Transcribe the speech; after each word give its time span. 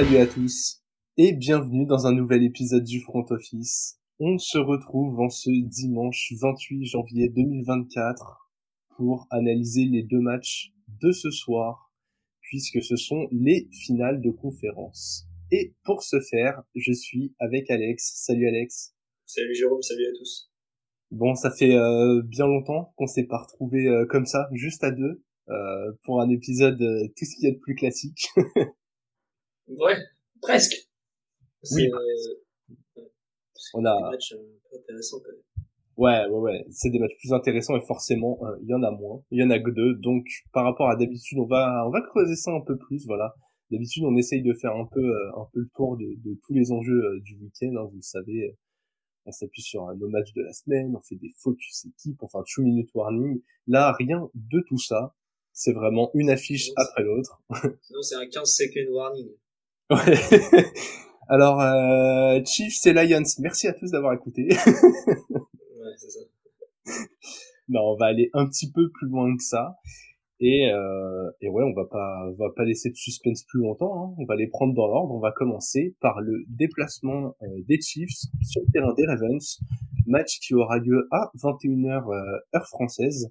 Salut 0.00 0.16
à 0.16 0.26
tous 0.26 0.80
et 1.18 1.34
bienvenue 1.34 1.84
dans 1.84 2.06
un 2.06 2.14
nouvel 2.14 2.42
épisode 2.42 2.84
du 2.84 3.02
Front 3.02 3.26
Office. 3.28 3.98
On 4.18 4.38
se 4.38 4.56
retrouve 4.56 5.20
en 5.20 5.28
ce 5.28 5.50
dimanche 5.50 6.32
28 6.40 6.86
janvier 6.86 7.28
2024 7.28 8.50
pour 8.96 9.26
analyser 9.28 9.84
les 9.84 10.02
deux 10.02 10.20
matchs 10.20 10.72
de 11.02 11.12
ce 11.12 11.30
soir 11.30 11.92
puisque 12.40 12.82
ce 12.82 12.96
sont 12.96 13.28
les 13.30 13.68
finales 13.72 14.22
de 14.22 14.30
conférence. 14.30 15.26
Et 15.52 15.74
pour 15.84 16.02
ce 16.02 16.18
faire, 16.30 16.62
je 16.74 16.94
suis 16.94 17.34
avec 17.38 17.70
Alex. 17.70 18.22
Salut 18.24 18.48
Alex. 18.48 18.94
Salut 19.26 19.54
Jérôme, 19.54 19.82
salut 19.82 20.06
à 20.06 20.16
tous. 20.16 20.50
Bon, 21.10 21.34
ça 21.34 21.50
fait 21.50 21.74
euh, 21.74 22.22
bien 22.24 22.46
longtemps 22.46 22.94
qu'on 22.96 23.06
s'est 23.06 23.26
pas 23.26 23.42
retrouvé 23.42 23.86
euh, 23.86 24.06
comme 24.06 24.24
ça, 24.24 24.48
juste 24.52 24.82
à 24.82 24.92
deux, 24.92 25.22
euh, 25.50 25.92
pour 26.04 26.22
un 26.22 26.30
épisode 26.30 26.78
tout 26.78 27.24
ce 27.26 27.36
qui 27.36 27.46
est 27.46 27.52
de 27.52 27.58
plus 27.58 27.74
classique. 27.74 28.30
ouais, 29.78 29.96
presque. 30.40 30.74
Oui. 31.72 31.90
On 33.74 33.84
a. 33.84 33.96
Des 33.96 34.10
matchs 34.10 34.34
intéressants 34.74 35.18
quand 35.20 35.32
même. 35.32 35.42
Ouais, 35.96 36.26
ouais, 36.30 36.40
ouais. 36.40 36.66
C'est 36.70 36.90
des 36.90 36.98
matchs 36.98 37.16
plus 37.18 37.32
intéressants 37.32 37.76
et 37.76 37.84
forcément, 37.86 38.40
il 38.62 38.68
y 38.68 38.74
en 38.74 38.82
a 38.82 38.90
moins. 38.90 39.22
Il 39.30 39.40
y 39.40 39.44
en 39.44 39.50
a 39.50 39.58
que 39.58 39.70
deux. 39.70 39.94
Donc, 39.94 40.26
par 40.52 40.64
rapport 40.64 40.88
à 40.88 40.96
d'habitude, 40.96 41.38
on 41.38 41.46
va, 41.46 41.84
on 41.86 41.90
va 41.90 42.00
creuser 42.00 42.36
ça 42.36 42.52
un 42.52 42.62
peu 42.62 42.78
plus, 42.78 43.04
voilà. 43.06 43.34
D'habitude, 43.70 44.04
on 44.04 44.16
essaye 44.16 44.42
de 44.42 44.52
faire 44.54 44.74
un 44.74 44.86
peu, 44.86 45.12
un 45.36 45.46
peu 45.52 45.60
le 45.60 45.68
tour 45.74 45.96
de, 45.96 46.06
de 46.24 46.38
tous 46.46 46.54
les 46.54 46.72
enjeux 46.72 47.20
du 47.20 47.36
week-end. 47.36 47.74
Hein, 47.76 47.84
vous 47.84 47.96
le 47.96 48.02
savez, 48.02 48.56
on 49.26 49.32
s'appuie 49.32 49.62
sur 49.62 49.86
nos 49.94 50.08
matchs 50.08 50.32
de 50.32 50.42
la 50.42 50.52
semaine, 50.52 50.94
on 50.96 51.00
fait 51.00 51.16
des 51.16 51.32
focus 51.36 51.84
équipe, 51.84 52.22
enfin 52.22 52.42
two 52.46 52.62
minute 52.62 52.90
warning. 52.94 53.42
Là, 53.66 53.94
rien 53.98 54.28
de 54.34 54.60
tout 54.66 54.78
ça. 54.78 55.14
C'est 55.52 55.72
vraiment 55.72 56.10
une 56.14 56.30
affiche 56.30 56.66
Sinon, 56.66 56.74
après 56.78 57.02
l'autre. 57.02 57.42
Sinon, 57.82 58.02
c'est 58.02 58.14
un 58.14 58.26
15 58.26 58.48
second 58.48 58.92
warning. 58.92 59.28
Ouais. 59.90 60.64
Alors, 61.28 61.60
euh, 61.60 62.40
Chiefs 62.44 62.86
et 62.86 62.92
Lions, 62.92 63.22
merci 63.38 63.68
à 63.68 63.72
tous 63.72 63.90
d'avoir 63.90 64.14
écouté. 64.14 64.48
Ouais, 65.82 65.94
c'est 65.96 66.10
ça. 66.10 66.20
non, 67.68 67.80
on 67.92 67.96
va 67.96 68.06
aller 68.06 68.30
un 68.34 68.46
petit 68.46 68.70
peu 68.70 68.90
plus 68.90 69.08
loin 69.08 69.34
que 69.36 69.42
ça. 69.42 69.76
Et, 70.40 70.70
euh, 70.72 71.30
et 71.40 71.48
ouais, 71.48 71.64
on 71.64 71.74
va 71.74 71.86
pas, 71.86 72.26
on 72.28 72.32
va 72.32 72.50
pas 72.56 72.64
laisser 72.64 72.90
de 72.90 72.96
suspense 72.96 73.44
plus 73.44 73.60
longtemps. 73.60 74.04
Hein. 74.04 74.14
On 74.18 74.24
va 74.26 74.36
les 74.36 74.48
prendre 74.48 74.74
dans 74.74 74.86
l'ordre. 74.88 75.14
On 75.14 75.20
va 75.20 75.32
commencer 75.32 75.94
par 76.00 76.20
le 76.20 76.44
déplacement 76.48 77.36
euh, 77.42 77.46
des 77.68 77.80
Chiefs 77.80 78.26
sur 78.42 78.62
le 78.62 78.72
terrain 78.72 78.94
des 78.94 79.06
Ravens, 79.06 79.60
match 80.06 80.40
qui 80.40 80.54
aura 80.54 80.78
lieu 80.78 81.08
à 81.12 81.30
21h 81.36 82.12
euh, 82.12 82.40
heure 82.56 82.66
française. 82.68 83.30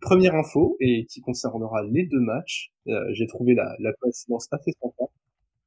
Première 0.00 0.34
info 0.34 0.76
et 0.80 1.06
qui 1.06 1.20
concernera 1.20 1.82
les 1.84 2.06
deux 2.06 2.20
matchs. 2.20 2.72
Euh, 2.88 3.00
J'ai 3.12 3.26
trouvé 3.26 3.54
la, 3.54 3.74
la 3.80 3.92
coïncidence 3.94 4.48
assez 4.52 4.72
sympa. 4.82 5.04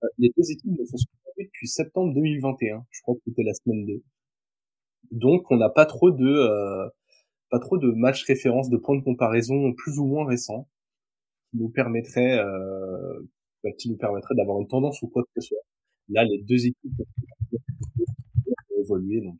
Euh, 0.03 0.07
les 0.17 0.31
deux 0.37 0.51
équipes 0.51 0.79
ne 0.79 0.85
sont 0.85 0.97
pas 1.23 1.31
depuis 1.37 1.67
septembre 1.67 2.13
2021. 2.13 2.85
Je 2.89 3.01
crois 3.01 3.15
que 3.15 3.21
c'était 3.25 3.43
la 3.43 3.53
semaine 3.53 3.85
2. 3.85 4.03
Donc, 5.11 5.49
on 5.51 5.57
n'a 5.57 5.69
pas 5.69 5.85
trop 5.85 6.11
de 6.11 6.27
euh, 6.27 6.87
pas 7.49 7.59
trop 7.59 7.77
de 7.77 7.91
matchs 7.91 8.23
références, 8.25 8.69
de 8.69 8.77
points 8.77 8.97
de 8.97 9.03
comparaison 9.03 9.73
plus 9.73 9.99
ou 9.99 10.05
moins 10.05 10.25
récents, 10.25 10.67
qui 11.51 11.57
nous 11.57 11.69
permettraient, 11.69 12.39
euh, 12.39 13.19
bah, 13.63 13.71
qui 13.77 13.89
nous 13.89 13.97
permettraient 13.97 14.35
d'avoir 14.35 14.59
une 14.59 14.67
tendance 14.67 15.01
ou 15.01 15.07
quoi 15.07 15.23
que 15.23 15.41
ce 15.41 15.49
soit. 15.49 15.57
Là, 16.09 16.23
les 16.25 16.41
deux 16.43 16.65
équipes 16.65 16.93
ont 17.51 18.81
évolué, 18.81 19.21
donc 19.21 19.37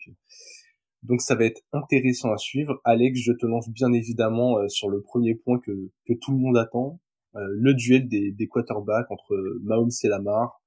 donc 1.04 1.22
ça 1.22 1.36
va 1.36 1.46
être 1.46 1.62
intéressant 1.72 2.32
à 2.32 2.38
suivre. 2.38 2.82
Alex, 2.84 3.20
je 3.20 3.32
te 3.32 3.46
lance 3.46 3.70
bien 3.70 3.92
évidemment 3.94 4.60
euh, 4.60 4.68
sur 4.68 4.90
le 4.90 5.02
premier 5.02 5.36
point 5.36 5.60
que 5.60 5.72
que 6.06 6.14
tout 6.14 6.32
le 6.32 6.38
monde 6.38 6.58
attend, 6.58 7.00
euh, 7.00 7.09
le 7.48 7.74
duel 7.74 8.08
des, 8.08 8.32
des 8.32 8.48
quarterbacks 8.48 9.10
entre 9.12 9.36
Mahomes 9.62 9.92
et 10.04 10.08
Lamar. 10.08 10.62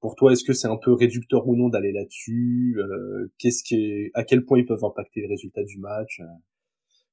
Pour 0.00 0.14
toi, 0.16 0.32
est-ce 0.32 0.44
que 0.44 0.54
c'est 0.54 0.68
un 0.68 0.78
peu 0.78 0.94
réducteur 0.94 1.46
ou 1.46 1.56
non 1.56 1.68
d'aller 1.68 1.92
là-dessus? 1.92 2.76
Euh, 2.78 3.30
Qu'est-ce 3.38 3.62
qui 3.62 3.74
est, 3.74 4.10
à 4.14 4.24
quel 4.24 4.44
point 4.44 4.58
ils 4.58 4.66
peuvent 4.66 4.84
impacter 4.84 5.20
les 5.20 5.28
résultats 5.28 5.62
du 5.62 5.78
match? 5.78 6.20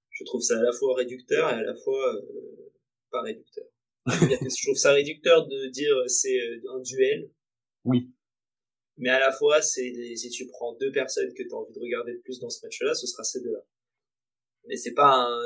Je 0.10 0.24
trouve 0.24 0.42
ça 0.42 0.58
à 0.58 0.64
la 0.64 0.72
fois 0.72 0.96
réducteur 0.96 1.50
et 1.50 1.56
à 1.56 1.64
la 1.64 1.76
fois 1.76 2.16
euh, 2.16 2.72
pas 3.12 3.22
réducteur. 3.22 3.66
je 4.08 4.64
trouve 4.66 4.78
ça 4.78 4.94
réducteur 4.94 5.48
de 5.48 5.70
dire 5.70 5.94
c'est 6.08 6.40
un 6.74 6.80
duel. 6.80 7.30
Oui. 7.84 8.10
Mais 8.98 9.10
à 9.10 9.20
la 9.20 9.32
fois, 9.32 9.62
c'est 9.62 10.16
si 10.16 10.30
tu 10.30 10.48
prends 10.48 10.74
deux 10.76 10.92
personnes 10.92 11.32
que 11.34 11.44
tu 11.44 11.50
as 11.54 11.58
envie 11.58 11.74
de 11.74 11.80
regarder 11.80 12.14
le 12.14 12.20
plus 12.22 12.40
dans 12.40 12.50
ce 12.50 12.66
match-là, 12.66 12.96
ce 12.96 13.06
sera 13.06 13.24
ces 13.24 13.42
deux-là. 13.42 13.60
Mais 14.68 14.76
c'est 14.76 14.94
pas 14.94 15.14
un, 15.14 15.40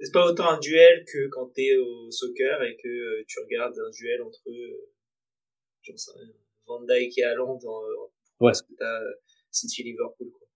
c'est 0.00 0.12
pas 0.12 0.26
autant 0.26 0.48
un 0.48 0.58
duel 0.58 1.04
que 1.06 1.28
quand 1.28 1.46
t'es 1.48 1.76
au 1.76 2.10
soccer 2.10 2.62
et 2.62 2.76
que 2.76 3.22
tu 3.24 3.40
regardes 3.40 3.78
un 3.78 3.90
duel 3.90 4.22
entre, 4.22 4.50
j'en 5.82 5.96
sais 5.96 6.12
rien, 6.14 6.32
Van 6.66 6.82
Dyke 6.82 7.18
et 7.18 7.24
Haaland 7.24 7.58
dans, 7.58 7.82
ouais. 8.40 8.52
que 8.52 8.74
t'as 8.78 9.00
City 9.50 9.82
Liverpool, 9.82 10.30
quoi. 10.30 10.46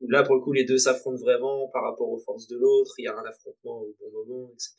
Où 0.00 0.08
là, 0.08 0.24
pour 0.24 0.34
le 0.34 0.40
coup, 0.40 0.52
les 0.52 0.64
deux 0.64 0.78
s'affrontent 0.78 1.20
vraiment 1.20 1.68
par 1.68 1.84
rapport 1.84 2.10
aux 2.10 2.18
forces 2.18 2.48
de 2.48 2.56
l'autre, 2.56 2.92
il 2.98 3.04
y 3.04 3.08
a 3.08 3.16
un 3.16 3.24
affrontement 3.24 3.80
au 3.80 3.94
bon 4.00 4.10
moment, 4.10 4.50
etc. 4.52 4.74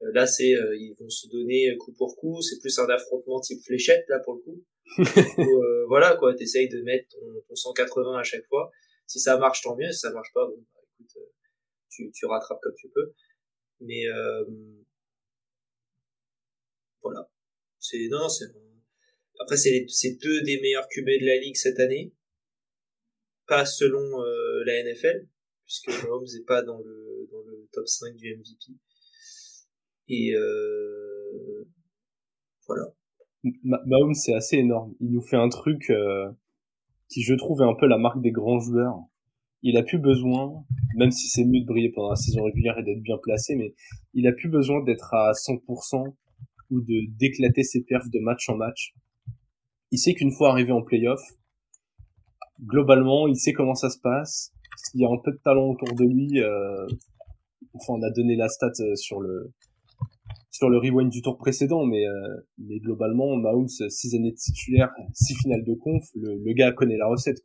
Là, 0.00 0.26
c'est, 0.26 0.54
euh, 0.54 0.76
ils 0.76 0.94
vont 0.98 1.08
se 1.08 1.28
donner 1.28 1.76
coup 1.78 1.92
pour 1.92 2.16
coup, 2.16 2.42
c'est 2.42 2.58
plus 2.58 2.78
un 2.78 2.88
affrontement 2.88 3.40
type 3.40 3.62
fléchette, 3.64 4.04
là, 4.08 4.18
pour 4.24 4.34
le 4.34 4.40
coup. 4.40 4.64
où, 5.38 5.62
euh, 5.62 5.86
voilà, 5.86 6.16
quoi, 6.16 6.34
t'essayes 6.34 6.68
de 6.68 6.82
mettre 6.82 7.08
ton, 7.08 7.42
ton, 7.48 7.54
180 7.54 8.18
à 8.18 8.22
chaque 8.22 8.46
fois. 8.46 8.70
Si 9.06 9.20
ça 9.20 9.38
marche, 9.38 9.62
tant 9.62 9.76
mieux. 9.76 9.90
Si 9.92 10.00
ça 10.00 10.10
marche 10.12 10.32
pas, 10.34 10.46
bon, 10.46 10.56
bah, 10.56 10.73
euh, 10.73 10.73
tu, 12.12 12.26
rattrapes 12.26 12.60
comme 12.62 12.74
tu 12.76 12.88
peux. 12.88 13.12
Mais, 13.80 14.06
euh, 14.06 14.44
voilà. 17.02 17.30
C'est, 17.78 18.08
non, 18.10 18.28
c'est, 18.28 18.46
après, 19.40 19.56
c'est, 19.56 19.86
c'est 19.88 20.16
deux 20.22 20.42
des 20.42 20.60
meilleurs 20.60 20.88
QB 20.88 21.06
de 21.06 21.26
la 21.26 21.36
ligue 21.36 21.56
cette 21.56 21.78
année. 21.80 22.12
Pas 23.46 23.66
selon 23.66 24.22
euh, 24.22 24.64
la 24.64 24.82
NFL, 24.82 25.28
puisque 25.64 25.88
Mahomes 26.02 26.26
n'est 26.32 26.44
pas 26.44 26.62
dans 26.62 26.78
le, 26.78 27.28
dans 27.30 27.42
le 27.42 27.68
top 27.72 27.86
5 27.86 28.16
du 28.16 28.34
MVP. 28.36 28.78
Et 30.08 30.34
euh, 30.34 31.66
voilà. 32.66 32.94
Mahomes, 33.62 34.14
c'est 34.14 34.34
assez 34.34 34.56
énorme. 34.56 34.94
Il 35.00 35.10
nous 35.10 35.20
fait 35.20 35.36
un 35.36 35.50
truc 35.50 35.92
qui, 37.08 37.22
je 37.22 37.34
trouve, 37.34 37.60
est 37.60 37.68
un 37.70 37.74
peu 37.74 37.86
la 37.86 37.98
marque 37.98 38.22
des 38.22 38.30
grands 38.30 38.60
joueurs. 38.60 38.98
Il 39.64 39.76
a 39.76 39.82
plus 39.82 39.98
besoin, 39.98 40.64
même 40.96 41.10
si 41.10 41.26
c'est 41.26 41.44
mieux 41.44 41.60
de 41.60 41.66
briller 41.66 41.90
pendant 41.90 42.10
la 42.10 42.16
saison 42.16 42.44
régulière 42.44 42.78
et 42.78 42.82
d'être 42.82 43.02
bien 43.02 43.18
placé, 43.20 43.56
mais 43.56 43.74
il 44.12 44.26
a 44.26 44.32
plus 44.32 44.48
besoin 44.48 44.84
d'être 44.84 45.12
à 45.14 45.32
100% 45.32 46.14
ou 46.70 46.80
de 46.80 47.10
d'éclater 47.18 47.64
ses 47.64 47.82
perfs 47.82 48.10
de 48.10 48.20
match 48.20 48.48
en 48.48 48.56
match. 48.56 48.94
Il 49.90 49.98
sait 49.98 50.14
qu'une 50.14 50.32
fois 50.32 50.50
arrivé 50.50 50.70
en 50.70 50.82
playoff, 50.82 51.20
globalement, 52.62 53.26
il 53.26 53.36
sait 53.36 53.52
comment 53.52 53.74
ça 53.74 53.90
se 53.90 53.98
passe. 53.98 54.52
Il 54.92 55.00
y 55.00 55.04
a 55.04 55.08
un 55.08 55.18
peu 55.24 55.32
de 55.32 55.40
talent 55.42 55.70
autour 55.70 55.94
de 55.94 56.04
lui. 56.04 56.40
Euh, 56.40 56.86
enfin, 57.72 57.94
on 57.94 58.02
a 58.02 58.10
donné 58.10 58.36
la 58.36 58.48
stat 58.48 58.72
sur 58.96 59.20
le 59.20 59.52
sur 60.54 60.70
le 60.70 60.78
rewind 60.78 61.10
du 61.10 61.20
tour 61.20 61.36
précédent, 61.36 61.84
mais, 61.84 62.06
euh, 62.06 62.36
mais 62.58 62.78
globalement, 62.78 63.36
Mahomes, 63.36 63.66
six 63.68 64.14
années 64.14 64.30
de 64.30 64.36
titulaire, 64.36 64.88
six 65.12 65.34
finales 65.42 65.64
de 65.64 65.74
conf, 65.74 66.04
le, 66.14 66.52
gars 66.52 66.70
connaît 66.70 66.96
la 66.96 67.08
recette. 67.08 67.42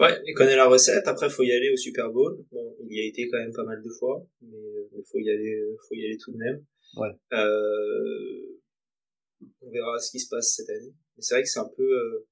Ouais, 0.00 0.18
il 0.26 0.34
connaît 0.34 0.56
la 0.56 0.66
recette. 0.66 1.06
Après, 1.06 1.28
faut 1.28 1.42
y 1.42 1.52
aller 1.52 1.70
au 1.70 1.76
Super 1.76 2.10
Bowl. 2.10 2.44
Bon, 2.50 2.76
il 2.88 2.96
y 2.96 3.00
a 3.00 3.06
été 3.06 3.28
quand 3.28 3.38
même 3.38 3.52
pas 3.52 3.64
mal 3.64 3.82
de 3.82 3.90
fois, 3.90 4.26
mais 4.40 4.58
il 4.96 5.04
faut 5.04 5.18
y 5.18 5.30
aller, 5.30 5.62
faut 5.88 5.94
y 5.94 6.04
aller 6.04 6.16
tout 6.16 6.32
de 6.32 6.38
même. 6.38 6.64
Ouais. 6.96 7.10
Euh, 7.34 8.58
on 9.60 9.70
verra 9.70 9.98
ce 9.98 10.10
qui 10.10 10.18
se 10.18 10.28
passe 10.28 10.54
cette 10.56 10.70
année. 10.70 10.94
Mais 11.16 11.22
c'est 11.22 11.34
vrai 11.34 11.42
que 11.42 11.48
c'est 11.48 11.60
un 11.60 11.70
peu, 11.76 11.82
euh, 11.82 12.26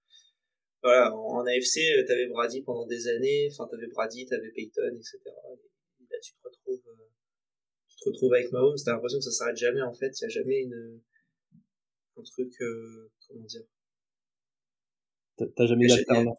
voilà, 0.83 1.15
en, 1.15 1.41
en 1.41 1.47
AFC, 1.47 1.81
t'avais 2.07 2.27
Brady 2.29 2.63
pendant 2.63 2.87
des 2.87 3.07
années. 3.09 3.49
Enfin, 3.53 3.69
t'avais 3.71 3.87
Brady, 3.89 4.27
t'avais 4.27 4.51
Peyton, 4.51 4.97
etc. 4.97 5.19
Et 5.27 6.07
là, 6.11 6.19
tu 6.23 6.33
te 6.33 6.43
retrouves. 6.43 6.83
Euh, 6.89 7.09
te 8.01 8.09
retrouves 8.09 8.35
avec 8.35 8.53
Mahomes, 8.53 8.77
t'as 8.85 8.93
l'impression 8.93 9.19
que 9.19 9.25
ça 9.25 9.33
s'arrête 9.33 9.57
jamais 9.57 9.83
en 9.83 9.93
fait, 9.93 10.19
il 10.21 10.23
y 10.23 10.27
a 10.27 10.29
jamais 10.29 10.61
une 10.61 11.01
un 12.17 12.23
truc 12.23 12.53
euh, 12.61 13.11
comment 13.29 13.45
dire? 13.45 13.63
T'as 15.37 15.67
jamais 15.67 15.87
d'alternance. 15.87 16.37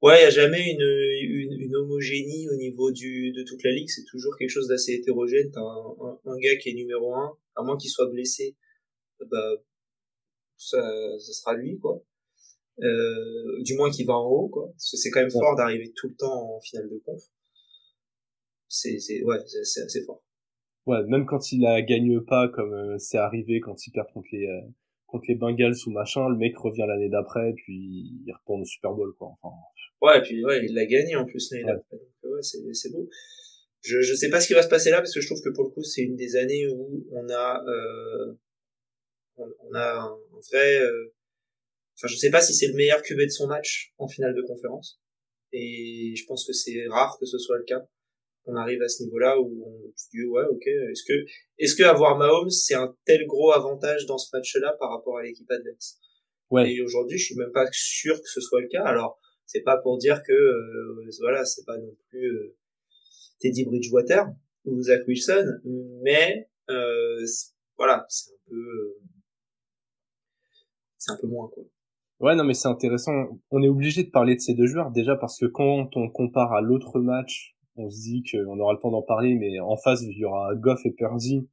Ouais, 0.00 0.20
il 0.20 0.22
y 0.22 0.26
a 0.26 0.30
jamais 0.30 0.70
une, 0.70 0.80
une, 0.80 1.60
une 1.60 1.76
homogénie 1.76 2.48
au 2.48 2.54
niveau 2.54 2.92
du 2.92 3.32
de 3.32 3.42
toute 3.42 3.64
la 3.64 3.72
ligue, 3.72 3.88
c'est 3.88 4.04
toujours 4.04 4.36
quelque 4.36 4.50
chose 4.50 4.68
d'assez 4.68 4.92
hétérogène. 4.92 5.50
T'as 5.50 5.60
un, 5.60 5.96
un, 6.00 6.20
un, 6.24 6.38
gars 6.38 6.56
qui 6.56 6.70
est 6.70 6.74
numéro 6.74 7.14
un, 7.16 7.36
à 7.56 7.62
moins 7.64 7.76
qu'il 7.76 7.90
soit 7.90 8.08
blessé, 8.08 8.56
bah 9.20 9.56
ça, 10.56 10.80
ça 11.18 11.32
sera 11.32 11.54
lui 11.56 11.78
quoi. 11.78 12.04
Euh, 12.80 13.60
du 13.62 13.74
moins 13.74 13.90
qu'il 13.90 14.06
va 14.06 14.14
en 14.14 14.28
haut 14.28 14.48
quoi, 14.48 14.68
parce 14.70 14.92
que 14.92 14.96
c'est 14.96 15.10
quand 15.10 15.18
même 15.18 15.30
ouais. 15.34 15.40
fort 15.40 15.56
d'arriver 15.56 15.92
tout 15.96 16.08
le 16.08 16.14
temps 16.14 16.54
en 16.54 16.60
finale 16.60 16.88
de 16.88 16.98
conf. 17.04 17.22
C'est 18.68 19.00
c'est 19.00 19.24
ouais, 19.24 19.38
c'est 19.46 19.82
assez 19.82 20.04
fort. 20.04 20.22
Ouais, 20.86 21.02
même 21.08 21.26
quand 21.26 21.50
il 21.50 21.62
la 21.62 21.82
gagne 21.82 22.20
pas, 22.20 22.48
comme 22.48 22.72
euh, 22.72 22.98
c'est 22.98 23.18
arrivé 23.18 23.58
quand 23.58 23.86
il 23.86 23.90
perd 23.90 24.06
contre 24.12 24.28
les 24.30 24.46
euh, 24.46 24.60
contre 25.08 25.24
les 25.28 25.34
Bengals 25.34 25.74
ou 25.86 25.90
machin, 25.90 26.28
le 26.28 26.36
mec 26.36 26.56
revient 26.56 26.84
l'année 26.86 27.08
d'après, 27.08 27.52
puis 27.54 28.12
il 28.24 28.32
retourne 28.32 28.60
au 28.60 28.64
Super 28.64 28.92
Bowl, 28.92 29.12
quoi. 29.18 29.28
Enfin. 29.28 29.54
Ouais, 30.00 30.18
et 30.18 30.22
puis 30.22 30.44
ouais, 30.44 30.64
il 30.64 30.74
l'a 30.74 30.86
gagné 30.86 31.16
en 31.16 31.24
plus 31.24 31.50
l'année 31.50 31.64
ouais. 31.64 31.72
d'après. 31.72 31.96
Donc 31.96 32.34
ouais, 32.34 32.42
c'est 32.42 32.58
c'est 32.74 32.92
beau. 32.92 33.08
Je 33.80 34.00
je 34.02 34.14
sais 34.14 34.28
pas 34.28 34.40
ce 34.40 34.46
qui 34.46 34.54
va 34.54 34.62
se 34.62 34.68
passer 34.68 34.90
là 34.90 34.98
parce 34.98 35.14
que 35.14 35.20
je 35.20 35.26
trouve 35.26 35.42
que 35.42 35.48
pour 35.50 35.64
le 35.64 35.70
coup 35.70 35.82
c'est 35.82 36.02
une 36.02 36.16
des 36.16 36.36
années 36.36 36.68
où 36.68 37.06
on 37.12 37.28
a 37.28 37.64
euh, 37.66 38.34
On, 39.36 39.74
a 39.74 40.00
un, 40.00 40.18
vrai, 40.50 40.80
euh, 40.80 41.14
enfin 41.96 42.08
je 42.08 42.16
sais 42.16 42.30
pas 42.30 42.40
si 42.40 42.54
c'est 42.54 42.66
le 42.68 42.74
meilleur 42.74 43.02
QB 43.02 43.20
de 43.20 43.28
son 43.28 43.46
match 43.46 43.94
en 43.98 44.08
finale 44.08 44.34
de 44.34 44.42
conférence, 44.42 45.00
et 45.52 46.14
je 46.16 46.24
pense 46.26 46.46
que 46.46 46.52
c'est 46.52 46.86
rare 46.88 47.16
que 47.18 47.26
ce 47.26 47.38
soit 47.38 47.56
le 47.56 47.64
cas. 47.64 47.86
On 48.50 48.56
arrive 48.56 48.80
à 48.82 48.88
ce 48.88 49.02
niveau-là 49.04 49.38
où 49.38 49.64
on 49.66 49.92
se 49.94 50.08
dit 50.10 50.24
ouais 50.24 50.44
ok, 50.50 50.66
est-ce 50.66 51.04
que 51.06 51.12
est-ce 51.58 51.76
que 51.76 51.82
avoir 51.82 52.16
Mahomes 52.16 52.50
c'est 52.50 52.74
un 52.74 52.94
tel 53.04 53.26
gros 53.26 53.52
avantage 53.52 54.06
dans 54.06 54.18
ce 54.18 54.34
match-là 54.34 54.74
par 54.80 54.90
rapport 54.90 55.18
à 55.18 55.22
l'équipe 55.22 55.50
adverse? 55.50 55.98
Ouais. 56.50 56.72
Et 56.72 56.80
aujourd'hui 56.80 57.18
je 57.18 57.26
suis 57.26 57.36
même 57.36 57.52
pas 57.52 57.66
sûr 57.72 58.16
que 58.16 58.28
ce 58.28 58.40
soit 58.40 58.62
le 58.62 58.68
cas. 58.68 58.84
Alors 58.84 59.20
c'est 59.44 59.62
pas 59.62 59.76
pour 59.76 59.98
dire 59.98 60.22
que 60.26 60.32
euh, 60.32 61.10
voilà 61.20 61.44
c'est 61.44 61.64
pas 61.66 61.76
non 61.76 61.94
plus 62.08 62.26
euh, 62.26 62.56
Teddy 63.40 63.64
Bridgewater 63.64 64.26
ou 64.64 64.82
Zach 64.82 65.06
Wilson, 65.06 65.44
mais 66.02 66.48
euh, 66.70 67.24
voilà, 67.76 68.04
c'est 68.08 68.32
un 68.32 68.36
peu 68.48 68.56
euh, 68.56 69.00
c'est 70.96 71.12
un 71.12 71.16
peu 71.20 71.26
moins 71.26 71.48
quoi. 71.48 71.64
Ouais, 72.20 72.34
non, 72.34 72.42
mais 72.42 72.54
c'est 72.54 72.68
intéressant. 72.68 73.12
On 73.52 73.62
est 73.62 73.68
obligé 73.68 74.02
de 74.02 74.10
parler 74.10 74.34
de 74.34 74.40
ces 74.40 74.54
deux 74.54 74.66
joueurs 74.66 74.90
déjà 74.90 75.14
parce 75.14 75.38
que 75.38 75.46
quand 75.46 75.96
on 75.96 76.10
compare 76.10 76.52
à 76.52 76.60
l'autre 76.60 76.98
match, 76.98 77.56
on 77.78 77.88
se 77.90 78.00
dit 78.00 78.22
qu'on 78.30 78.58
aura 78.58 78.72
le 78.72 78.78
temps 78.78 78.90
d'en 78.90 79.02
parler, 79.02 79.34
mais 79.34 79.58
en 79.60 79.76
face 79.76 80.02
il 80.02 80.16
y 80.16 80.24
aura 80.24 80.54
Goff 80.54 80.84
et 80.84 80.90
Purdy. 80.90 81.48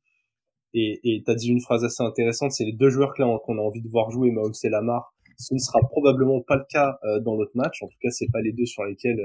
Et 0.73 1.23
t'as 1.25 1.35
dit 1.35 1.47
une 1.47 1.61
phrase 1.61 1.85
assez 1.85 2.03
intéressante, 2.03 2.51
c'est 2.51 2.65
les 2.65 2.73
deux 2.73 2.89
joueurs 2.89 3.13
qu'on 3.13 3.57
a 3.57 3.61
envie 3.61 3.81
de 3.81 3.87
voir 3.87 4.11
jouer, 4.11 4.31
Mahomes 4.31 4.51
et 4.61 4.69
Lamar. 4.69 5.13
Ce 5.37 5.53
ne 5.53 5.59
sera 5.59 5.79
probablement 5.79 6.41
pas 6.41 6.57
le 6.57 6.65
cas 6.69 6.97
euh, 7.05 7.19
dans 7.21 7.35
l'autre 7.35 7.55
match. 7.55 7.81
En 7.81 7.87
tout 7.87 7.97
cas, 8.01 8.09
c'est 8.09 8.29
pas 8.31 8.41
les 8.41 8.51
deux 8.51 8.65
sur 8.65 8.83
lesquels 8.83 9.21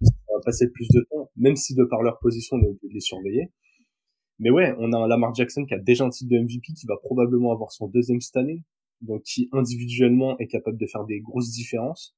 on 0.00 0.36
va 0.36 0.40
passer 0.42 0.66
le 0.66 0.72
plus 0.72 0.88
de 0.88 1.06
temps, 1.10 1.30
même 1.36 1.56
si 1.56 1.74
de 1.74 1.84
par 1.84 2.02
leur 2.02 2.18
position, 2.18 2.56
on 2.56 2.62
est 2.62 2.68
obligé 2.68 2.88
de 2.88 2.94
les 2.94 3.00
surveiller. 3.00 3.50
Mais 4.38 4.50
ouais, 4.50 4.74
on 4.78 4.92
a 4.92 4.98
un 4.98 5.06
Lamar 5.06 5.34
Jackson 5.34 5.64
qui 5.64 5.74
a 5.74 5.78
déjà 5.78 6.04
un 6.04 6.10
titre 6.10 6.30
de 6.30 6.38
MVP, 6.38 6.72
qui 6.72 6.86
va 6.86 6.96
probablement 7.02 7.52
avoir 7.52 7.70
son 7.70 7.86
deuxième 7.86 8.20
cette 8.20 8.36
année, 8.36 8.62
donc 9.00 9.22
qui 9.22 9.48
individuellement 9.52 10.36
est 10.38 10.48
capable 10.48 10.76
de 10.76 10.86
faire 10.86 11.04
des 11.04 11.20
grosses 11.20 11.50
différences. 11.50 12.16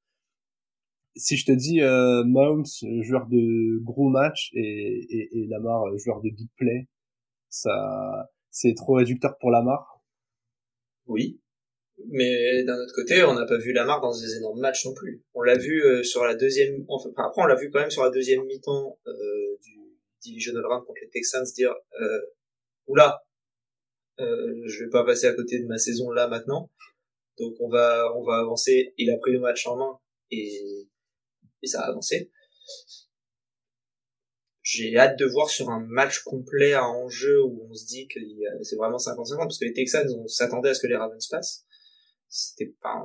Si 1.17 1.37
je 1.37 1.47
te 1.47 1.53
dis 1.53 1.81
euh, 1.83 2.25
Mahomes, 2.25 2.65
joueur 3.03 3.27
de 3.27 3.83
gros 3.83 4.09
match, 4.09 4.51
et, 4.55 5.07
et, 5.11 5.39
et 5.39 5.47
Lamar, 5.49 5.85
joueur 5.99 6.21
de 6.21 6.31
big 6.31 6.49
play, 6.57 6.87
ça, 7.49 8.29
c'est 8.51 8.75
trop 8.75 8.95
réducteur 8.95 9.37
pour 9.39 9.51
Lamar. 9.51 10.03
Oui, 11.07 11.41
mais 12.09 12.63
d'un 12.65 12.77
autre 12.77 12.95
côté, 12.95 13.23
on 13.25 13.35
n'a 13.35 13.47
pas 13.47 13.57
vu 13.57 13.73
Lamar 13.73 14.01
dans 14.01 14.13
des 14.13 14.37
énormes 14.37 14.61
matchs 14.61 14.85
non 14.85 14.95
plus. 14.95 15.23
On 15.35 15.43
l'a 15.43 15.57
vu 15.57 15.83
euh, 15.83 16.03
sur 16.03 16.25
la 16.25 16.35
deuxième, 16.35 16.85
enfin 16.89 17.09
après 17.17 17.43
on 17.43 17.47
l'a 17.47 17.55
vu 17.55 17.71
quand 17.71 17.81
même 17.81 17.91
sur 17.91 18.03
la 18.05 18.11
deuxième 18.11 18.45
mi-temps 18.45 18.99
euh, 19.07 19.57
du 19.63 19.79
divisional 20.21 20.65
round 20.67 20.85
contre 20.85 21.01
les 21.03 21.09
Texans 21.09 21.45
dire 21.55 21.75
euh, 22.01 22.21
oula, 22.87 23.23
euh, 24.21 24.63
je 24.67 24.85
vais 24.85 24.91
pas 24.91 25.05
passer 25.05 25.27
à 25.27 25.35
côté 25.35 25.59
de 25.59 25.67
ma 25.67 25.79
saison 25.79 26.11
là 26.11 26.29
maintenant. 26.29 26.71
Donc 27.39 27.55
on 27.61 27.69
va 27.69 28.13
on 28.17 28.23
va 28.23 28.39
avancer. 28.39 28.93
Il 28.99 29.11
a 29.11 29.17
pris 29.19 29.33
le 29.33 29.41
match 29.41 29.67
en 29.67 29.77
main 29.77 29.99
et, 30.31 30.89
et 31.63 31.67
ça 31.67 31.83
a 31.83 31.91
avancé. 31.91 32.31
J'ai 34.63 34.97
hâte 34.97 35.17
de 35.19 35.27
voir 35.27 35.49
sur 35.49 35.71
un 35.71 35.81
match 35.81 36.25
complet 36.25 36.73
à 36.73 36.85
enjeu 36.85 37.41
où 37.45 37.69
on 37.71 37.75
se 37.75 37.87
dit 37.87 38.09
que 38.09 38.19
c'est 38.63 38.75
vraiment 38.75 38.97
50-50 38.97 39.39
parce 39.39 39.59
que 39.59 39.65
les 39.65 39.73
Texans 39.73 40.09
on 40.19 40.27
s'attendait 40.27 40.71
à 40.71 40.75
ce 40.75 40.81
que 40.81 40.89
les 40.89 40.97
Ravens 40.97 41.25
passent 41.29 41.65
c'était 42.29 42.75
pas 42.83 43.05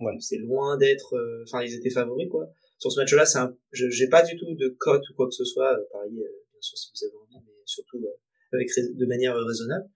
ouais. 0.00 0.14
c'est 0.20 0.38
loin 0.38 0.76
d'être 0.76 1.16
euh, 1.16 1.42
enfin 1.46 1.62
ils 1.62 1.74
étaient 1.74 1.90
favoris 1.90 2.28
quoi 2.30 2.48
sur 2.78 2.92
ce 2.92 3.00
match-là 3.00 3.26
c'est 3.26 3.38
un 3.38 3.56
j'ai 3.72 4.08
pas 4.08 4.22
du 4.22 4.36
tout 4.36 4.54
de 4.54 4.68
cote 4.78 5.02
ou 5.10 5.14
quoi 5.14 5.26
que 5.26 5.34
ce 5.34 5.44
soit 5.44 5.72
euh, 5.72 5.84
pareil 5.92 6.12
euh, 6.12 6.30
bien 6.52 6.60
sûr 6.60 6.78
si 6.78 6.90
vous 6.94 7.06
avez 7.06 7.16
envie 7.16 7.44
mais 7.46 7.52
surtout 7.64 7.98
avec 8.52 8.68
de 8.76 9.06
manière 9.06 9.34
raisonnable 9.34 9.88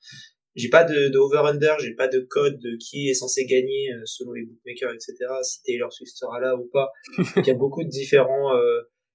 j'ai 0.55 0.69
pas 0.69 0.85
de, 0.85 1.09
de 1.09 1.19
over 1.19 1.43
under 1.45 1.79
j'ai 1.81 1.95
pas 1.95 2.09
de 2.09 2.21
code 2.21 2.59
de 2.59 2.77
qui 2.77 3.09
est 3.09 3.15
censé 3.15 3.45
gagner 3.45 3.89
selon 4.05 4.33
les 4.33 4.45
bookmakers 4.45 4.93
etc 4.93 5.15
si 5.43 5.63
Taylor 5.63 5.93
Swift 5.93 6.17
sera 6.17 6.41
là 6.41 6.57
ou 6.57 6.69
pas 6.73 6.91
il 7.37 7.47
y 7.47 7.51
a 7.51 7.55
beaucoup 7.55 7.83
de 7.83 7.89
différents 7.89 8.53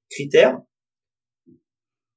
critères 0.09 0.59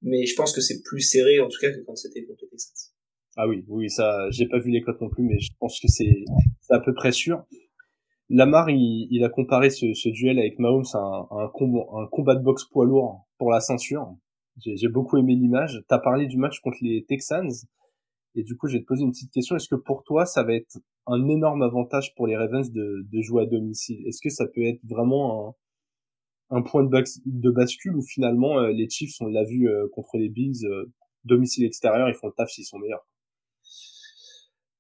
mais 0.01 0.27
je 0.27 0.35
pense 0.35 0.53
que 0.53 0.61
c'est 0.61 0.83
plus 0.83 1.01
serré 1.01 1.41
en 1.41 1.49
tout 1.49 1.59
cas 1.61 1.71
que 1.71 1.81
quand 1.87 1.95
c'était 1.95 2.25
contre 2.25 2.43
les 2.43 2.49
Texans 2.49 2.93
ah 3.37 3.49
oui, 3.49 3.65
oui, 3.69 3.89
ça, 3.89 4.29
j'ai 4.31 4.47
pas 4.47 4.59
vu 4.59 4.71
les 4.71 4.83
cotes 4.83 5.01
non 5.01 5.09
plus, 5.09 5.25
mais 5.25 5.39
je 5.39 5.53
pense 5.59 5.81
que 5.81 5.89
c'est, 5.89 6.25
à 6.69 6.81
peu 6.81 6.93
près 6.93 7.13
sûr. 7.13 7.45
Lamar, 8.29 8.69
il, 8.69 9.09
il 9.11 9.25
a 9.25 9.31
comparé 9.31 9.71
ce, 9.71 9.95
ce 9.95 10.09
duel 10.11 10.39
avec 10.39 10.59
Mahomes 10.59 10.85
à 10.95 10.99
un, 10.99 11.29
un, 11.31 11.45
un 11.47 12.07
combat 12.11 12.35
de 12.35 12.43
boxe 12.43 12.65
poids 12.65 12.85
lourd 12.85 13.27
pour 13.39 13.51
la 13.51 13.61
ceinture. 13.61 14.15
J'ai, 14.59 14.77
j'ai 14.77 14.89
beaucoup 14.89 15.17
aimé 15.17 15.35
l'image. 15.35 15.83
T'as 15.89 15.99
parlé 15.99 16.27
du 16.27 16.37
match 16.37 16.61
contre 16.61 16.79
les 16.83 17.05
Texans, 17.09 17.51
et 18.35 18.43
du 18.43 18.57
coup, 18.57 18.69
je 18.69 18.75
vais 18.75 18.83
te 18.83 18.87
poser 18.87 19.03
une 19.03 19.13
petite 19.13 19.33
question. 19.33 19.57
Est-ce 19.57 19.69
que 19.69 19.75
pour 19.75 20.05
toi, 20.05 20.27
ça 20.27 20.43
va 20.43 20.55
être 20.55 20.79
un 21.07 21.29
énorme 21.29 21.63
avantage 21.63 22.15
pour 22.15 22.27
les 22.27 22.37
Ravens 22.37 22.71
de, 22.71 23.07
de 23.11 23.21
jouer 23.21 23.43
à 23.43 23.47
domicile? 23.47 24.07
Est-ce 24.07 24.21
que 24.23 24.31
ça 24.31 24.47
peut 24.47 24.65
être 24.65 24.85
vraiment 24.85 25.49
un, 26.51 26.59
un 26.59 26.63
point 26.63 26.85
de, 26.85 27.51
bascule 27.51 27.97
où 27.97 28.03
finalement 28.03 28.59
euh, 28.59 28.73
les 28.73 28.89
Chiefs, 28.89 29.17
on 29.21 29.27
l'a 29.27 29.45
vu 29.45 29.69
euh, 29.69 29.89
contre 29.93 30.19
les 30.19 30.29
Bills, 30.29 30.65
euh, 30.65 30.93
domicile 31.25 31.65
extérieur, 31.65 32.09
ils 32.09 32.15
font 32.15 32.29
le 32.29 32.35
taf 32.37 32.51
s'ils 32.51 32.65
sont 32.65 32.79
meilleurs? 32.79 33.07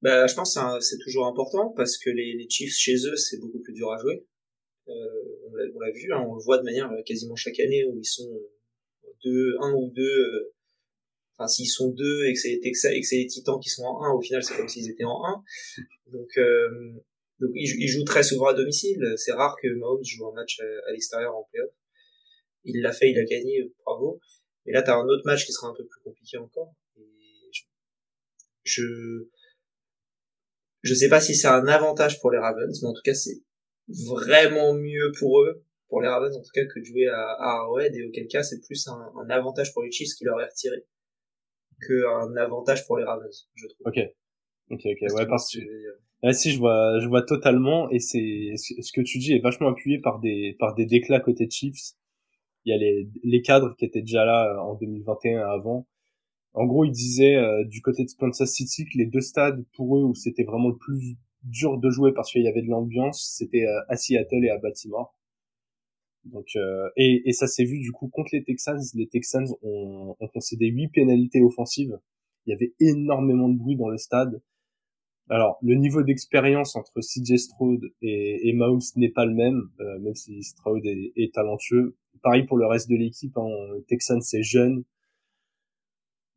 Bah, 0.02 0.26
je 0.26 0.34
pense 0.34 0.54
que 0.54 0.80
c'est 0.80 0.98
toujours 0.98 1.26
important 1.26 1.70
parce 1.76 1.96
que 1.96 2.10
les, 2.10 2.34
les 2.34 2.48
Chiefs 2.48 2.76
chez 2.76 2.96
eux, 3.06 3.16
c'est 3.16 3.40
beaucoup 3.40 3.60
plus 3.60 3.72
dur 3.72 3.92
à 3.92 3.98
jouer. 3.98 4.26
Euh, 4.88 4.92
on 5.74 5.80
l'a 5.80 5.92
vu, 5.92 6.12
hein, 6.12 6.24
on 6.28 6.34
le 6.34 6.42
voit 6.42 6.58
de 6.58 6.64
manière 6.64 6.90
euh, 6.90 7.02
quasiment 7.06 7.36
chaque 7.36 7.60
année 7.60 7.84
où 7.84 7.96
ils 7.96 8.04
sont 8.04 8.28
deux, 9.24 9.56
un 9.60 9.72
ou 9.74 9.90
deux. 9.94 10.52
Enfin, 11.36 11.48
s'ils 11.48 11.68
sont 11.68 11.88
deux 11.88 12.26
et 12.26 12.34
que 12.34 12.38
c'est 12.38 12.90
les 12.92 13.26
Titans 13.26 13.58
qui 13.60 13.70
sont 13.70 13.84
en 13.84 14.04
un, 14.04 14.12
au 14.12 14.20
final, 14.20 14.42
c'est 14.42 14.56
comme 14.56 14.68
s'ils 14.68 14.90
étaient 14.90 15.04
en 15.04 15.24
un. 15.24 15.42
Donc, 16.12 16.28
euh, 16.36 16.92
donc 17.40 17.50
ils, 17.54 17.88
jouent 17.88 18.04
très 18.04 18.22
souvent 18.22 18.46
à 18.46 18.54
domicile. 18.54 19.02
C'est 19.16 19.32
rare 19.32 19.56
que 19.60 19.68
Mahomes 19.68 20.04
joue 20.04 20.26
un 20.28 20.32
match 20.34 20.60
à, 20.60 20.92
l'extérieur 20.92 21.34
en 21.34 21.44
playoff. 21.50 21.70
Il 22.64 22.80
l'a 22.82 22.92
fait, 22.92 23.10
il 23.10 23.18
a 23.18 23.24
gagné, 23.24 23.72
bravo. 23.84 24.20
Mais 24.66 24.72
là, 24.72 24.82
t'as 24.82 24.96
un 24.96 25.06
autre 25.06 25.22
match 25.24 25.44
qui 25.46 25.52
sera 25.52 25.68
un 25.68 25.74
peu 25.74 25.84
plus 25.84 26.00
compliqué 26.02 26.36
encore. 26.38 26.74
Je, 28.64 29.26
je 30.82 30.94
sais 30.94 31.08
pas 31.08 31.20
si 31.20 31.34
c'est 31.34 31.48
un 31.48 31.66
avantage 31.66 32.20
pour 32.20 32.30
les 32.30 32.38
Ravens, 32.38 32.80
mais 32.82 32.88
en 32.88 32.92
tout 32.92 33.02
cas, 33.02 33.14
c'est 33.14 33.42
vraiment 33.88 34.74
mieux 34.74 35.10
pour 35.18 35.42
eux, 35.42 35.64
pour 35.88 36.00
les 36.00 36.08
Ravens 36.08 36.36
en 36.36 36.40
tout 36.40 36.50
cas, 36.54 36.64
que 36.64 36.78
de 36.78 36.84
jouer 36.84 37.08
à, 37.08 37.36
Arrowhead, 37.40 37.94
et 37.96 38.04
auquel 38.06 38.28
cas, 38.28 38.42
c'est 38.42 38.60
plus 38.60 38.86
un, 38.88 39.30
avantage 39.30 39.72
pour 39.72 39.82
les 39.82 39.90
Chiefs 39.90 40.14
qui 40.14 40.24
leur 40.24 40.40
est 40.40 40.46
retiré 40.46 40.84
qu'un 41.86 42.36
avantage 42.36 42.86
pour 42.86 42.98
les 42.98 43.04
Ravens, 43.04 43.48
je 43.54 43.66
trouve. 43.66 43.86
Ok. 43.86 43.98
Ok, 44.70 44.80
ok, 44.86 45.14
ouais, 45.14 45.26
parce 45.26 45.54
que... 45.54 45.60
Ah, 46.24 46.32
si, 46.32 46.52
je 46.52 46.58
vois, 46.58 47.00
je 47.00 47.08
vois 47.08 47.22
totalement, 47.22 47.90
et 47.90 47.98
c'est, 47.98 48.52
ce 48.56 48.92
que 48.92 49.00
tu 49.00 49.18
dis 49.18 49.32
est 49.32 49.40
vachement 49.40 49.68
appuyé 49.68 49.98
par 49.98 50.20
des, 50.20 50.56
par 50.58 50.74
des 50.74 50.86
déclats 50.86 51.20
côté 51.20 51.48
Chiefs. 51.50 51.94
Il 52.64 52.70
y 52.70 52.72
a 52.72 52.78
les, 52.78 53.08
les 53.24 53.42
cadres 53.42 53.74
qui 53.76 53.84
étaient 53.84 54.02
déjà 54.02 54.24
là 54.24 54.62
en 54.62 54.74
2021 54.76 55.40
avant, 55.40 55.88
en 56.54 56.66
gros, 56.66 56.84
il 56.84 56.92
disait 56.92 57.36
euh, 57.36 57.64
du 57.64 57.80
côté 57.80 58.04
de 58.04 58.10
Kansas 58.18 58.50
City 58.50 58.84
que 58.84 58.98
les 58.98 59.06
deux 59.06 59.20
stades 59.20 59.64
pour 59.74 59.96
eux 59.96 60.04
où 60.04 60.14
c'était 60.14 60.44
vraiment 60.44 60.68
le 60.68 60.76
plus 60.76 61.16
dur 61.44 61.78
de 61.78 61.90
jouer 61.90 62.12
parce 62.12 62.30
qu'il 62.30 62.42
y 62.42 62.48
avait 62.48 62.62
de 62.62 62.68
l'ambiance, 62.68 63.34
c'était 63.36 63.66
euh, 63.66 63.80
à 63.88 63.96
Seattle 63.96 64.44
et 64.44 64.50
à 64.50 64.58
Baltimore. 64.58 65.14
Donc 66.24 66.46
euh, 66.56 66.88
et, 66.96 67.28
et, 67.28 67.32
ça 67.32 67.46
s'est 67.46 67.64
vu 67.64 67.80
du 67.80 67.92
coup 67.92 68.08
contre 68.08 68.30
les 68.32 68.44
Texans. 68.44 68.80
Les 68.94 69.08
Texans 69.08 69.48
ont, 69.62 70.16
ont 70.18 70.28
concédé 70.28 70.66
huit 70.66 70.88
pénalités 70.88 71.42
offensives. 71.42 71.98
Il 72.46 72.50
y 72.50 72.54
avait 72.54 72.74
énormément 72.80 73.48
de 73.48 73.58
bruit 73.58 73.76
dans 73.76 73.88
le 73.88 73.98
stade. 73.98 74.40
Alors 75.28 75.58
le 75.62 75.74
niveau 75.74 76.02
d'expérience 76.02 76.76
entre 76.76 77.00
CJ 77.00 77.36
Stroud 77.38 77.80
et, 78.02 78.48
et 78.48 78.52
Mahomes 78.52 78.80
n'est 78.96 79.10
pas 79.10 79.24
le 79.24 79.34
même, 79.34 79.70
même 80.00 80.14
si 80.14 80.42
Stroud 80.42 80.84
est, 80.84 81.12
est, 81.16 81.34
talentueux. 81.34 81.96
Pareil 82.22 82.44
pour 82.44 82.56
le 82.56 82.66
reste 82.66 82.88
de 82.88 82.96
l'équipe. 82.96 83.36
Hein. 83.36 83.48
Texans 83.88 84.20
c'est 84.20 84.42
jeune, 84.42 84.84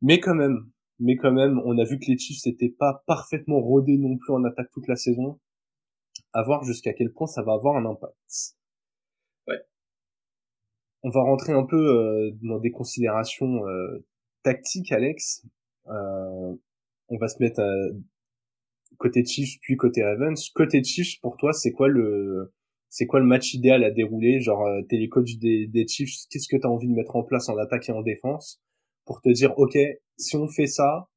mais 0.02 0.20
quand 0.20 0.34
même, 0.34 0.70
mais 0.98 1.16
quand 1.16 1.32
même, 1.32 1.60
on 1.64 1.78
a 1.78 1.84
vu 1.84 1.98
que 1.98 2.06
les 2.06 2.18
Chiefs 2.18 2.44
n'étaient 2.46 2.70
pas 2.70 3.02
parfaitement 3.06 3.60
rodés 3.60 3.98
non 3.98 4.16
plus 4.16 4.32
en 4.32 4.44
attaque 4.44 4.70
toute 4.72 4.88
la 4.88 4.96
saison. 4.96 5.38
À 6.32 6.42
voir 6.42 6.64
jusqu'à 6.64 6.92
quel 6.92 7.12
point 7.12 7.26
ça 7.26 7.42
va 7.42 7.52
avoir 7.54 7.76
un 7.76 7.86
impact. 7.86 8.55
On 11.06 11.10
va 11.10 11.20
rentrer 11.20 11.52
un 11.52 11.62
peu 11.64 11.76
euh, 11.76 12.32
dans 12.42 12.58
des 12.58 12.72
considérations 12.72 13.64
euh, 13.64 14.04
tactiques, 14.42 14.90
Alex. 14.90 15.46
Euh, 15.86 16.52
on 17.08 17.16
va 17.16 17.28
se 17.28 17.40
mettre 17.40 17.62
côté 18.98 19.24
Chiefs 19.24 19.60
puis 19.62 19.76
côté 19.76 20.02
Ravens. 20.02 20.50
Côté 20.52 20.82
Chiefs, 20.82 21.20
pour 21.20 21.36
toi, 21.36 21.52
c'est 21.52 21.70
quoi 21.70 21.86
le 21.86 22.52
c'est 22.88 23.06
quoi 23.06 23.20
le 23.20 23.26
match 23.26 23.54
idéal 23.54 23.84
à 23.84 23.92
dérouler? 23.92 24.40
Genre, 24.40 24.66
t'es 24.88 24.96
les 24.96 25.08
coachs 25.08 25.38
des, 25.38 25.68
des 25.68 25.86
Chiefs, 25.86 26.26
qu'est-ce 26.28 26.48
que 26.48 26.56
t'as 26.60 26.66
envie 26.66 26.88
de 26.88 26.94
mettre 26.94 27.14
en 27.14 27.22
place 27.22 27.48
en 27.48 27.56
attaque 27.56 27.88
et 27.88 27.92
en 27.92 28.02
défense 28.02 28.60
pour 29.04 29.20
te 29.22 29.28
dire, 29.28 29.56
OK, 29.58 29.78
si 30.16 30.34
on 30.34 30.48
fait 30.48 30.66
ça, 30.66 31.08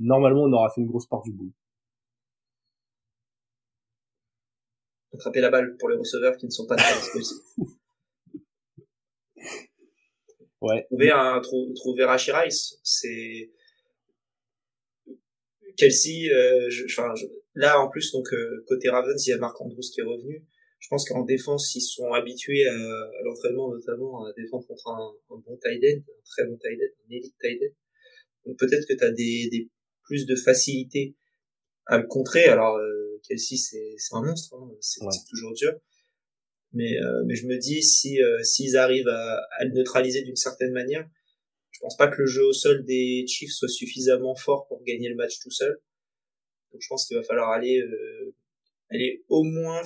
normalement, 0.00 0.42
on 0.42 0.52
aura 0.52 0.70
fait 0.70 0.80
une 0.80 0.88
grosse 0.88 1.06
part 1.06 1.22
du 1.22 1.30
bout. 1.30 1.52
Attraper 5.14 5.40
la 5.40 5.50
balle 5.50 5.76
pour 5.78 5.88
les 5.88 5.96
receveurs 5.96 6.36
qui 6.36 6.46
ne 6.46 6.50
sont 6.50 6.66
pas 6.66 6.74
très 6.74 7.20
Ouais. 10.66 10.84
Trouver 10.84 11.10
un, 11.10 11.40
trouver 11.40 12.04
Rashi 12.04 12.32
Rice, 12.32 12.78
c'est, 12.82 13.50
Kelsey, 15.76 16.30
euh, 16.32 16.68
enfin, 16.86 17.12
là 17.54 17.80
en 17.80 17.88
plus 17.88 18.12
donc 18.12 18.28
côté 18.66 18.88
Ravens, 18.88 19.26
il 19.26 19.30
y 19.30 19.32
a 19.32 19.38
Marc 19.38 19.60
Andrews 19.60 19.80
qui 19.92 20.00
est 20.00 20.04
revenu. 20.04 20.44
Je 20.78 20.88
pense 20.88 21.08
qu'en 21.08 21.24
défense, 21.24 21.74
ils 21.74 21.80
sont 21.80 22.12
habitués 22.12 22.66
à, 22.66 23.10
l'entraînement 23.24 23.70
notamment 23.70 24.24
à 24.24 24.32
défendre 24.34 24.66
contre 24.66 24.88
un, 24.88 25.12
bon 25.30 25.56
tight 25.56 25.82
end, 25.82 25.98
un 25.98 26.22
très 26.24 26.46
bon 26.46 26.56
tight 26.58 26.78
end, 26.78 27.04
un 27.06 27.10
élite 27.14 27.34
tight 27.40 27.60
end. 27.62 27.74
Donc 28.46 28.58
peut-être 28.58 28.86
que 28.86 28.94
tu 28.94 29.04
as 29.04 29.10
des, 29.10 29.48
des 29.50 29.68
plus 30.04 30.26
de 30.26 30.36
facilité 30.36 31.16
à 31.86 31.98
le 31.98 32.06
contrer. 32.06 32.44
Alors 32.44 32.76
euh, 32.76 33.20
Kelsey, 33.26 33.56
c'est 33.56 33.94
c'est 33.98 34.14
un 34.14 34.22
monstre, 34.22 34.54
hein, 34.54 34.70
c'est 34.80 35.00
toujours 35.28 35.54
dur. 35.54 35.72
Mais 36.76 36.92
euh, 37.00 37.22
mais 37.26 37.36
je 37.40 37.46
me 37.46 37.56
dis 37.56 37.82
si 37.82 38.20
euh, 38.20 38.42
s'ils 38.42 38.76
arrivent 38.76 39.08
à, 39.08 39.40
à 39.58 39.64
le 39.64 39.72
neutraliser 39.72 40.22
d'une 40.22 40.36
certaine 40.36 40.72
manière, 40.72 41.08
je 41.70 41.80
pense 41.80 41.96
pas 41.96 42.08
que 42.08 42.20
le 42.20 42.26
jeu 42.26 42.44
au 42.44 42.52
sol 42.52 42.84
des 42.84 43.24
Chiefs 43.26 43.52
soit 43.52 43.68
suffisamment 43.68 44.34
fort 44.34 44.66
pour 44.68 44.82
gagner 44.84 45.08
le 45.08 45.14
match 45.14 45.38
tout 45.40 45.50
seul. 45.50 45.80
Donc 46.72 46.82
je 46.82 46.88
pense 46.88 47.06
qu'il 47.06 47.16
va 47.16 47.22
falloir 47.22 47.50
aller, 47.50 47.80
euh, 47.80 48.34
aller 48.90 49.24
au 49.28 49.42
moins 49.42 49.82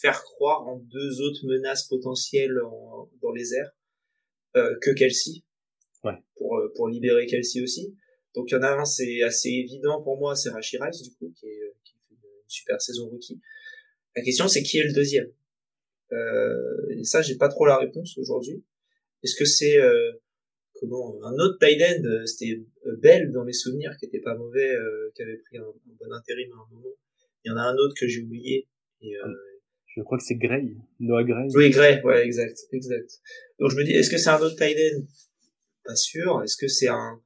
faire 0.00 0.22
croire 0.22 0.66
en 0.66 0.76
deux 0.78 1.20
autres 1.20 1.46
menaces 1.46 1.86
potentielles 1.86 2.56
dans 3.22 3.32
les 3.32 3.54
airs 3.54 3.72
euh, 4.56 4.74
que 4.82 4.90
Kelsey. 4.90 5.42
Ouais. 6.04 6.18
Pour, 6.36 6.56
euh, 6.58 6.72
pour 6.74 6.88
libérer 6.88 7.26
Kelsey 7.26 7.62
aussi. 7.62 7.94
Donc 8.34 8.50
il 8.50 8.54
y 8.54 8.56
en 8.56 8.62
a 8.62 8.72
un, 8.80 8.84
c'est 8.84 9.22
assez 9.22 9.50
évident 9.50 10.02
pour 10.02 10.18
moi, 10.18 10.36
c'est 10.36 10.50
Rashi 10.50 10.78
Rice 10.80 11.02
du 11.02 11.10
coup, 11.16 11.32
qui, 11.38 11.46
est, 11.46 11.74
qui 11.84 11.94
fait 12.08 12.14
une 12.14 12.48
super 12.48 12.80
saison 12.80 13.08
rookie. 13.08 13.40
La 14.16 14.22
question 14.22 14.48
c'est 14.48 14.62
qui 14.62 14.78
est 14.78 14.84
le 14.84 14.92
deuxième? 14.92 15.26
euh, 15.26 15.37
Et 16.10 17.04
ça 17.04 17.22
j'ai 17.22 17.36
pas 17.36 17.48
trop 17.48 17.66
la 17.66 17.76
réponse 17.76 18.16
aujourd'hui. 18.18 18.64
Est-ce 19.22 19.36
que 19.36 19.44
c'est 19.44 19.80
euh, 19.80 20.12
comment 20.80 21.22
un 21.24 21.34
autre 21.34 21.58
tight 21.58 21.80
end, 21.82 22.04
euh, 22.04 22.24
c'était 22.26 22.60
euh, 22.86 22.96
Bell 23.02 23.32
dans 23.32 23.44
mes 23.44 23.52
souvenirs 23.52 23.96
qui 23.98 24.06
était 24.06 24.20
pas 24.20 24.36
mauvais, 24.36 24.74
euh, 24.74 25.10
qui 25.14 25.22
avait 25.22 25.38
pris 25.38 25.58
un, 25.58 25.64
bon 25.86 26.12
intérim 26.12 26.50
à 26.52 26.56
un 26.56 26.74
moment. 26.74 26.94
Il 27.44 27.50
y 27.50 27.52
en 27.52 27.56
a 27.56 27.62
un 27.62 27.74
autre 27.74 27.94
que 27.98 28.06
j'ai 28.06 28.22
oublié. 28.22 28.68
Et, 29.00 29.16
euh, 29.16 29.34
je 29.86 30.02
crois 30.02 30.18
que 30.18 30.24
c'est 30.24 30.36
Gray, 30.36 30.76
Noah 31.00 31.24
Gray. 31.24 31.48
Oui, 31.54 31.70
Gray, 31.70 32.00
ouais, 32.02 32.24
exact, 32.24 32.58
exact. 32.72 33.10
Donc 33.58 33.70
je 33.70 33.76
me 33.76 33.84
dis, 33.84 33.92
est-ce 33.92 34.10
que 34.10 34.18
c'est 34.18 34.30
un 34.30 34.40
autre 34.40 34.56
tight 34.56 34.76
end 34.76 35.02
Pas 35.84 35.96
sûr. 35.96 36.42
Est-ce 36.44 36.56
que 36.56 36.68
c'est 36.68 36.88
un, 36.88 37.20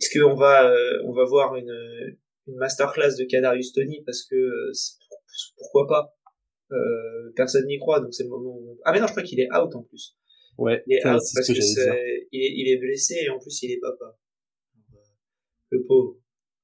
est-ce 0.00 0.18
qu'on 0.18 0.34
va, 0.34 0.72
on 1.04 1.12
va 1.12 1.24
voir 1.24 1.56
une, 1.56 2.16
une 2.46 2.56
masterclass 2.56 3.16
de 3.18 3.24
Kadarius 3.24 3.72
Tony 3.72 4.02
parce 4.04 4.24
que 4.24 4.70
pourquoi 5.56 5.86
pas? 5.88 6.15
Euh, 6.72 7.32
Personne 7.36 7.66
n'y 7.66 7.78
croit, 7.78 8.00
donc 8.00 8.12
c'est 8.14 8.24
le 8.24 8.30
moment 8.30 8.56
où. 8.56 8.78
Ah 8.84 8.92
mais 8.92 9.00
non, 9.00 9.06
je 9.06 9.12
crois 9.12 9.22
qu'il 9.22 9.40
est 9.40 9.48
out 9.52 9.74
en 9.74 9.82
plus. 9.82 10.16
Ouais, 10.58 10.82
il 10.86 10.96
est 10.96 11.06
out 11.06 11.20
parce 11.34 11.48
que, 11.48 11.52
il, 11.52 12.42
est, 12.42 12.52
il 12.56 12.68
est 12.68 12.78
blessé 12.78 13.16
et 13.24 13.28
en 13.28 13.38
plus 13.38 13.62
il 13.62 13.72
est 13.72 13.80
papa. 13.80 14.18
Le 15.70 15.84
pauvre. 15.84 16.16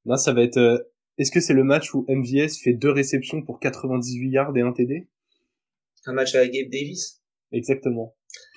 Non, 0.04 0.16
ça 0.16 0.32
va 0.32 0.42
être. 0.42 0.56
Euh, 0.56 0.78
est-ce 1.18 1.30
que 1.30 1.40
c'est 1.40 1.54
le 1.54 1.64
match 1.64 1.94
où 1.94 2.06
MVS 2.08 2.58
fait 2.62 2.72
deux 2.72 2.90
réceptions 2.90 3.42
pour 3.42 3.60
98 3.60 4.30
yards 4.30 4.56
et 4.56 4.62
un 4.62 4.72
TD 4.72 5.08
Un 6.06 6.12
match 6.12 6.34
avec 6.34 6.52
Gabe 6.52 6.70
Davis? 6.70 7.21
Exactement. 7.52 8.16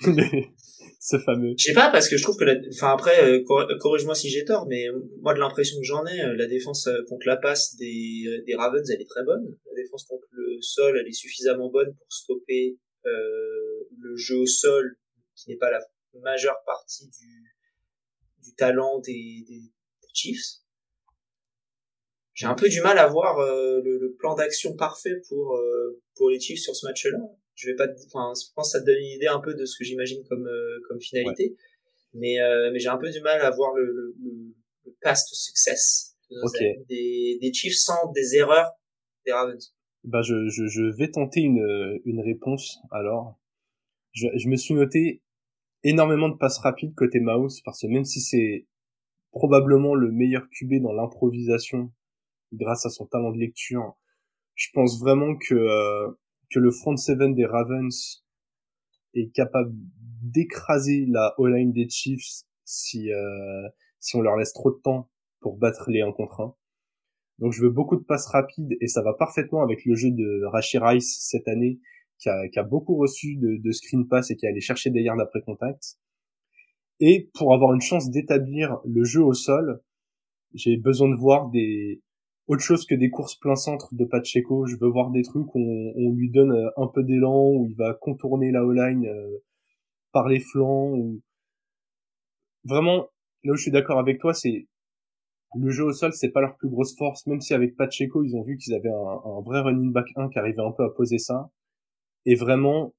ce 1.00 1.18
fameux. 1.18 1.54
Je 1.58 1.64
sais 1.64 1.74
pas 1.74 1.90
parce 1.90 2.08
que 2.08 2.16
je 2.16 2.22
trouve 2.22 2.36
que 2.36 2.44
la, 2.44 2.54
enfin 2.72 2.92
après 2.92 3.24
euh, 3.24 3.44
corrige-moi 3.78 4.14
si 4.14 4.30
j'ai 4.30 4.44
tort, 4.44 4.66
mais 4.66 4.86
moi 5.20 5.34
de 5.34 5.38
l'impression 5.38 5.78
que 5.78 5.84
j'en 5.84 6.04
ai, 6.06 6.20
euh, 6.20 6.34
la 6.34 6.46
défense 6.46 6.88
contre 7.08 7.26
la 7.26 7.36
passe 7.36 7.76
des, 7.76 8.42
des 8.46 8.54
Ravens 8.54 8.88
elle 8.90 9.02
est 9.02 9.08
très 9.08 9.24
bonne. 9.24 9.44
La 9.66 9.82
défense 9.82 10.04
contre 10.04 10.26
le 10.32 10.60
sol 10.60 10.98
elle 10.98 11.06
est 11.06 11.12
suffisamment 11.12 11.70
bonne 11.70 11.94
pour 11.94 12.06
stopper 12.08 12.78
euh, 13.06 13.88
le 13.98 14.16
jeu 14.16 14.36
au 14.36 14.46
sol 14.46 14.96
qui 15.36 15.50
n'est 15.50 15.56
pas 15.56 15.70
la 15.70 15.80
majeure 16.22 16.56
partie 16.64 17.08
du, 17.08 17.54
du 18.42 18.54
talent 18.54 18.98
des, 19.00 19.44
des, 19.48 19.62
Chiefs. 20.12 20.62
J'ai 22.32 22.46
un 22.46 22.54
peu 22.54 22.70
du 22.70 22.80
mal 22.80 22.98
à 22.98 23.06
voir 23.06 23.38
euh, 23.38 23.82
le, 23.84 24.16
plan 24.18 24.34
d'action 24.34 24.74
parfait 24.74 25.20
pour 25.28 25.56
euh, 25.56 26.02
pour 26.14 26.30
les 26.30 26.40
Chiefs 26.40 26.60
sur 26.60 26.74
ce 26.74 26.86
match-là. 26.86 27.18
Je 27.56 27.68
vais 27.70 27.74
pas, 27.74 27.86
enfin, 28.06 28.32
je 28.40 28.52
pense 28.54 28.72
que 28.72 28.78
ça 28.78 28.80
te 28.80 28.86
donne 28.86 28.98
une 28.98 29.16
idée 29.16 29.26
un 29.26 29.40
peu 29.40 29.54
de 29.54 29.64
ce 29.64 29.78
que 29.78 29.84
j'imagine 29.84 30.22
comme 30.28 30.46
euh, 30.46 30.78
comme 30.88 31.00
finalité, 31.00 31.56
mais 32.14 32.36
mais 32.72 32.78
j'ai 32.78 32.88
un 32.88 32.98
peu 32.98 33.10
du 33.10 33.20
mal 33.20 33.40
à 33.40 33.50
voir 33.50 33.74
le 33.74 34.14
le, 34.22 34.54
le 34.84 34.96
past 35.00 35.34
success 35.34 36.16
des, 36.88 37.38
des 37.40 37.52
Chiefs 37.52 37.78
sans 37.78 38.12
des 38.12 38.36
erreurs 38.36 38.70
des 39.24 39.32
Ravens. 39.32 39.74
Bah 40.04 40.22
je, 40.22 40.48
je, 40.48 40.66
je 40.66 40.82
vais 40.82 41.10
tenter 41.10 41.40
une 41.40 42.00
une 42.04 42.20
réponse 42.20 42.78
alors. 42.90 43.38
Je, 44.12 44.28
je 44.34 44.48
me 44.48 44.56
suis 44.56 44.72
noté 44.72 45.22
énormément 45.82 46.28
de 46.28 46.36
passes 46.36 46.58
rapides 46.58 46.94
côté 46.94 47.20
Mouse 47.20 47.60
parce 47.64 47.82
que 47.82 47.86
même 47.86 48.04
si 48.04 48.20
c'est 48.20 48.66
probablement 49.30 49.94
le 49.94 50.10
meilleur 50.10 50.48
QB 50.50 50.80
dans 50.82 50.92
l'improvisation 50.92 51.92
grâce 52.52 52.86
à 52.86 52.90
son 52.90 53.06
talent 53.06 53.32
de 53.32 53.38
lecture, 53.38 53.94
je 54.54 54.68
pense 54.72 54.98
vraiment 54.98 55.36
que 55.36 55.54
euh, 55.54 56.08
que 56.50 56.58
le 56.58 56.70
front 56.70 56.96
seven 56.96 57.34
des 57.34 57.46
Ravens 57.46 58.24
est 59.14 59.32
capable 59.32 59.72
d'écraser 60.22 61.06
la 61.08 61.34
O-line 61.38 61.72
des 61.72 61.88
Chiefs 61.88 62.44
si 62.64 63.12
euh, 63.12 63.68
si 64.00 64.16
on 64.16 64.20
leur 64.20 64.36
laisse 64.36 64.52
trop 64.52 64.70
de 64.70 64.80
temps 64.82 65.10
pour 65.40 65.56
battre 65.56 65.90
les 65.90 66.00
1 66.00 66.12
contre 66.12 66.40
1. 66.40 66.54
Donc 67.38 67.52
je 67.52 67.62
veux 67.62 67.70
beaucoup 67.70 67.96
de 67.96 68.04
passes 68.04 68.26
rapides 68.26 68.76
et 68.80 68.88
ça 68.88 69.02
va 69.02 69.12
parfaitement 69.14 69.62
avec 69.62 69.84
le 69.84 69.94
jeu 69.94 70.10
de 70.10 70.44
Rashi 70.46 70.78
Rice 70.78 71.18
cette 71.20 71.48
année 71.48 71.80
qui 72.18 72.28
a, 72.28 72.48
qui 72.48 72.58
a 72.58 72.62
beaucoup 72.62 72.96
reçu 72.96 73.36
de, 73.36 73.56
de, 73.56 73.72
screen 73.72 74.08
pass 74.08 74.30
et 74.30 74.36
qui 74.36 74.46
est 74.46 74.48
allé 74.48 74.60
chercher 74.60 74.90
des 74.90 75.02
yards 75.02 75.20
après 75.20 75.42
contact. 75.42 75.98
Et 76.98 77.30
pour 77.34 77.52
avoir 77.52 77.74
une 77.74 77.82
chance 77.82 78.10
d'établir 78.10 78.78
le 78.86 79.04
jeu 79.04 79.22
au 79.22 79.34
sol, 79.34 79.82
j'ai 80.54 80.78
besoin 80.78 81.10
de 81.10 81.16
voir 81.16 81.50
des 81.50 82.02
autre 82.48 82.62
chose 82.62 82.86
que 82.86 82.94
des 82.94 83.10
courses 83.10 83.34
plein 83.36 83.56
centre 83.56 83.94
de 83.94 84.04
Pacheco. 84.04 84.66
Je 84.66 84.76
veux 84.76 84.88
voir 84.88 85.10
des 85.10 85.22
trucs 85.22 85.54
où 85.54 85.92
on, 85.96 86.12
lui 86.12 86.30
donne 86.30 86.52
euh, 86.52 86.70
un 86.76 86.86
peu 86.86 87.02
d'élan, 87.02 87.50
où 87.50 87.66
il 87.68 87.76
va 87.76 87.94
contourner 87.94 88.52
la 88.52 88.64
O-line 88.64 89.06
euh, 89.06 89.38
par 90.12 90.28
les 90.28 90.40
flancs. 90.40 90.92
Ou... 90.92 91.20
Vraiment, 92.64 93.08
là 93.44 93.52
où 93.52 93.56
je 93.56 93.62
suis 93.62 93.70
d'accord 93.70 93.98
avec 93.98 94.20
toi, 94.20 94.32
c'est 94.34 94.68
le 95.54 95.70
jeu 95.70 95.84
au 95.84 95.92
sol, 95.92 96.12
c'est 96.12 96.30
pas 96.30 96.40
leur 96.40 96.56
plus 96.56 96.68
grosse 96.68 96.96
force, 96.96 97.26
même 97.26 97.40
si 97.40 97.54
avec 97.54 97.76
Pacheco, 97.76 98.22
ils 98.22 98.36
ont 98.36 98.42
vu 98.42 98.56
qu'ils 98.56 98.74
avaient 98.74 98.90
un, 98.90 99.40
vrai 99.40 99.60
running 99.60 99.92
back 99.92 100.06
1 100.16 100.28
qui 100.28 100.38
arrivait 100.38 100.62
un 100.62 100.72
peu 100.72 100.84
à 100.84 100.90
poser 100.90 101.18
ça. 101.18 101.50
Et 102.26 102.34
vraiment, 102.34 102.94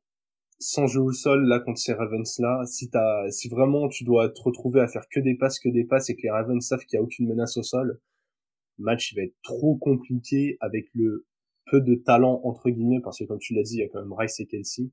sans 0.60 0.88
jeu 0.88 1.02
au 1.02 1.12
sol, 1.12 1.46
là, 1.48 1.60
contre 1.60 1.80
ces 1.80 1.94
Ravens-là, 1.94 2.64
si 2.66 2.90
t'as, 2.90 3.30
si 3.30 3.50
vraiment 3.50 3.90
tu 3.90 4.04
dois 4.04 4.30
te 4.30 4.42
retrouver 4.42 4.82
à 4.82 4.88
faire 4.88 5.08
que 5.10 5.20
des 5.20 5.36
passes, 5.36 5.60
que 5.60 5.70
des 5.70 5.84
passes, 5.84 6.10
et 6.10 6.16
que 6.16 6.22
les 6.24 6.32
Ravens 6.32 6.66
savent 6.66 6.84
qu'il 6.86 6.98
y 6.98 7.00
a 7.00 7.04
aucune 7.04 7.28
menace 7.28 7.58
au 7.58 7.64
sol, 7.64 8.00
match, 8.80 9.12
il 9.12 9.16
va 9.16 9.24
être 9.24 9.36
trop 9.44 9.76
compliqué 9.76 10.58
avec 10.60 10.88
le 10.94 11.26
peu 11.70 11.82
de 11.82 11.96
talent, 11.96 12.42
entre 12.44 12.70
guillemets, 12.70 13.02
parce 13.02 13.20
que 13.20 13.26
comme 13.26 13.40
tu 13.40 13.54
l'as 13.54 13.64
dit, 13.64 13.76
il 13.76 13.80
y 13.80 13.84
a 13.84 13.90
quand 13.90 14.02
même 14.02 14.14
Rice 14.14 14.40
et 14.40 14.46
Kelsey. 14.46 14.90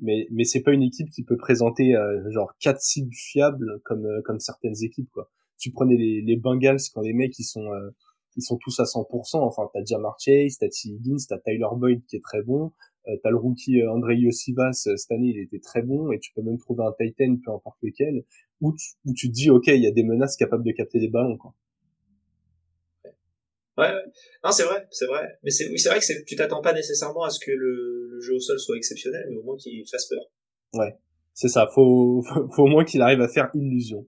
Mais, 0.00 0.28
mais 0.30 0.44
c'est 0.44 0.62
pas 0.62 0.72
une 0.72 0.82
équipe 0.82 1.10
qui 1.10 1.24
peut 1.24 1.36
présenter, 1.36 1.96
euh, 1.96 2.30
genre, 2.30 2.54
quatre 2.60 2.80
cibles 2.80 3.12
fiables 3.12 3.80
comme, 3.84 4.06
euh, 4.06 4.22
comme 4.22 4.38
certaines 4.38 4.76
équipes, 4.82 5.10
quoi. 5.10 5.30
Tu 5.58 5.72
prenais 5.72 5.96
les, 5.96 6.22
les 6.22 6.36
Bengals 6.36 6.78
quand 6.94 7.00
les 7.00 7.12
mecs, 7.12 7.36
ils 7.38 7.44
sont, 7.44 7.72
euh, 7.72 7.90
ils 8.36 8.42
sont 8.42 8.58
tous 8.58 8.78
à 8.78 8.84
100%. 8.84 9.38
Enfin, 9.38 9.68
t'as 9.72 9.84
Jamar 9.84 10.16
Chase, 10.20 10.58
t'as 10.58 10.68
T. 10.68 10.90
Higgins, 10.90 11.16
t'as 11.28 11.38
Tyler 11.38 11.66
Boyd 11.76 12.04
qui 12.06 12.14
est 12.16 12.22
très 12.22 12.42
bon. 12.42 12.72
Euh, 13.08 13.16
t'as 13.22 13.30
le 13.30 13.36
rookie 13.36 13.80
euh, 13.80 13.90
André 13.92 14.16
Yosivas 14.16 14.84
euh, 14.86 14.96
cette 14.96 15.12
année, 15.12 15.28
il 15.28 15.38
était 15.38 15.60
très 15.60 15.82
bon 15.82 16.12
et 16.12 16.18
tu 16.18 16.32
peux 16.34 16.42
même 16.42 16.58
trouver 16.58 16.84
un 16.84 16.92
Titan, 16.92 17.36
peu 17.42 17.52
importe 17.52 17.78
lequel, 17.82 18.24
où 18.60 18.74
tu, 18.74 18.90
où 19.04 19.14
tu 19.14 19.28
te 19.28 19.32
dis 19.32 19.50
ok, 19.50 19.68
il 19.68 19.82
y 19.82 19.86
a 19.86 19.90
des 19.90 20.02
menaces 20.02 20.36
capables 20.36 20.64
de 20.64 20.72
capter 20.72 20.98
des 20.98 21.08
ballons 21.08 21.36
quoi. 21.38 21.54
Ouais, 23.78 23.86
ouais. 23.86 24.04
non 24.42 24.50
c'est 24.50 24.64
vrai, 24.64 24.88
c'est 24.90 25.06
vrai. 25.06 25.38
Mais 25.44 25.50
c'est 25.50 25.68
oui, 25.68 25.78
c'est 25.78 25.88
vrai 25.88 26.00
que 26.00 26.24
tu 26.24 26.34
t'attends 26.34 26.60
pas 26.60 26.72
nécessairement 26.72 27.22
à 27.22 27.30
ce 27.30 27.38
que 27.38 27.52
le, 27.52 28.08
le 28.10 28.20
jeu 28.20 28.34
au 28.34 28.40
sol 28.40 28.58
soit 28.58 28.76
exceptionnel, 28.76 29.24
mais 29.30 29.36
au 29.36 29.42
moins 29.44 29.56
qu'il 29.56 29.86
fasse 29.88 30.06
peur. 30.06 30.24
Ouais, 30.74 30.98
c'est 31.32 31.48
ça. 31.48 31.68
Faut, 31.72 32.22
faut, 32.54 32.64
au 32.64 32.66
moins 32.66 32.84
qu'il 32.84 33.00
arrive 33.02 33.20
à 33.20 33.28
faire 33.28 33.50
illusion. 33.54 34.04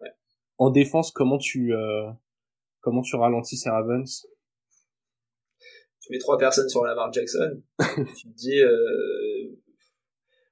Ouais. 0.00 0.10
En 0.58 0.70
défense, 0.70 1.10
comment 1.10 1.38
tu 1.38 1.74
euh, 1.74 2.10
comment 2.80 3.00
tu 3.00 3.16
ralentis 3.16 3.56
ces 3.56 3.70
Ravens? 3.70 4.26
Tu 6.02 6.12
mets 6.12 6.18
trois 6.18 6.36
personnes 6.36 6.68
sur 6.68 6.84
Lamar 6.84 7.10
Jackson, 7.10 7.62
tu 8.16 8.28
te 8.28 8.34
dis, 8.34 8.60
euh, 8.60 9.56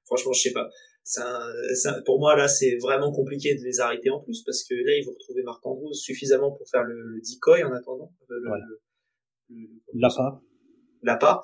franchement, 0.05 0.33
je 0.33 0.41
sais 0.41 0.51
pas. 0.51 0.67
Ça, 1.07 1.39
ça, 1.73 2.01
pour 2.05 2.19
moi, 2.19 2.35
là, 2.35 2.49
c'est 2.49 2.75
vraiment 2.81 3.13
compliqué 3.13 3.55
de 3.55 3.63
les 3.63 3.79
arrêter 3.79 4.09
en 4.09 4.19
plus, 4.19 4.43
parce 4.43 4.65
que 4.65 4.73
là, 4.73 4.97
ils 4.97 5.05
vont 5.05 5.13
retrouver 5.13 5.41
Marc 5.41 5.65
Andrews 5.65 5.93
suffisamment 5.93 6.51
pour 6.51 6.67
faire 6.69 6.83
le, 6.83 7.01
le 7.01 7.21
decoy 7.21 7.63
en 7.63 7.71
attendant. 7.71 8.11
Euh, 8.29 8.35
le, 8.41 9.55
le, 9.55 9.69
L'appât. 9.93 10.41
L'appât. 11.03 11.41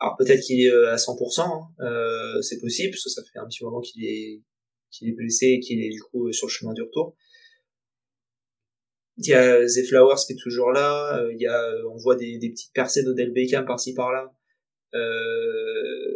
Alors 0.00 0.16
peut-être 0.16 0.40
qu'il 0.40 0.58
est 0.62 0.70
euh, 0.70 0.90
à 0.90 0.96
100%, 0.96 1.42
hein. 1.42 1.84
euh, 1.84 2.40
c'est 2.40 2.58
possible, 2.58 2.92
parce 2.92 3.04
que 3.04 3.10
ça 3.10 3.20
fait 3.30 3.38
un 3.38 3.46
petit 3.46 3.62
moment 3.62 3.82
qu'il 3.82 4.06
est, 4.06 4.42
qu'il 4.90 5.10
est 5.10 5.12
blessé 5.12 5.48
et 5.48 5.60
qu'il 5.60 5.84
est 5.84 5.90
du 5.90 6.00
coup 6.00 6.32
sur 6.32 6.46
le 6.46 6.52
chemin 6.52 6.72
du 6.72 6.80
retour. 6.80 7.14
Il 9.18 9.28
y 9.28 9.34
a 9.34 9.66
The 9.66 9.86
Flowers 9.86 10.24
qui 10.26 10.32
est 10.32 10.42
toujours 10.42 10.72
là. 10.72 11.22
Il 11.30 11.42
y 11.42 11.46
a, 11.46 11.72
on 11.92 11.98
voit 11.98 12.16
des, 12.16 12.38
des 12.38 12.48
petites 12.48 12.72
percées 12.72 13.02
d'Odell 13.02 13.34
Beckham 13.34 13.66
par-ci 13.66 13.92
par-là. 13.92 14.32
Euh, 14.94 16.13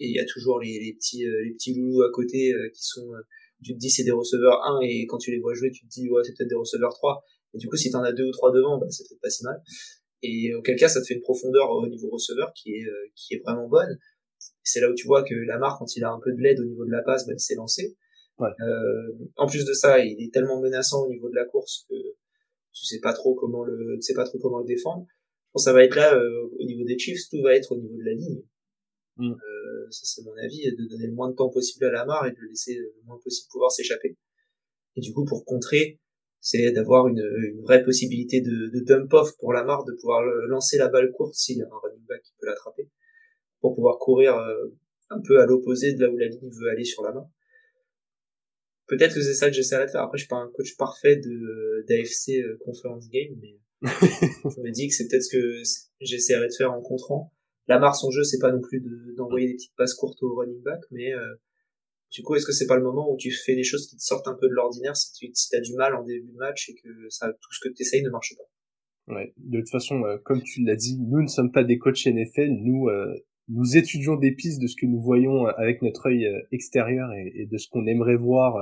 et 0.00 0.06
il 0.06 0.14
y 0.14 0.18
a 0.18 0.24
toujours 0.24 0.58
les, 0.58 0.80
les 0.80 0.94
petits 0.94 1.24
les 1.24 1.52
petits 1.52 1.74
loulous 1.74 2.02
à 2.02 2.10
côté 2.10 2.52
qui 2.74 2.82
sont 2.82 3.12
tu 3.62 3.74
te 3.74 3.78
dis 3.78 3.90
c'est 3.90 4.04
des 4.04 4.10
receveurs 4.10 4.64
1 4.64 4.80
et 4.82 5.06
quand 5.06 5.18
tu 5.18 5.30
les 5.30 5.38
vois 5.38 5.54
jouer 5.54 5.70
tu 5.70 5.86
te 5.86 5.90
dis 5.90 6.10
ouais 6.10 6.22
c'est 6.24 6.34
peut-être 6.36 6.48
des 6.48 6.56
receveurs 6.56 6.94
3 6.94 7.22
Et 7.54 7.58
du 7.58 7.68
coup, 7.68 7.76
si 7.76 7.90
t'en 7.90 8.02
as 8.02 8.12
deux 8.12 8.24
ou 8.24 8.32
trois 8.32 8.52
devant, 8.52 8.78
bah, 8.78 8.86
c'est 8.90 9.04
peut-être 9.08 9.20
pas 9.20 9.30
si 9.30 9.44
mal. 9.44 9.60
Et 10.22 10.54
auquel 10.54 10.76
cas, 10.76 10.88
ça 10.88 11.00
te 11.00 11.06
fait 11.06 11.14
une 11.14 11.22
profondeur 11.22 11.70
au 11.70 11.86
niveau 11.88 12.10
receveur 12.10 12.52
qui 12.54 12.74
est, 12.74 12.84
euh, 12.84 13.10
qui 13.14 13.34
est 13.34 13.38
vraiment 13.38 13.68
bonne. 13.68 13.98
C'est 14.62 14.80
là 14.80 14.90
où 14.90 14.94
tu 14.94 15.06
vois 15.06 15.22
que 15.22 15.34
Lamar, 15.34 15.78
quand 15.78 15.96
il 15.96 16.04
a 16.04 16.12
un 16.12 16.20
peu 16.20 16.32
de 16.32 16.40
l'aide 16.40 16.60
au 16.60 16.64
niveau 16.64 16.84
de 16.84 16.90
la 16.90 17.02
passe, 17.02 17.26
bah, 17.26 17.32
il 17.34 17.40
s'est 17.40 17.54
lancé. 17.54 17.96
Ouais. 18.38 18.50
Euh, 18.60 19.28
en 19.36 19.46
plus 19.46 19.64
de 19.64 19.72
ça, 19.72 19.98
il 19.98 20.22
est 20.22 20.32
tellement 20.32 20.60
menaçant 20.60 21.04
au 21.04 21.08
niveau 21.08 21.28
de 21.28 21.34
la 21.34 21.44
course 21.44 21.86
que 21.88 21.94
tu 22.72 22.86
sais 22.86 23.00
pas 23.00 23.12
trop 23.12 23.34
comment 23.34 23.64
le, 23.64 23.96
tu 23.96 24.02
sais 24.02 24.14
pas 24.14 24.24
trop 24.24 24.38
comment 24.38 24.60
le 24.60 24.66
défendre. 24.66 25.06
Je 25.08 25.52
pense 25.52 25.64
que 25.64 25.70
ça 25.70 25.72
va 25.72 25.84
être 25.84 25.96
là 25.96 26.14
euh, 26.14 26.48
au 26.58 26.64
niveau 26.64 26.84
des 26.84 26.98
Chiefs, 26.98 27.28
tout 27.30 27.42
va 27.42 27.54
être 27.54 27.72
au 27.72 27.76
niveau 27.76 27.96
de 27.96 28.04
la 28.04 28.12
ligne. 28.12 28.42
Mm. 29.16 29.32
Euh, 29.32 29.86
ça 29.90 30.02
c'est 30.04 30.22
mon 30.22 30.34
avis, 30.36 30.62
de 30.64 30.88
donner 30.88 31.06
le 31.06 31.12
moins 31.12 31.30
de 31.30 31.34
temps 31.34 31.50
possible 31.50 31.84
à 31.86 31.90
Lamar 31.90 32.26
et 32.26 32.30
de 32.30 32.36
le 32.38 32.48
laisser 32.48 32.76
le 32.76 32.92
moins 33.04 33.18
possible 33.22 33.48
pouvoir 33.50 33.70
s'échapper. 33.70 34.16
Et 34.96 35.00
du 35.00 35.12
coup, 35.12 35.24
pour 35.24 35.44
contrer, 35.44 36.00
c'est 36.40 36.72
d'avoir 36.72 37.06
une, 37.06 37.22
une, 37.52 37.60
vraie 37.62 37.82
possibilité 37.82 38.40
de, 38.40 38.70
de 38.72 38.80
dump 38.84 39.12
off 39.12 39.36
pour 39.38 39.52
Lamar, 39.52 39.84
de 39.84 39.92
pouvoir 39.92 40.22
lancer 40.48 40.78
la 40.78 40.88
balle 40.88 41.12
courte 41.12 41.34
s'il 41.34 41.58
y 41.58 41.62
a 41.62 41.66
un 41.66 41.78
running 41.82 42.04
back 42.06 42.22
qui 42.22 42.32
peut 42.40 42.46
l'attraper, 42.46 42.88
pour 43.60 43.74
pouvoir 43.74 43.98
courir 43.98 44.36
euh, 44.36 44.68
un 45.10 45.20
peu 45.20 45.40
à 45.40 45.46
l'opposé 45.46 45.94
de 45.94 46.00
là 46.00 46.10
où 46.10 46.16
la 46.16 46.28
ligne 46.28 46.50
veut 46.50 46.70
aller 46.70 46.84
sur 46.84 47.02
la 47.02 47.12
main. 47.12 47.28
Peut-être 48.86 49.14
que 49.14 49.22
c'est 49.22 49.34
ça 49.34 49.48
que 49.48 49.52
j'essaierai 49.54 49.86
de 49.86 49.90
faire. 49.90 50.02
Après, 50.02 50.18
je 50.18 50.22
suis 50.22 50.28
pas 50.28 50.36
un 50.36 50.50
coach 50.50 50.76
parfait 50.76 51.16
de 51.16 51.84
d'AFC 51.88 52.40
euh, 52.40 52.58
Conference 52.64 53.08
Game, 53.08 53.36
mais 53.40 53.58
je 53.82 54.60
me 54.60 54.70
dis 54.70 54.88
que 54.88 54.94
c'est 54.94 55.08
peut-être 55.08 55.22
ce 55.22 55.36
que 55.36 55.62
j'essaierai 56.00 56.48
de 56.48 56.54
faire 56.54 56.72
en 56.72 56.80
contrant. 56.80 57.32
Lamar, 57.70 57.94
son 57.94 58.10
jeu, 58.10 58.24
c'est 58.24 58.40
pas 58.40 58.50
non 58.50 58.60
plus 58.60 58.82
d'envoyer 59.16 59.46
des 59.46 59.54
petites 59.54 59.76
passes 59.76 59.94
courtes 59.94 60.20
au 60.22 60.34
running 60.34 60.60
back, 60.62 60.80
mais 60.90 61.14
euh, 61.14 61.34
du 62.10 62.22
coup, 62.22 62.34
est-ce 62.34 62.44
que 62.44 62.50
c'est 62.50 62.66
pas 62.66 62.76
le 62.76 62.82
moment 62.82 63.08
où 63.08 63.16
tu 63.16 63.30
fais 63.30 63.54
des 63.54 63.62
choses 63.62 63.86
qui 63.86 63.96
te 63.96 64.02
sortent 64.02 64.26
un 64.26 64.34
peu 64.34 64.48
de 64.48 64.54
l'ordinaire 64.54 64.96
si 64.96 65.12
tu 65.12 65.30
si 65.32 65.54
as 65.54 65.60
du 65.60 65.74
mal 65.74 65.94
en 65.94 66.02
début 66.02 66.32
de 66.32 66.36
match 66.36 66.68
et 66.68 66.74
que 66.74 66.88
ça 67.08 67.32
tout 67.32 67.52
ce 67.52 67.68
que 67.68 67.72
tu 67.72 67.82
essayes 67.82 68.02
ne 68.02 68.10
marche 68.10 68.34
pas? 68.36 69.14
Ouais, 69.14 69.32
de 69.36 69.60
toute 69.60 69.70
façon, 69.70 70.02
euh, 70.04 70.18
comme 70.18 70.42
tu 70.42 70.64
l'as 70.64 70.74
dit, 70.74 70.98
nous 70.98 71.22
ne 71.22 71.28
sommes 71.28 71.52
pas 71.52 71.62
des 71.62 71.78
coachs 71.78 72.06
NFL, 72.06 72.48
nous 72.48 72.88
euh, 72.88 73.14
nous 73.48 73.76
étudions 73.76 74.16
des 74.16 74.32
pistes 74.32 74.60
de 74.60 74.66
ce 74.66 74.74
que 74.74 74.86
nous 74.86 75.00
voyons 75.00 75.46
euh, 75.46 75.52
avec 75.56 75.80
notre 75.82 76.06
œil 76.06 76.28
extérieur 76.50 77.12
et, 77.12 77.32
et, 77.36 77.46
de 77.46 77.56
ce 77.56 77.68
qu'on 77.68 77.86
aimerait 77.86 78.16
voir 78.16 78.56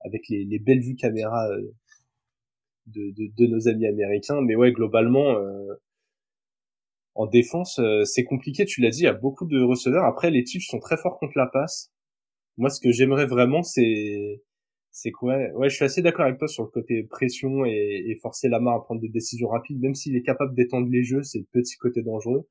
avec 0.00 0.22
les, 0.28 0.44
les, 0.44 0.58
belles 0.58 0.80
vues 0.80 0.96
caméra 0.96 1.48
de, 2.86 3.10
de, 3.12 3.30
de, 3.36 3.46
nos 3.46 3.68
amis 3.68 3.86
américains. 3.86 4.40
Mais 4.40 4.56
ouais, 4.56 4.72
globalement, 4.72 5.36
en 7.20 7.26
défense, 7.26 7.80
c'est 8.04 8.24
compliqué. 8.24 8.64
Tu 8.64 8.80
l'as 8.80 8.90
dit, 8.90 9.00
il 9.00 9.04
y 9.04 9.08
a 9.08 9.12
beaucoup 9.12 9.46
de 9.46 9.60
receveurs. 9.62 10.04
Après, 10.04 10.30
les 10.30 10.44
Chiefs 10.46 10.66
sont 10.66 10.78
très 10.78 10.96
forts 10.96 11.18
contre 11.18 11.36
la 11.36 11.46
passe. 11.46 11.90
Moi, 12.56 12.70
ce 12.70 12.80
que 12.80 12.90
j'aimerais 12.92 13.26
vraiment, 13.26 13.62
c'est 13.62 14.42
c'est 14.92 15.12
quoi? 15.12 15.36
Ouais, 15.54 15.68
je 15.70 15.76
suis 15.76 15.84
assez 15.84 16.02
d'accord 16.02 16.26
avec 16.26 16.38
toi 16.38 16.48
sur 16.48 16.64
le 16.64 16.68
côté 16.70 17.04
pression 17.04 17.64
et, 17.64 18.16
forcer 18.22 18.48
Lamar 18.48 18.74
à 18.76 18.82
prendre 18.82 19.00
des 19.00 19.08
décisions 19.08 19.48
rapides, 19.48 19.80
même 19.80 19.94
s'il 19.94 20.16
est 20.16 20.22
capable 20.22 20.54
d'étendre 20.54 20.88
les 20.90 21.04
jeux, 21.04 21.22
c'est 21.22 21.38
le 21.38 21.46
petit 21.52 21.76
côté 21.76 22.02
dangereux. 22.02 22.48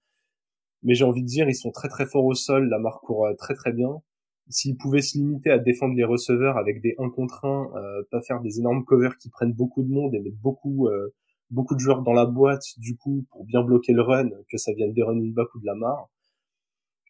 Mais 0.83 0.95
j'ai 0.95 1.03
envie 1.05 1.23
de 1.23 1.27
dire, 1.27 1.49
ils 1.49 1.55
sont 1.55 1.71
très 1.71 1.89
très 1.89 2.05
forts 2.05 2.25
au 2.25 2.33
sol, 2.33 2.69
Lamar 2.69 3.01
court 3.01 3.25
euh, 3.25 3.33
très 3.35 3.55
très 3.55 3.73
bien. 3.73 4.01
S'ils 4.49 4.77
pouvaient 4.77 5.01
se 5.01 5.17
limiter 5.17 5.51
à 5.51 5.59
défendre 5.59 5.95
les 5.95 6.03
receveurs 6.05 6.57
avec 6.57 6.81
des 6.81 6.95
1 6.97 7.09
contre 7.11 7.45
1, 7.45 7.71
euh, 7.75 8.03
pas 8.11 8.21
faire 8.21 8.41
des 8.41 8.59
énormes 8.59 8.85
covers 8.85 9.17
qui 9.17 9.29
prennent 9.29 9.53
beaucoup 9.53 9.83
de 9.83 9.89
monde 9.89 10.15
et 10.15 10.19
mettre 10.19 10.37
beaucoup 10.41 10.87
euh, 10.87 11.13
beaucoup 11.49 11.75
de 11.75 11.79
joueurs 11.79 12.01
dans 12.01 12.13
la 12.13 12.25
boîte, 12.25 12.63
du 12.77 12.95
coup, 12.95 13.25
pour 13.31 13.45
bien 13.45 13.63
bloquer 13.63 13.93
le 13.93 14.01
run, 14.01 14.29
que 14.49 14.57
ça 14.57 14.73
vienne 14.73 14.93
des 14.93 15.03
running 15.03 15.33
back 15.33 15.53
ou 15.55 15.59
de 15.59 15.65
Lamar. 15.65 16.09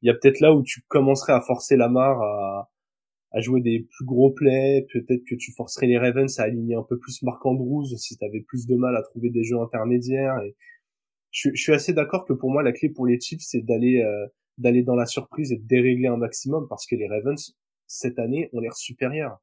Il 0.01 0.07
y 0.07 0.09
a 0.09 0.13
peut-être 0.13 0.39
là 0.39 0.53
où 0.53 0.63
tu 0.63 0.81
commencerais 0.87 1.33
à 1.33 1.41
forcer 1.41 1.75
Lamar 1.75 2.21
à, 2.21 2.69
à 3.31 3.41
jouer 3.41 3.61
des 3.61 3.87
plus 3.91 4.05
gros 4.05 4.31
plays, 4.31 4.87
peut-être 4.91 5.23
que 5.25 5.35
tu 5.35 5.51
forcerais 5.51 5.87
les 5.87 5.97
Ravens 5.97 6.39
à 6.39 6.43
aligner 6.43 6.75
un 6.75 6.83
peu 6.83 6.97
plus 6.97 7.21
Marc 7.21 7.45
Andrews 7.45 7.85
si 7.97 8.17
tu 8.17 8.25
avais 8.25 8.41
plus 8.41 8.65
de 8.65 8.75
mal 8.75 8.95
à 8.95 9.03
trouver 9.03 9.29
des 9.29 9.43
jeux 9.43 9.59
intermédiaires. 9.59 10.39
Et 10.43 10.55
je, 11.31 11.51
suis 11.53 11.73
assez 11.73 11.93
d'accord 11.93 12.25
que 12.25 12.33
pour 12.33 12.49
moi 12.49 12.63
la 12.63 12.71
clé 12.71 12.89
pour 12.89 13.05
les 13.05 13.19
Chiefs 13.19 13.41
c'est 13.41 13.61
d'aller 13.61 14.01
euh, 14.01 14.27
d'aller 14.57 14.81
dans 14.83 14.95
la 14.95 15.05
surprise 15.05 15.51
et 15.51 15.57
de 15.57 15.67
dérégler 15.67 16.07
un 16.07 16.17
maximum 16.17 16.67
parce 16.67 16.87
que 16.87 16.95
les 16.95 17.07
Ravens 17.07 17.55
cette 17.85 18.19
année 18.19 18.49
ont 18.53 18.59
l'air 18.59 18.75
supérieurs. 18.75 19.39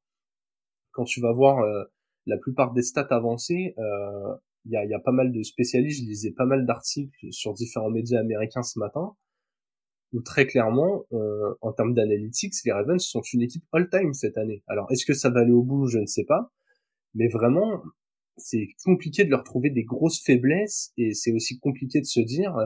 Quand 0.90 1.04
tu 1.04 1.20
vas 1.20 1.32
voir 1.32 1.60
euh, 1.60 1.84
la 2.26 2.38
plupart 2.38 2.72
des 2.72 2.82
stats 2.82 3.08
avancées, 3.10 3.74
euh, 3.78 4.34
il 4.68 4.90
y, 4.90 4.94
a, 4.94 4.98
pas 4.98 5.12
mal 5.12 5.32
de 5.32 5.42
spécialistes, 5.42 6.02
je 6.02 6.08
lisais 6.08 6.32
pas 6.32 6.44
mal 6.44 6.66
d'articles 6.66 7.26
sur 7.30 7.54
différents 7.54 7.90
médias 7.90 8.20
américains 8.20 8.62
ce 8.62 8.78
matin 8.78 9.14
où 10.12 10.20
très 10.22 10.46
clairement, 10.46 11.04
euh, 11.12 11.54
en 11.60 11.72
termes 11.72 11.94
d'analytics, 11.94 12.54
les 12.64 12.72
Ravens 12.72 13.02
sont 13.02 13.22
une 13.32 13.42
équipe 13.42 13.64
all-time 13.72 14.12
cette 14.12 14.38
année. 14.38 14.62
Alors, 14.66 14.86
est-ce 14.90 15.04
que 15.04 15.14
ça 15.14 15.30
va 15.30 15.40
aller 15.40 15.52
au 15.52 15.62
bout? 15.62 15.86
Je 15.88 15.98
ne 15.98 16.06
sais 16.06 16.24
pas. 16.24 16.52
Mais 17.14 17.28
vraiment, 17.28 17.82
c'est 18.36 18.68
compliqué 18.84 19.24
de 19.24 19.30
leur 19.30 19.42
trouver 19.42 19.70
des 19.70 19.84
grosses 19.84 20.22
faiblesses 20.22 20.92
et 20.96 21.14
c'est 21.14 21.32
aussi 21.32 21.58
compliqué 21.58 22.00
de 22.00 22.06
se 22.06 22.20
dire 22.20 22.56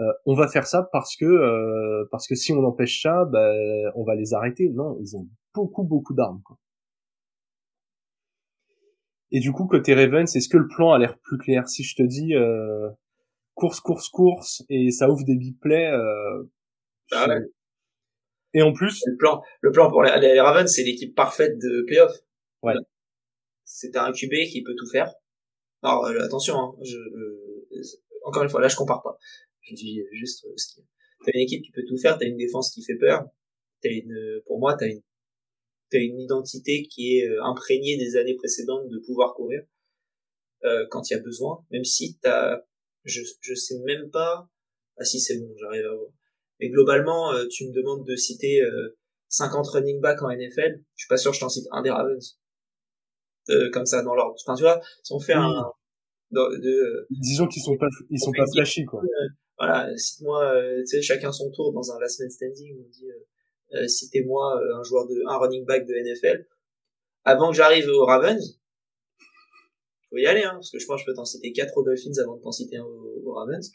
euh, 0.00 0.12
on 0.24 0.34
va 0.34 0.48
faire 0.48 0.66
ça 0.66 0.88
parce 0.92 1.16
que 1.16 1.26
euh, 1.26 2.06
parce 2.10 2.26
que 2.26 2.34
si 2.34 2.52
on 2.52 2.64
empêche 2.64 3.02
ça, 3.02 3.24
bah, 3.26 3.52
on 3.94 4.04
va 4.04 4.14
les 4.14 4.32
arrêter. 4.32 4.70
Non, 4.70 4.96
ils 5.00 5.16
ont 5.16 5.28
beaucoup 5.54 5.84
beaucoup 5.84 6.14
d'armes. 6.14 6.42
Et 9.32 9.40
du 9.40 9.50
coup, 9.50 9.66
côté 9.66 9.94
Ravens, 9.94 10.36
est-ce 10.36 10.48
que 10.48 10.58
le 10.58 10.68
plan 10.68 10.92
a 10.92 10.98
l'air 10.98 11.18
plus 11.18 11.38
clair? 11.38 11.66
Si 11.66 11.82
je 11.82 11.96
te 11.96 12.02
dis 12.02 12.34
euh, 12.34 12.88
course, 13.54 13.80
course, 13.80 14.08
course 14.10 14.62
et 14.68 14.90
ça 14.90 15.08
ouvre 15.08 15.24
des 15.24 15.36
big 15.36 15.58
plays, 15.58 15.90
euh, 15.90 16.44
ah 17.12 17.26
et 18.54 18.60
en 18.60 18.74
plus, 18.74 19.02
le 19.06 19.16
plan, 19.16 19.42
le 19.62 19.72
plan 19.72 19.90
pour 19.90 20.02
les, 20.02 20.40
Ravens, 20.40 20.70
c'est 20.70 20.82
l'équipe 20.82 21.14
parfaite 21.14 21.58
de 21.58 21.84
playoff. 21.86 22.12
Ouais. 22.62 22.74
C'est 23.64 23.96
un 23.96 24.12
QB 24.12 24.32
qui 24.50 24.62
peut 24.62 24.74
tout 24.76 24.88
faire. 24.90 25.10
Alors 25.82 26.04
euh, 26.04 26.20
attention, 26.20 26.54
hein, 26.56 26.74
je, 26.82 26.96
encore 28.24 28.42
une 28.42 28.50
fois, 28.50 28.60
là 28.60 28.68
je 28.68 28.76
compare 28.76 29.02
pas. 29.02 29.16
Je 29.62 29.74
dis 29.74 30.02
juste 30.12 30.44
euh, 30.44 30.52
ce 30.56 30.74
qui. 30.74 30.86
T'as 31.24 31.32
une 31.34 31.40
équipe 31.40 31.62
qui 31.62 31.70
peut 31.70 31.84
tout 31.88 31.96
faire, 31.96 32.18
t'as 32.18 32.26
une 32.26 32.36
défense 32.36 32.72
qui 32.72 32.84
fait 32.84 32.96
peur. 32.96 33.24
T'as 33.80 33.90
une, 33.90 34.42
pour 34.46 34.58
moi, 34.58 34.76
t'as 34.76 34.86
une, 34.86 35.00
t'as 35.92 36.00
une 36.00 36.20
identité 36.20 36.82
qui 36.88 37.18
est 37.18 37.28
euh, 37.28 37.44
imprégnée 37.44 37.96
des 37.96 38.16
années 38.16 38.34
précédentes 38.34 38.88
de 38.88 38.98
pouvoir 38.98 39.34
courir 39.34 39.62
euh, 40.64 40.86
quand 40.90 41.10
il 41.10 41.14
y 41.14 41.16
a 41.16 41.20
besoin. 41.20 41.64
Même 41.70 41.84
si 41.84 42.18
t'as, 42.18 42.60
je, 43.04 43.20
je 43.40 43.54
sais 43.54 43.78
même 43.84 44.10
pas. 44.10 44.48
Ah 44.98 45.04
si 45.04 45.20
c'est 45.20 45.38
bon, 45.38 45.54
j'arrive 45.58 45.86
à 45.86 45.94
voir 45.94 46.12
mais 46.62 46.68
globalement, 46.68 47.32
euh, 47.32 47.46
tu 47.50 47.66
me 47.66 47.72
demandes 47.72 48.06
de 48.06 48.14
citer 48.14 48.60
50 49.28 49.66
euh, 49.66 49.70
running 49.72 50.00
back 50.00 50.22
en 50.22 50.30
NFL, 50.30 50.80
je 50.94 51.02
suis 51.02 51.08
pas 51.08 51.16
sûr 51.16 51.32
que 51.32 51.34
je 51.34 51.40
t'en 51.40 51.48
cite 51.48 51.66
un 51.72 51.82
des 51.82 51.90
Ravens. 51.90 52.38
Euh, 53.50 53.68
comme 53.72 53.86
ça 53.86 54.02
dans 54.04 54.14
l'ordre. 54.14 54.36
Enfin, 54.46 54.54
tu 54.54 54.62
vois, 54.62 54.80
si 55.02 55.12
on 55.12 55.18
fait 55.18 55.32
un 55.32 55.50
de, 56.30 57.06
disons 57.10 57.48
qu'ils 57.48 57.62
sont 57.62 57.76
pas 57.76 57.88
ils 58.08 58.18
sont 58.18 58.32
pas 58.32 58.46
flashy 58.54 58.86
quoi. 58.86 59.02
voilà, 59.58 59.94
cite-moi 59.98 60.54
tu 60.78 60.86
sais 60.86 61.02
chacun 61.02 61.30
son 61.30 61.50
tour 61.50 61.74
dans 61.74 61.92
un 61.92 61.98
last 62.00 62.20
man 62.20 62.30
standing, 62.30 62.78
on 62.78 62.88
dit 62.88 63.08
citez-moi 63.86 64.60
un 64.74 64.82
joueur 64.82 65.06
de 65.06 65.22
un 65.28 65.38
running 65.38 65.64
back 65.64 65.86
de 65.86 65.94
NFL. 65.94 66.46
Avant 67.24 67.50
que 67.50 67.56
j'arrive 67.56 67.88
aux 67.88 68.04
Ravens, 68.04 68.60
faut 70.10 70.18
y 70.18 70.26
aller 70.26 70.42
hein, 70.42 70.54
parce 70.54 70.70
que 70.70 70.78
je 70.78 70.86
pense 70.86 71.00
que 71.00 71.06
je 71.06 71.12
peux 71.12 71.16
t'en 71.16 71.24
citer 71.24 71.52
quatre 71.52 71.76
aux 71.76 71.84
Dolphins 71.84 72.20
avant 72.22 72.36
de 72.36 72.42
t'en 72.42 72.52
citer 72.52 72.76
un 72.76 72.84
aux, 72.84 73.32
Ravens. 73.32 73.72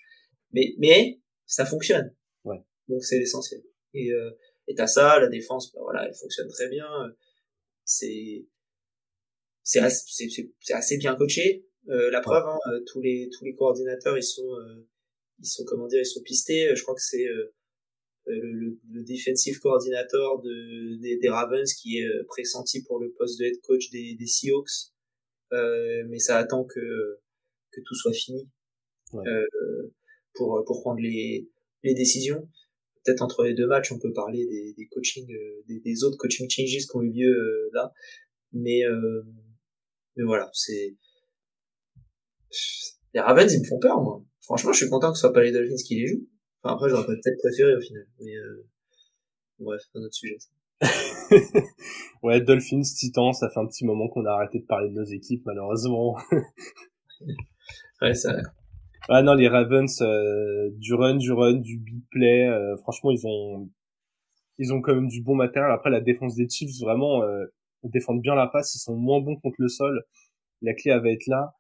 Mais 0.51 0.75
mais 0.77 1.19
ça 1.45 1.65
fonctionne. 1.65 2.13
Ouais. 2.43 2.63
Donc 2.87 3.03
c'est 3.03 3.19
l'essentiel. 3.19 3.63
Et 3.93 4.11
euh, 4.11 4.31
et 4.67 4.75
t'as 4.75 4.87
ça, 4.87 5.19
la 5.19 5.27
défense, 5.27 5.71
bah 5.73 5.79
voilà, 5.81 6.05
elle 6.05 6.13
fonctionne 6.13 6.49
très 6.49 6.67
bien. 6.69 6.87
C'est 7.85 8.45
c'est 9.63 9.79
assez, 9.79 10.29
c'est 10.61 10.73
assez 10.73 10.97
bien 10.97 11.15
coaché. 11.15 11.65
Euh, 11.89 12.11
la 12.11 12.21
preuve, 12.21 12.45
hein, 12.45 12.57
euh, 12.71 12.81
tous 12.85 13.01
les 13.01 13.29
tous 13.31 13.45
les 13.45 13.53
coordinateurs, 13.53 14.17
ils 14.17 14.23
sont 14.23 14.55
euh, 14.55 14.85
ils 15.39 15.45
sont 15.47 15.63
comment 15.65 15.87
dire, 15.87 16.01
ils 16.01 16.05
sont 16.05 16.21
pistés. 16.21 16.75
Je 16.75 16.83
crois 16.83 16.95
que 16.95 17.01
c'est 17.01 17.27
euh, 17.27 17.53
le, 18.27 18.77
le, 18.91 19.03
defensive 19.03 19.59
coordinator 19.59 20.41
de, 20.41 20.99
des, 21.01 21.17
des, 21.17 21.29
Ravens 21.29 21.73
qui 21.73 21.99
est 21.99 22.09
pressenti 22.27 22.83
pour 22.83 22.99
le 22.99 23.11
poste 23.17 23.39
de 23.39 23.45
head 23.45 23.61
coach 23.61 23.89
des, 23.91 24.15
des 24.15 24.27
Seahawks. 24.27 24.91
mais 25.51 26.19
ça 26.19 26.37
attend 26.37 26.65
que 26.65 27.19
que 27.71 27.81
tout 27.85 27.95
soit 27.95 28.13
fini 28.13 28.49
pour 30.33 30.63
pour 30.65 30.81
prendre 30.81 30.99
les 30.99 31.49
les 31.83 31.93
décisions. 31.93 32.47
Peut-être 33.03 33.21
entre 33.21 33.43
les 33.43 33.53
deux 33.53 33.67
matchs, 33.67 33.91
on 33.91 33.99
peut 33.99 34.11
parler 34.11 34.45
des, 34.45 34.73
des 34.73 34.87
coaching, 34.87 35.25
euh, 35.31 35.63
des, 35.67 35.79
des, 35.79 36.03
autres 36.03 36.17
coaching 36.17 36.49
changes 36.49 36.85
qui 36.85 36.95
ont 36.95 37.01
eu 37.01 37.11
lieu 37.11 37.29
euh, 37.29 37.69
là. 37.73 37.93
Mais, 38.51 38.83
euh, 38.83 39.23
mais 40.15 40.23
voilà, 40.25 40.49
c'est 40.53 40.95
les 43.13 43.19
Ravens, 43.19 43.53
ils 43.53 43.61
me 43.61 43.65
font 43.65 43.79
peur, 43.79 44.01
moi. 44.01 44.23
Franchement, 44.41 44.73
je 44.73 44.79
suis 44.79 44.89
content 44.89 45.11
que 45.11 45.17
ce 45.17 45.21
soit 45.21 45.33
pas 45.33 45.43
les 45.43 45.51
Dolphins 45.51 45.75
qui 45.85 45.95
les 45.95 46.07
jouent. 46.07 46.27
Enfin, 46.63 46.75
après, 46.75 46.89
j'aurais 46.89 47.05
peut-être 47.05 47.37
préféré 47.39 47.75
au 47.75 47.81
final. 47.81 48.05
Mais 48.19 48.33
bref, 49.59 49.81
un 49.95 50.01
autre 50.01 50.13
sujet. 50.13 50.37
ouais, 52.23 52.41
Dolphins, 52.41 52.81
Titans, 52.81 53.33
ça 53.33 53.49
fait 53.49 53.59
un 53.59 53.65
petit 53.65 53.85
moment 53.85 54.07
qu'on 54.07 54.25
a 54.25 54.31
arrêté 54.31 54.59
de 54.59 54.65
parler 54.65 54.89
de 54.89 54.93
nos 54.93 55.05
équipes, 55.05 55.43
malheureusement. 55.45 56.17
ouais, 58.01 58.13
ça, 58.13 58.35
ah 59.09 59.21
non, 59.21 59.35
les 59.35 59.47
Ravens, 59.47 60.01
euh, 60.01 60.69
du 60.73 60.93
run, 60.93 61.15
du 61.15 61.31
run, 61.31 61.53
du 61.53 61.77
big 61.77 62.03
play, 62.09 62.45
euh, 62.45 62.75
franchement, 62.77 63.11
ils 63.11 63.25
ont 63.25 63.69
ils 64.57 64.73
ont 64.73 64.81
quand 64.81 64.95
même 64.95 65.07
du 65.07 65.21
bon 65.23 65.35
matériel. 65.35 65.71
Après, 65.71 65.89
la 65.89 66.01
défense 66.01 66.35
des 66.35 66.49
Chiefs, 66.49 66.79
vraiment, 66.81 67.23
euh, 67.23 67.45
défendent 67.83 68.21
bien 68.21 68.35
la 68.35 68.47
passe. 68.47 68.75
Ils 68.75 68.79
sont 68.79 68.95
moins 68.95 69.21
bons 69.21 69.37
contre 69.37 69.57
le 69.59 69.69
sol. 69.69 70.03
La 70.61 70.73
clé 70.73 70.91
va 70.99 71.09
être 71.09 71.27
là. 71.27 71.53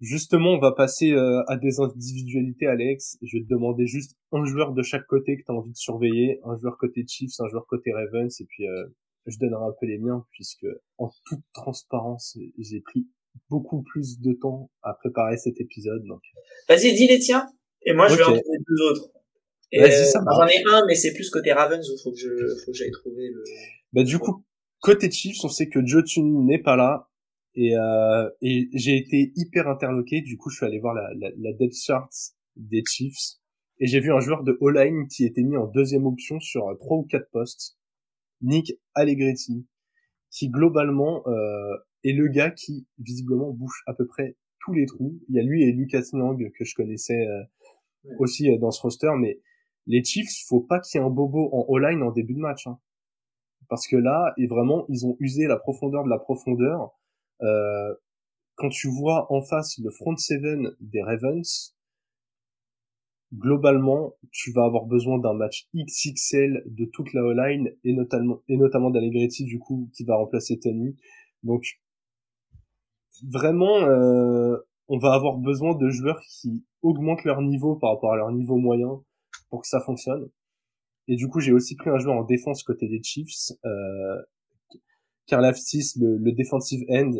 Justement, 0.00 0.54
on 0.54 0.58
va 0.58 0.72
passer 0.72 1.12
euh, 1.12 1.42
à 1.46 1.56
des 1.56 1.78
individualités, 1.78 2.66
Alex. 2.66 3.18
Je 3.22 3.36
vais 3.36 3.44
te 3.44 3.48
demander 3.48 3.86
juste 3.86 4.16
un 4.32 4.44
joueur 4.46 4.72
de 4.72 4.82
chaque 4.82 5.06
côté 5.06 5.36
que 5.36 5.42
tu 5.44 5.52
as 5.52 5.54
envie 5.54 5.72
de 5.72 5.76
surveiller, 5.76 6.40
un 6.44 6.56
joueur 6.56 6.78
côté 6.78 7.04
Chiefs, 7.06 7.38
un 7.38 7.48
joueur 7.48 7.66
côté 7.66 7.92
Ravens, 7.92 8.40
et 8.40 8.44
puis 8.46 8.66
euh, 8.66 8.86
je 9.26 9.36
donnerai 9.38 9.62
un 9.62 9.74
peu 9.78 9.86
les 9.86 9.98
miens, 9.98 10.24
puisque 10.30 10.66
en 10.96 11.10
toute 11.26 11.42
transparence, 11.52 12.38
j'ai 12.58 12.80
pris 12.80 13.06
beaucoup 13.50 13.82
plus 13.82 14.18
de 14.20 14.32
temps 14.32 14.70
à 14.82 14.94
préparer 14.94 15.36
cet 15.36 15.60
épisode. 15.60 16.02
Donc, 16.04 16.22
vas-y, 16.68 16.94
dis 16.94 17.06
les 17.06 17.18
tiens, 17.18 17.46
et 17.82 17.92
moi 17.92 18.08
je 18.08 18.16
vais 18.16 18.22
en 18.22 18.32
trouver 18.32 18.58
deux 18.66 18.82
autres. 18.90 19.10
Vas-y, 19.72 20.06
ça 20.06 20.20
euh, 20.20 20.24
J'en 20.34 20.46
ai 20.46 20.64
un, 20.66 20.86
mais 20.86 20.94
c'est 20.94 21.12
plus 21.12 21.28
côté 21.30 21.52
Ravens 21.52 21.88
où 21.90 21.98
faut 22.02 22.10
que 22.10 22.18
je, 22.18 22.28
faut 22.64 22.72
que 22.72 22.76
j'aille 22.76 22.90
trouver 22.90 23.28
le. 23.28 23.44
Bah 23.92 24.02
du 24.02 24.18
coup, 24.18 24.44
côté 24.80 25.10
Chiefs, 25.10 25.44
on 25.44 25.48
sait 25.48 25.68
que 25.68 25.84
Joe 25.84 26.04
Tunney 26.04 26.38
n'est 26.42 26.62
pas 26.62 26.76
là. 26.76 27.09
Et, 27.54 27.76
euh, 27.76 28.30
et 28.40 28.68
j'ai 28.74 28.96
été 28.96 29.32
hyper 29.36 29.68
interloqué. 29.68 30.20
Du 30.22 30.36
coup, 30.36 30.50
je 30.50 30.56
suis 30.56 30.66
allé 30.66 30.78
voir 30.78 30.94
la, 30.94 31.08
la, 31.14 31.30
la 31.36 31.52
depth 31.52 31.74
chart 31.74 32.10
des 32.56 32.82
Chiefs. 32.86 33.38
Et 33.78 33.86
j'ai 33.86 34.00
vu 34.00 34.12
un 34.12 34.20
joueur 34.20 34.44
de 34.44 34.56
O-line 34.60 35.08
qui 35.08 35.24
était 35.24 35.42
mis 35.42 35.56
en 35.56 35.66
deuxième 35.66 36.06
option 36.06 36.38
sur 36.40 36.68
euh, 36.68 36.74
trois 36.74 36.98
ou 36.98 37.04
quatre 37.04 37.30
postes. 37.30 37.78
Nick 38.42 38.72
Allegretti. 38.94 39.66
Qui 40.30 40.48
globalement 40.48 41.26
euh, 41.26 41.76
est 42.04 42.12
le 42.12 42.28
gars 42.28 42.50
qui 42.50 42.86
visiblement 42.98 43.50
bouche 43.50 43.82
à 43.86 43.94
peu 43.94 44.06
près 44.06 44.36
tous 44.60 44.72
les 44.72 44.86
trous. 44.86 45.18
Il 45.28 45.34
y 45.34 45.40
a 45.40 45.42
lui 45.42 45.64
et 45.64 45.72
Lucas 45.72 46.04
Lang 46.12 46.38
que 46.52 46.64
je 46.64 46.74
connaissais 46.76 47.26
euh, 47.26 47.42
aussi 48.18 48.48
euh, 48.48 48.58
dans 48.58 48.70
ce 48.70 48.80
roster. 48.80 49.10
Mais 49.18 49.40
les 49.86 50.04
Chiefs, 50.04 50.44
faut 50.46 50.60
pas 50.60 50.78
qu'il 50.78 51.00
y 51.00 51.02
ait 51.02 51.06
un 51.06 51.10
bobo 51.10 51.48
en 51.52 51.64
O-line 51.68 52.02
en 52.02 52.12
début 52.12 52.34
de 52.34 52.38
match. 52.38 52.68
Hein. 52.68 52.78
Parce 53.68 53.88
que 53.88 53.96
là, 53.96 54.32
et 54.36 54.46
vraiment, 54.46 54.84
ils 54.88 55.04
ont 55.04 55.16
usé 55.18 55.46
la 55.46 55.56
profondeur 55.56 56.04
de 56.04 56.10
la 56.10 56.18
profondeur 56.18 56.92
euh, 57.42 57.94
quand 58.56 58.68
tu 58.68 58.88
vois 58.88 59.32
en 59.32 59.42
face 59.42 59.78
le 59.78 59.90
front 59.90 60.16
seven 60.16 60.74
des 60.80 61.02
Ravens, 61.02 61.74
globalement, 63.34 64.14
tu 64.32 64.52
vas 64.52 64.64
avoir 64.64 64.86
besoin 64.86 65.18
d'un 65.18 65.34
match 65.34 65.68
XXL 65.74 66.64
de 66.66 66.84
toute 66.86 67.12
la 67.12 67.22
O-line 67.22 67.70
et 67.84 67.92
notamment 67.92 68.42
et 68.48 68.56
notamment 68.56 68.90
d'Allegretti 68.90 69.44
du 69.44 69.58
coup 69.58 69.88
qui 69.94 70.04
va 70.04 70.16
remplacer 70.16 70.58
Tony. 70.58 70.96
Donc 71.42 71.64
vraiment, 73.28 73.82
euh, 73.84 74.56
on 74.88 74.98
va 74.98 75.12
avoir 75.12 75.36
besoin 75.38 75.74
de 75.74 75.88
joueurs 75.90 76.20
qui 76.20 76.64
augmentent 76.82 77.24
leur 77.24 77.40
niveau 77.42 77.76
par 77.76 77.94
rapport 77.94 78.12
à 78.12 78.16
leur 78.16 78.32
niveau 78.32 78.56
moyen 78.56 79.02
pour 79.48 79.62
que 79.62 79.68
ça 79.68 79.80
fonctionne. 79.80 80.28
Et 81.08 81.16
du 81.16 81.28
coup, 81.28 81.40
j'ai 81.40 81.52
aussi 81.52 81.76
pris 81.76 81.90
un 81.90 81.98
joueur 81.98 82.16
en 82.16 82.24
défense 82.24 82.62
côté 82.62 82.88
des 82.88 83.02
Chiefs, 83.02 83.52
euh, 83.64 84.22
Karl 85.30 85.44
le, 85.44 86.16
le 86.18 86.32
defensive 86.32 86.84
end, 86.90 87.12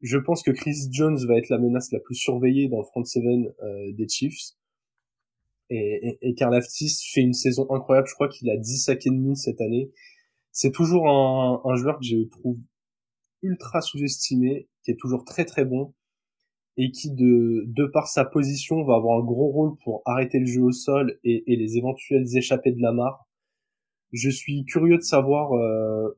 je 0.00 0.18
pense 0.18 0.42
que 0.42 0.50
Chris 0.50 0.88
Jones 0.90 1.18
va 1.26 1.36
être 1.36 1.50
la 1.50 1.58
menace 1.58 1.92
la 1.92 2.00
plus 2.00 2.14
surveillée 2.14 2.68
dans 2.68 2.78
le 2.78 2.84
front 2.84 3.04
seven 3.04 3.52
euh, 3.62 3.92
des 3.92 4.08
Chiefs. 4.08 4.54
Et, 5.70 6.18
et, 6.20 6.28
et 6.28 6.34
Karl 6.34 6.58
fait 6.62 7.20
une 7.20 7.32
saison 7.32 7.70
incroyable. 7.70 8.08
Je 8.08 8.14
crois 8.14 8.28
qu'il 8.28 8.50
a 8.50 8.56
10 8.56 8.78
sacs 8.78 9.06
et 9.06 9.10
demi 9.10 9.36
cette 9.36 9.60
année. 9.60 9.90
C'est 10.52 10.72
toujours 10.72 11.08
un, 11.08 11.60
un 11.64 11.76
joueur 11.76 11.98
que 11.98 12.04
je 12.04 12.24
trouve 12.28 12.58
ultra 13.42 13.80
sous-estimé, 13.80 14.68
qui 14.82 14.90
est 14.90 14.98
toujours 14.98 15.24
très 15.24 15.44
très 15.44 15.64
bon 15.64 15.94
et 16.76 16.90
qui 16.90 17.10
de, 17.10 17.64
de 17.66 17.86
par 17.86 18.08
sa 18.08 18.24
position 18.24 18.82
va 18.82 18.96
avoir 18.96 19.18
un 19.18 19.24
gros 19.24 19.48
rôle 19.48 19.76
pour 19.84 20.02
arrêter 20.06 20.40
le 20.40 20.46
jeu 20.46 20.62
au 20.62 20.72
sol 20.72 21.18
et, 21.22 21.44
et 21.52 21.56
les 21.56 21.76
éventuelles 21.76 22.36
échappées 22.36 22.72
de 22.72 22.82
la 22.82 22.92
mare. 22.92 23.28
Je 24.12 24.30
suis 24.30 24.64
curieux 24.64 24.96
de 24.96 25.02
savoir 25.02 25.52
euh, 25.52 26.16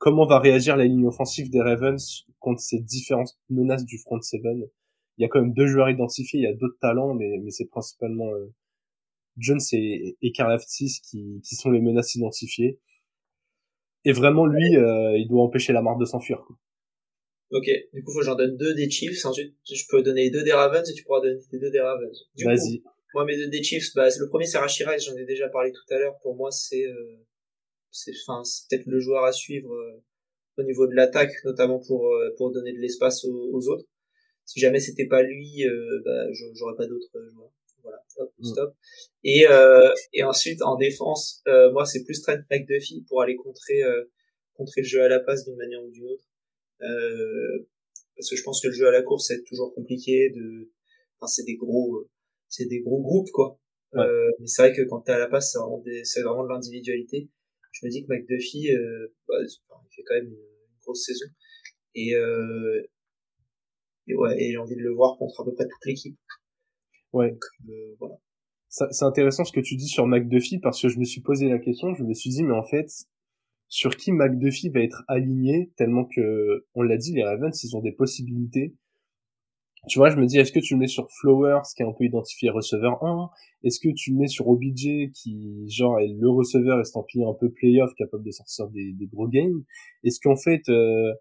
comment 0.00 0.26
va 0.26 0.40
réagir 0.40 0.76
la 0.76 0.86
ligne 0.86 1.06
offensive 1.06 1.50
des 1.50 1.60
Ravens 1.60 2.26
contre 2.40 2.60
ces 2.60 2.80
différentes 2.80 3.38
menaces 3.50 3.84
du 3.84 3.98
front 3.98 4.20
seven. 4.20 4.66
Il 5.18 5.22
y 5.22 5.24
a 5.26 5.28
quand 5.28 5.42
même 5.42 5.52
deux 5.52 5.66
joueurs 5.66 5.90
identifiés, 5.90 6.40
il 6.40 6.44
y 6.44 6.48
a 6.48 6.54
d'autres 6.54 6.78
talents, 6.80 7.14
mais, 7.14 7.38
mais 7.42 7.50
c'est 7.50 7.66
principalement 7.66 8.32
euh, 8.32 8.46
Jones 9.36 9.60
et, 9.72 10.16
et 10.22 10.32
Karlaftis 10.32 11.00
qui, 11.04 11.42
qui 11.44 11.54
sont 11.54 11.70
les 11.70 11.82
menaces 11.82 12.14
identifiées. 12.14 12.80
Et 14.06 14.12
vraiment, 14.12 14.46
lui, 14.46 14.76
euh, 14.76 15.18
il 15.18 15.28
doit 15.28 15.42
empêcher 15.42 15.74
la 15.74 15.82
marque 15.82 16.00
de 16.00 16.06
s'enfuir. 16.06 16.42
Ok, 17.50 17.68
du 17.92 18.02
coup, 18.02 18.12
faut 18.12 18.20
que 18.20 18.24
j'en 18.24 18.36
donne 18.36 18.56
deux 18.56 18.74
des 18.74 18.88
Chiefs. 18.88 19.26
Ensuite, 19.26 19.54
je 19.70 19.84
peux 19.90 20.02
donner 20.02 20.30
deux 20.30 20.42
des 20.42 20.52
Ravens 20.52 20.88
et 20.88 20.94
tu 20.94 21.04
pourras 21.04 21.20
donner 21.20 21.38
deux 21.52 21.70
des 21.70 21.80
Ravens. 21.80 22.28
Vas-y. 22.42 22.82
Moi, 23.12 23.26
mes 23.26 23.36
deux 23.36 23.48
des 23.48 23.62
Chiefs, 23.62 23.92
bah, 23.94 24.08
le 24.18 24.28
premier, 24.28 24.46
c'est 24.46 24.56
Rashirai, 24.56 24.98
j'en 24.98 25.14
ai 25.16 25.26
déjà 25.26 25.50
parlé 25.50 25.72
tout 25.72 25.94
à 25.94 25.98
l'heure. 25.98 26.16
Pour 26.22 26.36
moi, 26.36 26.50
c'est 26.50 26.86
euh, 26.86 27.18
c'est 27.90 28.12
enfin 28.26 28.42
c'est 28.44 28.68
peut-être 28.68 28.86
le 28.86 29.00
joueur 29.00 29.24
à 29.24 29.32
suivre 29.32 29.72
euh, 29.72 30.02
au 30.58 30.62
niveau 30.62 30.86
de 30.86 30.94
l'attaque 30.94 31.32
notamment 31.44 31.80
pour 31.80 32.06
euh, 32.08 32.34
pour 32.36 32.50
donner 32.52 32.72
de 32.72 32.78
l'espace 32.78 33.24
aux, 33.24 33.68
autres. 33.68 33.86
Si 34.44 34.60
jamais 34.60 34.80
c'était 34.80 35.06
pas 35.06 35.22
lui 35.22 35.66
euh, 35.66 36.00
bah, 36.04 36.26
j'aurais 36.32 36.76
pas 36.76 36.86
d'autres 36.86 37.10
joueurs. 37.32 37.52
Voilà. 37.82 38.02
Stop, 38.08 38.32
mm. 38.38 38.44
stop. 38.44 38.74
et 39.24 39.46
et 40.12 40.22
ensuite 40.22 40.62
en 40.62 40.76
défense 40.76 41.42
moi 41.72 41.84
c'est 41.84 42.04
plus 42.04 42.20
Trent 42.22 42.38
McDuffie 42.50 43.04
pour 43.08 43.22
aller 43.22 43.36
contrer 43.36 43.82
contrer 44.54 44.82
le 44.82 44.86
jeu 44.86 45.02
à 45.02 45.08
la 45.08 45.20
passe 45.20 45.44
d'une 45.44 45.56
manière 45.56 45.82
ou 45.82 45.90
d'une 45.90 46.06
autre. 46.06 46.28
Parce 48.16 48.28
que 48.28 48.36
je 48.36 48.42
pense 48.42 48.60
que 48.60 48.68
le 48.68 48.74
jeu 48.74 48.86
à 48.86 48.92
la 48.92 49.02
course 49.02 49.28
c'est 49.28 49.42
toujours 49.44 49.74
compliqué 49.74 50.30
de 50.30 50.70
enfin 51.18 51.26
c'est 51.26 51.44
des 51.44 51.56
gros 51.56 52.06
c'est 52.48 52.66
des 52.66 52.80
gros 52.80 53.00
groupes 53.00 53.30
quoi. 53.32 53.58
Mais 53.94 54.46
c'est 54.46 54.62
vrai 54.62 54.74
que 54.74 54.82
quand 54.82 55.00
t'es 55.00 55.12
à 55.12 55.18
la 55.18 55.28
passe 55.28 55.52
c'est 55.52 55.58
vraiment 55.58 55.82
c'est 56.04 56.22
vraiment 56.22 56.44
de 56.44 56.50
l'individualité 56.50 57.30
je 57.72 57.86
me 57.86 57.90
dis 57.90 58.04
que 58.04 58.12
McDuffie, 58.12 58.70
euh, 58.74 59.14
bah, 59.28 59.34
il 59.42 59.94
fait 59.94 60.02
quand 60.06 60.14
même 60.14 60.28
une, 60.28 60.36
grosse 60.82 61.04
saison. 61.04 61.26
Et, 61.94 62.14
euh, 62.14 62.82
et 64.06 64.14
ouais, 64.14 64.42
et 64.42 64.50
j'ai 64.50 64.56
envie 64.56 64.76
de 64.76 64.80
le 64.80 64.94
voir 64.94 65.18
contre 65.18 65.42
à 65.42 65.44
peu 65.44 65.52
près 65.52 65.64
toute 65.64 65.84
l'équipe. 65.84 66.18
Ouais. 67.12 67.36
Euh, 67.68 67.96
voilà. 67.98 68.16
C'est 68.68 69.04
intéressant 69.04 69.44
ce 69.44 69.52
que 69.52 69.60
tu 69.60 69.74
dis 69.74 69.88
sur 69.88 70.06
McDuffie 70.06 70.60
parce 70.60 70.80
que 70.80 70.88
je 70.88 70.98
me 70.98 71.04
suis 71.04 71.20
posé 71.20 71.48
la 71.48 71.58
question, 71.58 71.92
je 71.94 72.04
me 72.04 72.14
suis 72.14 72.30
dit 72.30 72.44
mais 72.44 72.54
en 72.54 72.62
fait 72.62 72.88
sur 73.66 73.96
qui 73.96 74.12
McDuffie 74.12 74.68
va 74.68 74.80
être 74.80 75.02
aligné 75.08 75.72
tellement 75.76 76.04
que 76.04 76.66
on 76.74 76.82
l'a 76.82 76.96
dit 76.96 77.12
les 77.12 77.24
Ravens 77.24 77.64
ils 77.64 77.76
ont 77.76 77.80
des 77.80 77.90
possibilités 77.90 78.76
tu 79.88 79.98
vois, 79.98 80.10
je 80.10 80.16
me 80.16 80.26
dis, 80.26 80.38
est-ce 80.38 80.52
que 80.52 80.60
tu 80.60 80.74
le 80.74 80.80
mets 80.80 80.86
sur 80.86 81.10
Flowers, 81.10 81.62
qui 81.74 81.82
est 81.82 81.86
un 81.86 81.92
peu 81.92 82.04
identifié 82.04 82.50
receveur 82.50 83.02
1 83.02 83.30
Est-ce 83.64 83.80
que 83.80 83.88
tu 83.94 84.12
le 84.12 84.18
mets 84.18 84.28
sur 84.28 84.48
OBJ, 84.48 85.10
qui, 85.14 85.68
genre, 85.70 85.98
est 86.00 86.08
le 86.08 86.28
receveur 86.28 86.80
estampillé 86.80 87.24
un 87.24 87.34
peu 87.34 87.50
playoff, 87.50 87.94
capable 87.94 88.24
de 88.24 88.30
sortir 88.30 88.68
des, 88.68 88.92
des 88.92 89.06
gros 89.06 89.28
games? 89.28 89.64
Est-ce 90.04 90.20
qu'en 90.20 90.36
fait, 90.36 90.68
euh, 90.68 91.12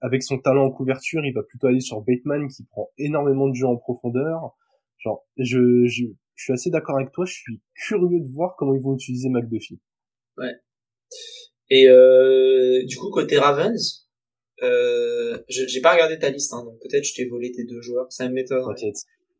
avec 0.00 0.22
son 0.22 0.38
talent 0.38 0.66
en 0.66 0.70
couverture, 0.70 1.24
il 1.24 1.32
va 1.32 1.42
plutôt 1.42 1.68
aller 1.68 1.80
sur 1.80 2.00
Bateman, 2.00 2.48
qui 2.48 2.64
prend 2.64 2.88
énormément 2.98 3.48
de 3.48 3.54
jeux 3.54 3.66
en 3.66 3.76
profondeur? 3.76 4.56
Genre, 4.98 5.24
je, 5.36 5.86
je, 5.86 6.04
je 6.34 6.42
suis 6.42 6.52
assez 6.52 6.70
d'accord 6.70 6.96
avec 6.96 7.12
toi, 7.12 7.24
je 7.24 7.34
suis 7.34 7.60
curieux 7.74 8.20
de 8.20 8.32
voir 8.32 8.56
comment 8.56 8.74
ils 8.74 8.82
vont 8.82 8.94
utiliser 8.94 9.28
McDuffie. 9.28 9.80
Ouais. 10.36 10.54
Et 11.70 11.88
euh, 11.88 12.84
du 12.86 12.96
coup, 12.96 13.10
côté 13.10 13.38
Ravens, 13.38 14.07
euh, 14.62 15.38
j'ai 15.48 15.80
pas 15.80 15.92
regardé 15.92 16.18
ta 16.18 16.30
liste, 16.30 16.52
hein, 16.52 16.64
donc 16.64 16.78
peut-être 16.80 17.04
je 17.04 17.14
t'ai 17.14 17.26
volé 17.26 17.52
tes 17.52 17.64
deux 17.64 17.80
joueurs. 17.80 18.06
Ça 18.10 18.28
m'étonne. 18.28 18.64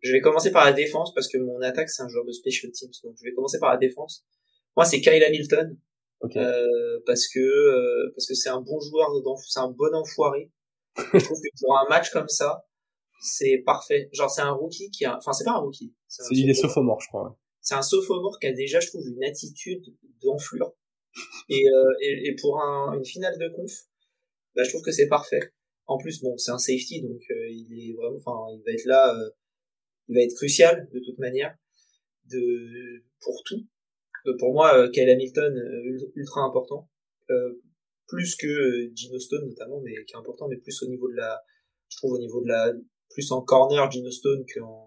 Je 0.00 0.12
vais 0.12 0.20
commencer 0.20 0.52
par 0.52 0.64
la 0.64 0.72
défense 0.72 1.12
parce 1.12 1.28
que 1.28 1.38
mon 1.38 1.60
attaque 1.60 1.90
c'est 1.90 2.02
un 2.02 2.08
joueur 2.08 2.24
de 2.24 2.32
special 2.32 2.70
teams, 2.70 2.90
donc 3.02 3.16
je 3.18 3.24
vais 3.24 3.32
commencer 3.32 3.58
par 3.58 3.70
la 3.70 3.78
défense. 3.78 4.24
Moi 4.76 4.84
c'est 4.84 5.00
Kyle 5.00 5.22
Hamilton 5.22 5.76
euh, 6.36 7.00
parce 7.06 7.26
que 7.28 7.40
euh, 7.40 8.12
parce 8.14 8.26
que 8.26 8.34
c'est 8.34 8.48
un 8.48 8.60
bon 8.60 8.80
joueur, 8.80 9.08
c'est 9.46 9.60
un 9.60 9.70
bon 9.70 9.94
enfoiré. 9.94 10.50
je 10.96 11.18
trouve 11.18 11.40
que 11.40 11.48
pour 11.60 11.78
un 11.78 11.88
match 11.88 12.10
comme 12.10 12.28
ça, 12.28 12.64
c'est 13.20 13.58
parfait. 13.64 14.08
Genre 14.12 14.30
c'est 14.30 14.42
un 14.42 14.52
rookie 14.52 14.90
qui 14.90 15.04
a, 15.04 15.16
enfin 15.16 15.32
c'est 15.32 15.44
pas 15.44 15.52
un 15.52 15.58
rookie. 15.58 15.94
C'est 16.06 16.22
il 16.30 16.48
est 16.48 16.54
sophomore, 16.54 17.00
je 17.00 17.08
crois. 17.08 17.36
C'est 17.60 17.74
un 17.74 17.82
sophomore 17.82 18.38
qui 18.40 18.46
a 18.46 18.52
déjà, 18.52 18.80
je 18.80 18.88
trouve, 18.88 19.06
une 19.06 19.22
attitude 19.24 19.84
d'enflure. 20.22 20.72
Et, 21.48 21.68
euh, 21.68 21.92
et, 22.00 22.28
et, 22.28 22.36
pour 22.40 22.62
un, 22.62 22.94
une 22.94 23.04
finale 23.04 23.36
de 23.38 23.48
conf, 23.48 23.72
bah, 24.58 24.64
je 24.64 24.70
trouve 24.70 24.82
que 24.82 24.90
c'est 24.90 25.06
parfait. 25.06 25.52
En 25.86 25.98
plus, 25.98 26.20
bon, 26.20 26.36
c'est 26.36 26.50
un 26.50 26.58
safety, 26.58 27.00
donc 27.00 27.20
euh, 27.30 27.48
il 27.48 27.68
est 27.72 27.94
vraiment, 27.94 28.16
enfin, 28.16 28.56
il 28.56 28.62
va 28.66 28.72
être 28.72 28.84
là, 28.86 29.14
euh, 29.14 29.30
il 30.08 30.16
va 30.16 30.22
être 30.22 30.34
crucial 30.34 30.88
de 30.92 30.98
toute 30.98 31.16
manière, 31.18 31.56
de 32.24 33.04
pour 33.20 33.40
tout. 33.44 33.64
Euh, 34.26 34.36
pour 34.36 34.52
moi, 34.52 34.88
Kyle 34.90 35.08
Hamilton 35.08 35.54
ultra 36.16 36.40
important, 36.42 36.90
plus 38.08 38.34
que 38.34 38.90
Gino 38.96 39.20
Stone 39.20 39.46
notamment, 39.46 39.80
mais 39.80 39.92
qui 40.06 40.14
est 40.14 40.18
important, 40.18 40.48
mais 40.48 40.56
plus 40.56 40.82
au 40.82 40.88
niveau 40.88 41.08
de 41.08 41.14
la, 41.14 41.40
je 41.88 41.98
trouve 41.98 42.14
au 42.14 42.18
niveau 42.18 42.42
de 42.42 42.48
la, 42.48 42.72
plus 43.10 43.30
en 43.30 43.42
corner 43.42 43.88
Gino 43.92 44.10
Stone 44.10 44.44
qu'en 44.52 44.86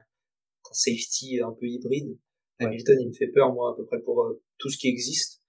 safety 0.73 1.39
un 1.39 1.53
peu 1.53 1.65
hybride. 1.65 2.17
Hamilton, 2.59 2.97
il 2.99 3.07
me 3.07 3.13
fait 3.13 3.29
peur, 3.29 3.53
moi, 3.53 3.71
à 3.71 3.75
peu 3.77 3.85
près 3.85 4.01
pour 4.01 4.35
tout 4.57 4.69
ce 4.69 4.77
qui 4.77 4.89
existe. 4.89 5.41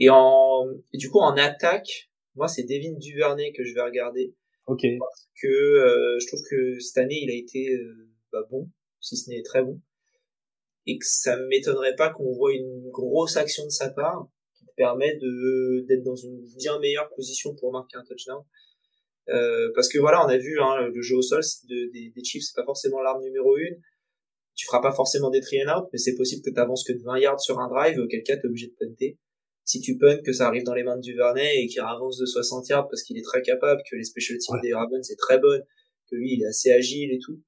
Et 0.00 0.10
en, 0.10 0.66
et 0.92 0.98
du 0.98 1.08
coup, 1.08 1.20
en 1.20 1.36
attaque, 1.36 2.09
moi, 2.34 2.48
c'est 2.48 2.62
Devin 2.62 2.92
Duvernay 2.92 3.52
que 3.52 3.64
je 3.64 3.74
vais 3.74 3.82
regarder. 3.82 4.34
Ok. 4.66 4.82
Parce 4.98 5.28
que 5.40 5.48
euh, 5.48 6.18
je 6.20 6.26
trouve 6.26 6.40
que 6.48 6.78
cette 6.78 6.98
année, 6.98 7.20
il 7.22 7.30
a 7.30 7.34
été 7.34 7.74
euh, 7.74 8.08
bah, 8.32 8.46
bon, 8.50 8.70
si 9.00 9.16
ce 9.16 9.30
n'est 9.30 9.42
très 9.42 9.62
bon. 9.62 9.80
Et 10.86 10.98
que 10.98 11.06
ça 11.06 11.36
m'étonnerait 11.48 11.96
pas 11.96 12.10
qu'on 12.10 12.32
voit 12.32 12.52
une 12.52 12.90
grosse 12.90 13.36
action 13.36 13.64
de 13.64 13.70
sa 13.70 13.90
part 13.90 14.28
qui 14.56 14.64
te 14.64 14.72
permet 14.76 15.16
de 15.16 15.84
d'être 15.86 16.02
dans 16.02 16.16
une 16.16 16.44
bien 16.56 16.78
meilleure 16.78 17.08
position 17.14 17.54
pour 17.54 17.72
marquer 17.72 17.96
un 17.96 18.04
touchdown. 18.04 18.42
Euh, 19.28 19.70
parce 19.74 19.88
que 19.88 19.98
voilà, 19.98 20.24
on 20.24 20.28
a 20.28 20.38
vu 20.38 20.60
hein, 20.60 20.88
le 20.88 21.02
jeu 21.02 21.16
au 21.16 21.22
sol 21.22 21.42
de, 21.68 21.92
des, 21.92 22.10
des 22.10 22.24
Chiefs, 22.24 22.44
c'est 22.44 22.56
pas 22.56 22.64
forcément 22.64 23.00
l'arme 23.02 23.22
numéro 23.22 23.56
une. 23.56 23.80
Tu 24.54 24.66
feras 24.66 24.80
pas 24.80 24.92
forcément 24.92 25.30
des 25.30 25.40
three 25.40 25.62
and 25.64 25.78
out, 25.78 25.88
mais 25.92 25.98
c'est 25.98 26.16
possible 26.16 26.42
que 26.42 26.50
tu 26.50 26.60
avances 26.60 26.84
que 26.84 26.92
de 26.92 27.02
20 27.02 27.18
yards 27.18 27.40
sur 27.40 27.58
un 27.58 27.68
drive, 27.68 27.98
auquel 27.98 28.22
cas 28.22 28.36
t'es 28.36 28.46
obligé 28.46 28.66
de 28.66 28.74
punter. 28.74 29.18
Si 29.70 29.80
tu 29.80 29.96
punts, 29.96 30.20
que 30.26 30.32
ça 30.32 30.48
arrive 30.48 30.64
dans 30.64 30.74
les 30.74 30.82
mains 30.82 30.96
de 30.96 31.00
Duvernay 31.00 31.62
et 31.62 31.68
qu'il 31.68 31.80
avance 31.80 32.18
de 32.18 32.26
60 32.26 32.68
yards 32.70 32.88
parce 32.88 33.04
qu'il 33.04 33.16
est 33.16 33.22
très 33.22 33.40
capable, 33.40 33.80
que 33.88 33.94
les 33.94 34.02
special 34.02 34.36
teams 34.38 34.60
des 34.60 34.74
Ravens 34.74 35.06
c'est 35.06 35.14
très 35.14 35.38
bonne, 35.38 35.62
que 36.10 36.16
lui 36.16 36.34
il 36.34 36.42
est 36.42 36.46
assez 36.46 36.72
agile 36.72 37.12
et 37.12 37.20
tout. 37.24 37.40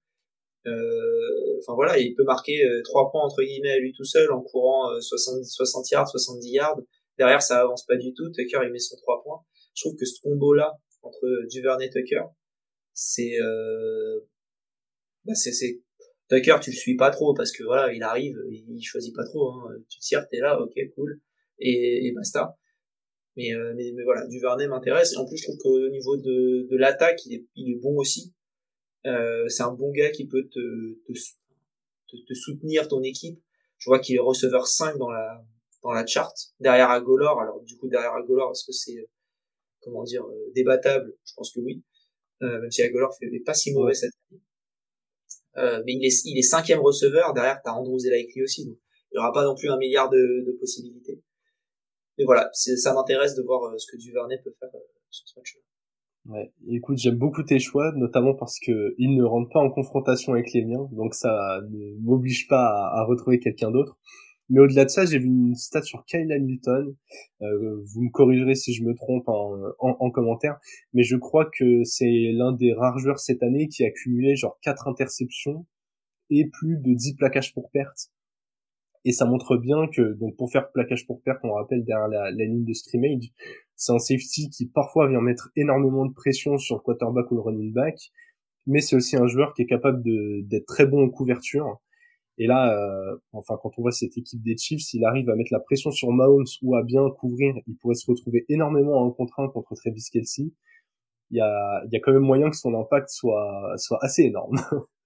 Euh, 0.69 1.59
enfin 1.59 1.75
voilà, 1.75 1.99
il 1.99 2.15
peut 2.15 2.23
marquer 2.23 2.65
euh, 2.65 2.81
trois 2.85 3.11
points 3.11 3.25
entre 3.25 3.43
guillemets 3.43 3.73
à 3.73 3.79
lui 3.81 3.93
tout 3.93 4.05
seul 4.05 4.31
en 4.31 4.41
courant 4.41 4.89
70, 5.01 5.51
60 5.51 5.91
yards, 5.91 6.09
70 6.09 6.49
yards. 6.49 6.81
Derrière 7.19 7.43
ça 7.43 7.61
avance 7.61 7.85
pas 7.87 7.97
du 7.97 8.15
tout. 8.15 8.31
Tucker 8.31 8.61
il 8.63 8.71
met 8.71 8.79
son 8.79 8.95
trois 8.99 9.21
points. 9.25 9.41
Je 9.75 9.83
trouve 9.83 9.97
que 9.97 10.07
ce 10.07 10.21
combo 10.21 10.55
là 10.55 10.79
entre 11.03 11.27
Duvernay 11.51 11.87
et 11.87 11.91
Tucker, 11.91 12.23
c'est 12.95 13.37
euh, 13.41 14.21
bah 15.25 15.35
c'est 15.35 15.51
c'est 15.51 15.83
Tucker 16.29 16.59
tu 16.63 16.71
le 16.71 16.77
suis 16.77 16.95
pas 16.95 17.11
trop 17.11 17.35
parce 17.35 17.51
que 17.51 17.65
voilà 17.65 17.93
il 17.93 18.05
arrive 18.05 18.37
il 18.49 18.81
choisit 18.81 19.13
pas 19.13 19.25
trop 19.25 19.51
hein. 19.55 19.75
tu 19.89 19.99
tires 19.99 20.29
t'es 20.29 20.39
là 20.39 20.61
ok 20.61 20.75
cool 20.95 21.21
et, 21.59 22.07
et 22.07 22.13
basta. 22.13 22.57
Mais, 23.37 23.55
euh, 23.55 23.73
mais, 23.75 23.93
mais 23.95 24.05
voilà 24.05 24.27
Duvernay 24.27 24.67
m'intéresse. 24.69 25.15
Et 25.15 25.17
en 25.17 25.27
plus 25.27 25.39
je 25.39 25.45
trouve 25.45 25.59
qu'au 25.59 25.89
niveau 25.89 26.17
de, 26.17 26.69
de 26.71 26.77
l'attaque 26.77 27.25
il 27.27 27.35
est, 27.35 27.47
il 27.55 27.73
est 27.73 27.81
bon 27.81 27.97
aussi. 27.97 28.35
Euh, 29.07 29.49
c'est 29.49 29.63
un 29.63 29.73
bon 29.73 29.91
gars 29.91 30.11
qui 30.11 30.27
peut 30.27 30.49
te, 30.49 30.95
te, 31.07 31.13
te, 32.09 32.17
te 32.17 32.35
soutenir 32.35 32.89
ton 32.89 33.03
équipe. 33.03 33.41
Je 33.79 33.91
vois 33.91 33.99
qu'il 33.99 34.17
est 34.17 34.21
receveur 34.21 34.67
5 34.67 34.99
dans 34.99 35.11
la 35.11 35.45
dans 35.83 35.93
la 35.93 36.07
charte. 36.07 36.53
Derrière 36.61 36.91
Agolor 36.91 37.41
alors 37.41 37.63
du 37.63 37.77
coup 37.77 37.89
derrière 37.89 38.13
Agolor 38.13 38.53
est-ce 38.53 38.67
que 38.67 38.73
c'est 38.73 39.09
comment 39.81 40.05
dire 40.05 40.25
euh, 40.25 40.53
débattable? 40.55 41.17
Je 41.25 41.33
pense 41.35 41.53
que 41.53 41.61
oui. 41.61 41.83
Euh, 42.43 42.61
même 42.61 42.71
si 42.71 42.83
Agolor 42.83 43.17
fait 43.19 43.29
pas 43.41 43.55
si 43.55 43.73
mauvais 43.73 43.95
cette 43.95 44.13
année. 44.31 44.43
Euh, 45.59 45.83
mais 45.87 45.95
il 45.95 46.05
est 46.05 46.25
il 46.25 46.39
est 46.39 46.43
cinquième 46.43 46.81
receveur. 46.81 47.33
Derrière 47.33 47.61
t'as 47.65 47.73
Andrews 47.73 48.07
et 48.07 48.11
Likely 48.11 48.43
aussi. 48.43 48.67
Donc 48.67 48.79
il 49.11 49.17
y 49.17 49.19
aura 49.19 49.33
pas 49.33 49.45
non 49.45 49.55
plus 49.55 49.69
un 49.71 49.79
milliard 49.79 50.11
de, 50.11 50.45
de 50.47 50.53
possibilités 50.61 51.23
mais 52.19 52.25
voilà 52.25 52.51
ça 52.53 52.95
m'intéresse 52.95 53.35
de 53.35 53.43
voir 53.43 53.61
ce 53.79 53.87
que 53.91 53.97
Duvernay 53.97 54.39
peut 54.43 54.55
faire 54.59 54.71
sur 55.11 55.29
ce 55.29 55.39
match-là 55.39 55.63
Ouais, 56.27 56.53
écoute, 56.69 56.99
j'aime 56.99 57.17
beaucoup 57.17 57.43
tes 57.43 57.59
choix, 57.59 57.91
notamment 57.97 58.35
parce 58.35 58.61
que 58.61 58.95
ils 58.97 59.17
ne 59.17 59.25
rentrent 59.25 59.51
pas 59.51 59.59
en 59.59 59.71
confrontation 59.71 60.35
avec 60.35 60.53
les 60.53 60.65
miens, 60.65 60.89
donc 60.93 61.15
ça 61.15 61.61
ne 61.69 61.97
m'oblige 62.01 62.47
pas 62.47 62.91
à, 62.93 63.05
retrouver 63.05 63.41
quelqu'un 63.41 63.73
d'autre. 63.73 63.99
Mais 64.49 64.61
au-delà 64.61 64.85
de 64.85 64.91
ça, 64.91 65.05
j'ai 65.05 65.19
vu 65.19 65.27
une 65.27 65.57
stat 65.57 65.83
sur 65.83 66.05
Kyle 66.05 66.31
Hamilton. 66.31 66.95
Euh, 67.43 67.83
vous 67.87 68.03
me 68.03 68.11
corrigerez 68.11 68.55
si 68.55 68.73
je 68.73 68.85
me 68.85 68.95
trompe 68.95 69.29
en, 69.29 69.73
en, 69.81 70.11
commentaire, 70.13 70.61
mais 70.93 71.03
je 71.03 71.17
crois 71.17 71.51
que 71.59 71.83
c'est 71.85 72.31
l'un 72.35 72.53
des 72.53 72.73
rares 72.73 72.99
joueurs 72.99 73.19
cette 73.19 73.43
année 73.43 73.67
qui 73.69 73.85
a 73.85 73.91
cumulé 73.91 74.37
genre 74.37 74.59
4 74.63 74.87
interceptions 74.89 75.67
et 76.31 76.49
plus 76.49 76.77
de 76.79 76.95
10 76.95 77.17
plaquages 77.17 77.53
pour 77.53 77.71
perte. 77.71 78.12
Et 79.05 79.13
ça 79.13 79.27
montre 79.27 79.57
bien 79.57 79.89
que, 79.89 80.15
donc 80.15 80.37
pour 80.37 80.51
faire 80.51 80.71
plaquage 80.71 81.07
pour 81.07 81.23
perte, 81.23 81.41
on 81.45 81.55
rappelle 81.55 81.85
derrière 81.85 82.09
la, 82.09 82.31
ligne 82.31 82.65
de 82.65 82.73
scrimmage, 82.73 83.33
c'est 83.75 83.93
un 83.93 83.99
safety 83.99 84.49
qui 84.51 84.67
parfois 84.67 85.09
vient 85.09 85.21
mettre 85.21 85.51
énormément 85.57 86.07
de 86.07 86.13
pression 86.13 86.57
sur 86.59 86.77
le 86.77 86.83
quarterback 86.83 87.31
ou 87.33 87.35
le 87.35 87.41
running 87.41 87.73
back, 87.73 88.13
mais 88.67 88.81
c'est 88.81 88.95
aussi 88.95 89.17
un 89.17 89.27
joueur 89.27 89.55
qui 89.55 89.63
est 89.63 89.67
capable 89.67 90.03
d'être 90.03 90.67
très 90.67 90.87
bon 90.87 91.05
en 91.05 91.11
couverture 91.11 91.81
et 92.39 92.47
là, 92.47 92.77
euh, 92.77 93.17
enfin, 93.33 93.59
quand 93.63 93.79
on 93.79 93.83
voit 93.83 93.93
cette 93.93 94.17
équipe 94.17 94.43
des 94.43 94.57
Chiefs, 94.57 94.83
s'il 94.83 95.05
arrive 95.05 95.29
à 95.31 95.37
mettre 95.37 95.53
la 95.53 95.61
pression 95.61 95.91
sur 95.91 96.11
Mahomes 96.11 96.47
ou 96.63 96.75
à 96.77 96.83
bien 96.83 97.09
couvrir, 97.11 97.55
il 97.67 97.77
pourrait 97.77 97.95
se 97.95 98.11
retrouver 98.11 98.45
énormément 98.49 98.97
en 99.03 99.11
contraint 99.11 99.49
contre 99.49 99.75
Travis 99.75 100.05
Kelsey. 100.11 100.51
Il 101.31 101.39
y 101.39 101.41
a, 101.41 101.83
il 101.91 102.01
quand 102.01 102.13
même 102.13 102.23
moyen 102.23 102.51
que 102.51 102.57
son 102.57 102.75
impact 102.75 103.11
soit, 103.11 103.75
soit 103.77 103.99
assez 104.03 104.23
énorme. 104.23 104.57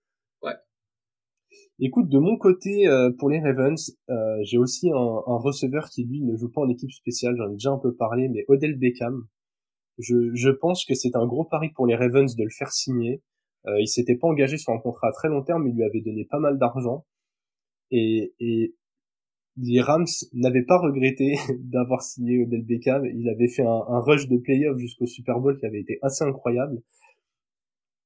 Écoute, 1.79 2.09
de 2.09 2.19
mon 2.19 2.39
côté, 2.39 2.89
euh, 2.89 3.11
pour 3.19 3.29
les 3.29 3.39
Ravens, 3.41 3.97
euh, 4.09 4.39
j'ai 4.45 4.57
aussi 4.57 4.91
un, 4.91 4.95
un, 4.95 5.37
receveur 5.37 5.91
qui 5.91 6.05
lui 6.05 6.23
ne 6.23 6.35
joue 6.35 6.51
pas 6.51 6.63
en 6.63 6.69
équipe 6.71 6.91
spéciale. 6.91 7.37
J'en 7.37 7.51
ai 7.51 7.53
déjà 7.53 7.71
un 7.71 7.79
peu 7.79 7.95
parlé, 7.95 8.29
mais 8.29 8.45
Odell 8.49 8.79
Beckham. 8.79 9.27
Je, 9.99 10.35
je 10.35 10.51
pense 10.51 10.85
que 10.87 10.95
c'est 10.95 11.17
un 11.17 11.27
gros 11.27 11.45
pari 11.45 11.71
pour 11.75 11.87
les 11.87 11.95
Ravens 11.95 12.35
de 12.35 12.45
le 12.45 12.51
faire 12.51 12.73
signer. 12.73 13.23
Euh, 13.67 13.81
il 13.81 13.89
s'était 13.89 14.17
pas 14.17 14.29
engagé 14.29 14.57
sur 14.59 14.73
un 14.73 14.79
contrat 14.79 15.09
à 15.09 15.13
très 15.13 15.29
long 15.29 15.43
terme, 15.43 15.67
il 15.67 15.75
lui 15.75 15.85
avait 15.85 16.01
donné 16.01 16.25
pas 16.25 16.39
mal 16.39 16.59
d'argent 16.59 17.05
et, 17.91 18.33
et 18.39 18.75
les 19.57 19.81
Rams 19.81 20.07
n'avaient 20.33 20.65
pas 20.65 20.79
regretté 20.79 21.37
d'avoir 21.61 22.03
signé 22.03 22.43
Odell 22.43 22.65
Beckham. 22.65 23.05
Il 23.07 23.29
avait 23.29 23.49
fait 23.49 23.65
un, 23.65 23.85
un 23.89 24.01
rush 24.01 24.29
de 24.29 24.37
playoff 24.39 24.79
jusqu'au 24.79 25.07
Super 25.07 25.41
Bowl 25.41 25.59
qui 25.59 25.67
avait 25.67 25.81
été 25.81 25.99
assez 26.03 26.25
incroyable. 26.25 26.83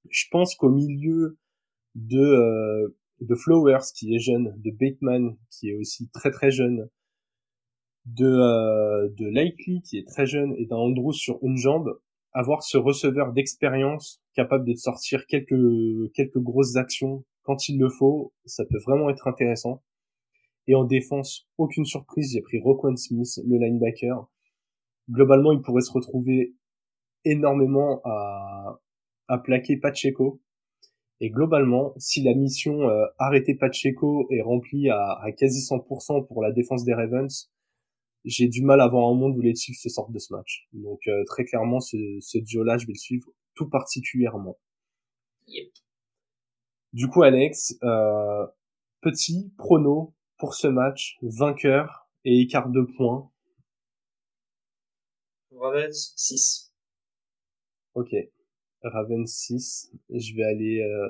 Je 0.09 0.25
pense 0.31 0.55
qu'au 0.55 0.71
milieu 0.71 1.39
de 1.95 2.21
euh, 2.21 2.97
de 3.21 3.35
Flowers 3.35 3.93
qui 3.95 4.15
est 4.15 4.19
jeune, 4.19 4.55
de 4.59 4.71
Bateman 4.71 5.37
qui 5.51 5.71
est 5.71 5.75
aussi 5.75 6.09
très 6.11 6.31
très 6.31 6.51
jeune, 6.51 6.89
de 8.07 8.27
euh, 8.27 9.09
de 9.11 9.27
Likely 9.27 9.83
qui 9.83 9.99
est 9.99 10.07
très 10.07 10.27
jeune 10.27 10.55
et 10.57 10.67
d'un 10.67 10.77
Andrews 10.77 11.13
sur 11.13 11.39
une 11.43 11.57
jambe, 11.57 12.01
avoir 12.33 12.63
ce 12.63 12.79
receveur 12.79 13.33
d'expérience 13.33 14.21
capable 14.35 14.65
de 14.65 14.75
sortir 14.75 15.27
quelques 15.27 16.13
quelques 16.15 16.39
grosses 16.39 16.77
actions 16.77 17.25
quand 17.43 17.69
il 17.69 17.79
le 17.79 17.89
faut, 17.89 18.33
ça 18.45 18.65
peut 18.65 18.79
vraiment 18.79 19.11
être 19.11 19.27
intéressant. 19.27 19.83
Et 20.67 20.75
en 20.75 20.85
défense, 20.85 21.49
aucune 21.59 21.85
surprise, 21.85 22.33
j'ai 22.33 22.43
pris 22.43 22.61
Roquan 22.61 22.97
Smith, 22.97 23.41
le 23.45 23.59
linebacker. 23.59 24.29
Globalement, 25.11 25.53
il 25.53 25.61
pourrait 25.63 25.81
se 25.81 25.91
retrouver 25.91 26.55
énormément 27.25 28.01
à, 28.05 28.81
à 29.29 29.39
plaquer 29.39 29.79
Pacheco. 29.79 30.41
Et 31.21 31.31
globalement, 31.31 31.93
si 31.99 32.23
la 32.23 32.35
mission 32.35 32.89
euh, 32.89 33.05
arrêter 33.19 33.55
Pacheco 33.55 34.27
est 34.31 34.41
remplie 34.41 34.89
à, 34.89 35.19
à 35.23 35.33
quasi 35.33 35.61
100% 35.61 36.27
pour 36.27 36.43
la 36.43 36.51
défense 36.51 36.85
des 36.85 36.95
Ravens, 36.95 37.51
j'ai 38.25 38.49
du 38.49 38.63
mal 38.63 38.81
à 38.81 38.89
voir 38.89 39.09
un 39.09 39.15
monde 39.15 39.37
où 39.37 39.41
les 39.41 39.55
Chiefs 39.55 39.81
se 39.81 39.89
sortent 39.89 40.13
de 40.13 40.19
ce 40.19 40.33
match. 40.33 40.67
Donc 40.73 41.01
euh, 41.09 41.25
très 41.27 41.45
clairement, 41.45 41.81
ce, 41.81 41.97
ce 42.21 42.39
duo-là, 42.39 42.79
je 42.79 42.87
vais 42.87 42.93
le 42.93 42.99
suivre 42.99 43.29
tout 43.55 43.69
particulièrement. 43.69 44.59
Du 46.93 47.09
coup, 47.09 47.23
Alex, 47.23 47.77
euh, 47.83 48.47
petit 49.01 49.53
prono 49.59 50.15
pour 50.39 50.55
ce 50.55 50.67
match, 50.67 51.19
vainqueur 51.23 52.09
et 52.25 52.41
écart 52.41 52.69
de 52.69 52.83
points. 52.83 53.31
Ravens 55.55 56.15
6. 56.17 56.73
Ok. 57.95 58.15
Ravens 58.83 59.31
6. 59.31 59.93
Je 60.11 60.35
vais 60.35 60.45
aller... 60.45 60.83
Euh... 60.83 61.09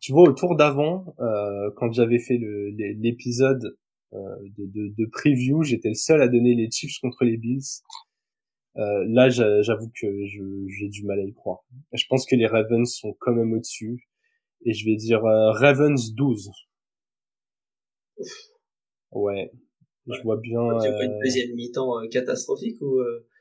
Tu 0.00 0.12
vois, 0.12 0.28
au 0.28 0.32
tour 0.32 0.56
d'avant, 0.56 1.14
euh, 1.20 1.70
quand 1.76 1.92
j'avais 1.92 2.18
fait 2.18 2.38
l'épisode 2.38 3.76
euh, 4.12 4.36
de, 4.58 4.66
de, 4.66 4.94
de, 4.96 5.06
preview, 5.06 5.62
j'étais 5.62 5.88
le 5.88 5.94
seul 5.94 6.20
à 6.20 6.26
donner 6.26 6.54
les 6.54 6.68
Chiefs 6.70 6.98
contre 7.00 7.24
les 7.24 7.36
Bills. 7.36 7.82
Euh, 8.76 9.04
là, 9.08 9.28
j'avoue 9.28 9.90
que 9.94 10.26
j'ai 10.26 10.88
du 10.88 11.04
mal 11.04 11.20
à 11.20 11.22
y 11.22 11.32
croire. 11.32 11.60
Je 11.92 12.04
pense 12.08 12.26
que 12.26 12.34
les 12.34 12.46
Ravens 12.46 12.90
sont 12.90 13.14
quand 13.20 13.32
même 13.32 13.52
au-dessus 13.52 14.08
et 14.64 14.72
je 14.72 14.84
vais 14.84 14.96
dire 14.96 15.24
euh, 15.24 15.52
Ravens 15.52 16.14
12. 16.14 16.50
Ouais. 19.12 19.52
Je 20.06 20.22
vois 20.22 20.38
bien. 20.38 20.60
Tu 20.82 20.90
vois 20.90 21.04
une 21.04 21.18
deuxième 21.22 21.54
mi-temps 21.54 22.08
catastrophique 22.10 22.80
ou 22.80 23.00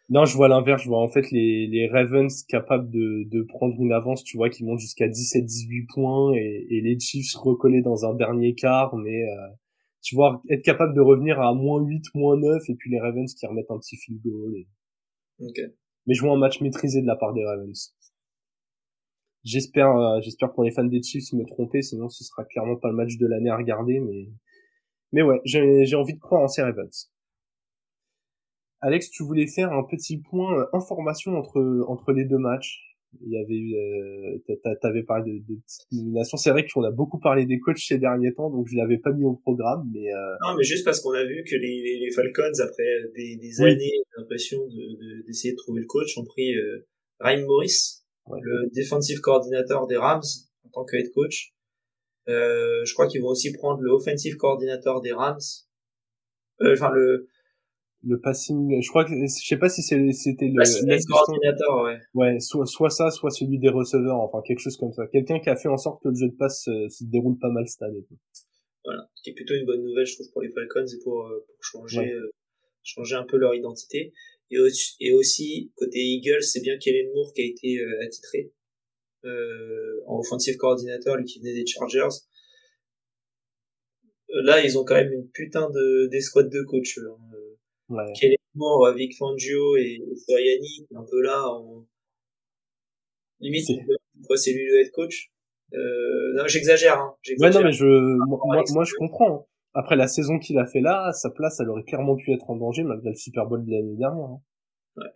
Non, 0.09 0.25
je 0.25 0.35
vois 0.35 0.47
l'inverse. 0.47 0.83
Je 0.83 0.89
vois 0.89 1.01
en 1.01 1.09
fait 1.09 1.29
les, 1.31 1.67
les 1.67 1.87
Ravens 1.87 2.43
capables 2.47 2.89
de, 2.89 3.23
de 3.29 3.43
prendre 3.43 3.75
une 3.79 3.91
avance, 3.91 4.23
tu 4.23 4.37
vois, 4.37 4.49
qui 4.49 4.63
montent 4.63 4.79
jusqu'à 4.79 5.07
17-18 5.07 5.85
points 5.93 6.33
et, 6.35 6.67
et 6.69 6.81
les 6.81 6.99
Chiefs 6.99 7.35
recollés 7.35 7.81
dans 7.81 8.05
un 8.05 8.15
dernier 8.15 8.55
quart, 8.55 8.95
mais 8.95 9.23
tu 10.01 10.15
vois, 10.15 10.41
être 10.49 10.63
capable 10.63 10.95
de 10.95 11.01
revenir 11.01 11.39
à 11.41 11.53
moins 11.53 11.81
8, 11.81 12.03
moins 12.15 12.37
9 12.37 12.63
et 12.69 12.75
puis 12.75 12.89
les 12.89 12.99
Ravens 12.99 13.33
qui 13.33 13.45
remettent 13.45 13.69
un 13.69 13.79
petit 13.79 13.97
field 13.97 14.21
goal. 14.21 14.55
Et... 14.55 14.67
Mais 16.07 16.13
je 16.13 16.21
vois 16.21 16.33
un 16.33 16.39
match 16.39 16.61
maîtrisé 16.61 17.01
de 17.01 17.07
la 17.07 17.15
part 17.15 17.33
des 17.33 17.45
Ravens. 17.45 17.95
J'espère, 19.43 19.95
euh, 19.95 20.19
j'espère 20.21 20.51
pour 20.53 20.63
les 20.63 20.71
fans 20.71 20.83
des 20.83 21.01
Chiefs 21.01 21.33
me 21.33 21.45
tromper, 21.45 21.81
sinon 21.81 22.09
ce 22.09 22.23
sera 22.23 22.43
clairement 22.45 22.75
pas 22.75 22.89
le 22.89 22.95
match 22.95 23.17
de 23.17 23.27
l'année 23.27 23.49
à 23.49 23.57
regarder, 23.57 23.99
mais, 23.99 24.29
mais 25.11 25.21
ouais, 25.21 25.39
j'ai, 25.45 25.85
j'ai 25.85 25.95
envie 25.95 26.13
de 26.13 26.19
croire 26.19 26.43
en 26.43 26.47
ces 26.47 26.61
Ravens. 26.61 27.09
Alex, 28.81 29.09
tu 29.09 29.23
voulais 29.23 29.47
faire 29.47 29.71
un 29.73 29.83
petit 29.83 30.17
point 30.17 30.59
euh, 30.59 30.65
information 30.73 31.33
entre 31.33 31.83
entre 31.87 32.11
les 32.11 32.25
deux 32.25 32.37
matchs. 32.37 32.89
Il 33.21 33.31
y 33.31 33.37
avait 33.37 33.55
eu, 33.55 33.75
euh, 33.75 34.75
t'avais 34.81 35.01
parlé 35.01 35.39
de, 35.39 35.55
de 35.55 35.59
nominations. 35.91 36.37
C'est 36.37 36.51
vrai 36.51 36.65
qu'on 36.71 36.83
a 36.83 36.91
beaucoup 36.91 37.19
parlé 37.19 37.47
des 37.47 37.59
coachs 37.59 37.79
ces 37.79 37.97
derniers 37.97 38.33
temps, 38.33 38.51
donc 38.51 38.67
je 38.69 38.77
l'avais 38.77 38.99
pas 38.99 39.11
mis 39.11 39.25
au 39.25 39.33
programme, 39.33 39.89
mais 39.91 40.13
euh... 40.13 40.35
non, 40.45 40.55
mais 40.55 40.63
juste 40.63 40.85
parce 40.85 41.01
qu'on 41.01 41.13
a 41.13 41.23
vu 41.23 41.43
que 41.43 41.55
les, 41.55 41.99
les, 41.99 42.11
Falcons 42.11 42.59
après 42.61 43.09
des, 43.15 43.35
des 43.37 43.61
années 43.61 43.93
d'impression 44.15 44.59
de, 44.67 45.25
d'essayer 45.25 45.53
de, 45.53 45.57
trouver 45.57 45.81
le 45.81 45.87
coach, 45.87 46.15
ont 46.19 46.23
pris 46.23 46.55
euh, 46.55 46.85
Ryan 47.19 47.47
Morris, 47.47 48.03
le 48.29 48.69
defensive 48.75 49.19
coordinateur 49.21 49.87
des 49.87 49.97
Rams 49.97 50.21
en 50.65 50.69
tant 50.69 50.85
que 50.85 50.95
head 50.95 51.11
coach. 51.11 51.53
Euh, 52.27 52.85
je 52.85 52.93
crois 52.93 53.07
qu'ils 53.07 53.21
vont 53.21 53.29
aussi 53.29 53.51
prendre 53.53 53.81
le 53.81 53.89
offensive 53.89 54.37
coordinateur 54.37 55.01
des 55.01 55.11
Rams. 55.11 55.39
Euh, 56.61 56.73
enfin 56.73 56.91
le 56.91 57.27
le 58.03 58.19
passing, 58.19 58.81
je 58.81 58.89
crois 58.89 59.03
que, 59.03 59.11
je 59.11 59.27
sais 59.27 59.57
pas 59.57 59.69
si 59.69 59.81
c'était 59.81 60.05
le, 60.05 61.07
coordinateur, 61.07 61.83
ouais. 61.83 61.97
Ouais, 62.13 62.39
soit, 62.39 62.65
soit 62.65 62.89
ça, 62.89 63.11
soit 63.11 63.29
celui 63.29 63.59
des 63.59 63.69
receveurs, 63.69 64.19
enfin, 64.19 64.41
quelque 64.45 64.59
chose 64.59 64.77
comme 64.77 64.93
ça. 64.93 65.05
Quelqu'un 65.07 65.39
qui 65.39 65.49
a 65.49 65.55
fait 65.55 65.67
en 65.67 65.77
sorte 65.77 66.01
que 66.01 66.09
le 66.09 66.15
jeu 66.15 66.29
de 66.29 66.35
passe 66.35 66.67
euh, 66.69 66.87
se 66.89 67.03
déroule 67.03 67.37
pas 67.39 67.49
mal 67.49 67.67
cette 67.67 67.81
année. 67.81 68.05
Voilà. 68.85 69.09
Ce 69.15 69.23
qui 69.23 69.31
est 69.31 69.33
plutôt 69.33 69.53
une 69.53 69.65
bonne 69.65 69.83
nouvelle, 69.83 70.05
je 70.05 70.15
trouve, 70.15 70.31
pour 70.31 70.41
les 70.41 70.49
Falcons 70.49 70.85
et 70.85 71.03
pour, 71.03 71.27
euh, 71.27 71.45
pour 71.45 71.63
changer, 71.63 72.11
euh, 72.11 72.31
changer 72.83 73.15
un 73.15 73.25
peu 73.25 73.37
leur 73.37 73.53
identité. 73.53 74.13
Et, 74.49 74.57
et 75.01 75.13
aussi, 75.13 75.71
côté 75.75 75.99
Eagles, 75.99 76.43
c'est 76.43 76.61
bien 76.61 76.77
Kellen 76.77 77.11
Moore 77.13 77.33
qui 77.33 77.41
a 77.41 77.45
été 77.45 77.79
attitré, 78.03 78.51
en 80.07 80.19
offensive 80.19 80.55
coordinateur, 80.55 81.17
lui 81.17 81.25
qui 81.25 81.39
venait 81.39 81.53
des 81.53 81.65
Chargers. 81.67 82.15
Là, 84.29 84.63
ils 84.63 84.77
ont 84.77 84.85
quand 84.85 84.95
même 84.95 85.11
une 85.11 85.29
putain 85.29 85.69
de, 85.69 86.07
d'escouade 86.07 86.49
de 86.49 86.63
coach. 86.63 86.97
Hein. 86.99 87.17
Ouais. 87.89 88.13
Quel 88.19 88.33
est 88.33 88.39
mort 88.55 88.87
avec 88.87 89.15
Fangio 89.17 89.75
et 89.77 89.99
Soriani, 90.27 90.87
un 90.95 91.03
peu 91.09 91.21
là, 91.21 91.43
en... 91.47 91.85
limite, 93.39 93.67
pourquoi 94.19 94.37
c'est 94.37 94.53
lui 94.53 94.65
le 94.65 94.81
head 94.81 94.91
coach? 94.91 95.31
Euh, 95.73 96.33
non, 96.35 96.47
j'exagère, 96.47 96.99
hein. 96.99 97.15
Ouais, 97.39 97.49
non, 97.49 97.63
mais 97.63 97.71
je, 97.71 97.85
moi, 97.85 98.63
moi, 98.73 98.83
je 98.83 98.93
comprends. 98.97 99.35
Hein. 99.35 99.45
Après 99.73 99.95
la 99.95 100.07
saison 100.07 100.39
qu'il 100.39 100.57
a 100.57 100.65
fait 100.65 100.81
là, 100.81 101.11
sa 101.13 101.29
place, 101.29 101.59
elle 101.59 101.69
aurait 101.69 101.83
clairement 101.83 102.15
pu 102.15 102.33
être 102.33 102.49
en 102.49 102.55
danger 102.55 102.83
malgré 102.83 103.09
le 103.09 103.15
Super 103.15 103.45
Bowl 103.45 103.63
de 103.63 103.71
l'année 103.71 103.95
dernière. 103.95 104.25
Hein. 104.25 104.41
Ouais. 104.97 105.11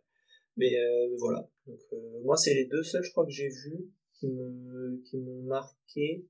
Mais 0.58 0.76
euh, 0.78 1.16
voilà. 1.18 1.48
Donc, 1.66 1.80
euh, 1.92 2.22
moi, 2.24 2.38
c'est 2.38 2.54
les 2.54 2.66
deux 2.66 2.84
seuls, 2.84 3.04
je 3.04 3.12
crois, 3.12 3.26
que 3.26 3.32
j'ai 3.32 3.50
vus 3.50 3.90
qui 4.14 4.28
me, 4.28 5.02
qui 5.10 5.18
m'ont 5.18 5.42
marqué. 5.44 6.26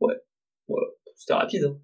Ouais. 0.00 0.16
Voilà. 0.66 0.86
C'était 1.14 1.34
rapide. 1.34 1.64
Hein. 1.64 1.80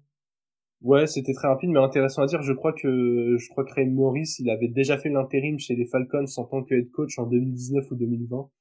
Ouais, 0.85 1.07
c'était 1.07 1.33
très 1.33 1.47
rapide, 1.47 1.71
mais 1.71 1.79
intéressant 1.79 2.21
à 2.21 2.27
dire. 2.27 2.43
Je 2.43 2.53
crois 2.53 2.71
que 2.71 3.37
je 3.39 3.49
crois 3.49 3.65
que 3.65 3.73
Ray 3.73 3.87
Morris, 3.87 4.35
il 4.37 4.51
avait 4.51 4.67
déjà 4.67 4.99
fait 4.99 5.09
l'intérim 5.09 5.57
chez 5.57 5.75
les 5.75 5.85
Falcons 5.85 6.25
en 6.37 6.45
tant 6.45 6.63
que 6.63 6.75
head 6.75 6.91
coach 6.91 7.17
en 7.17 7.25
2019 7.25 7.89
ou 7.89 7.95
2020. 7.95 8.51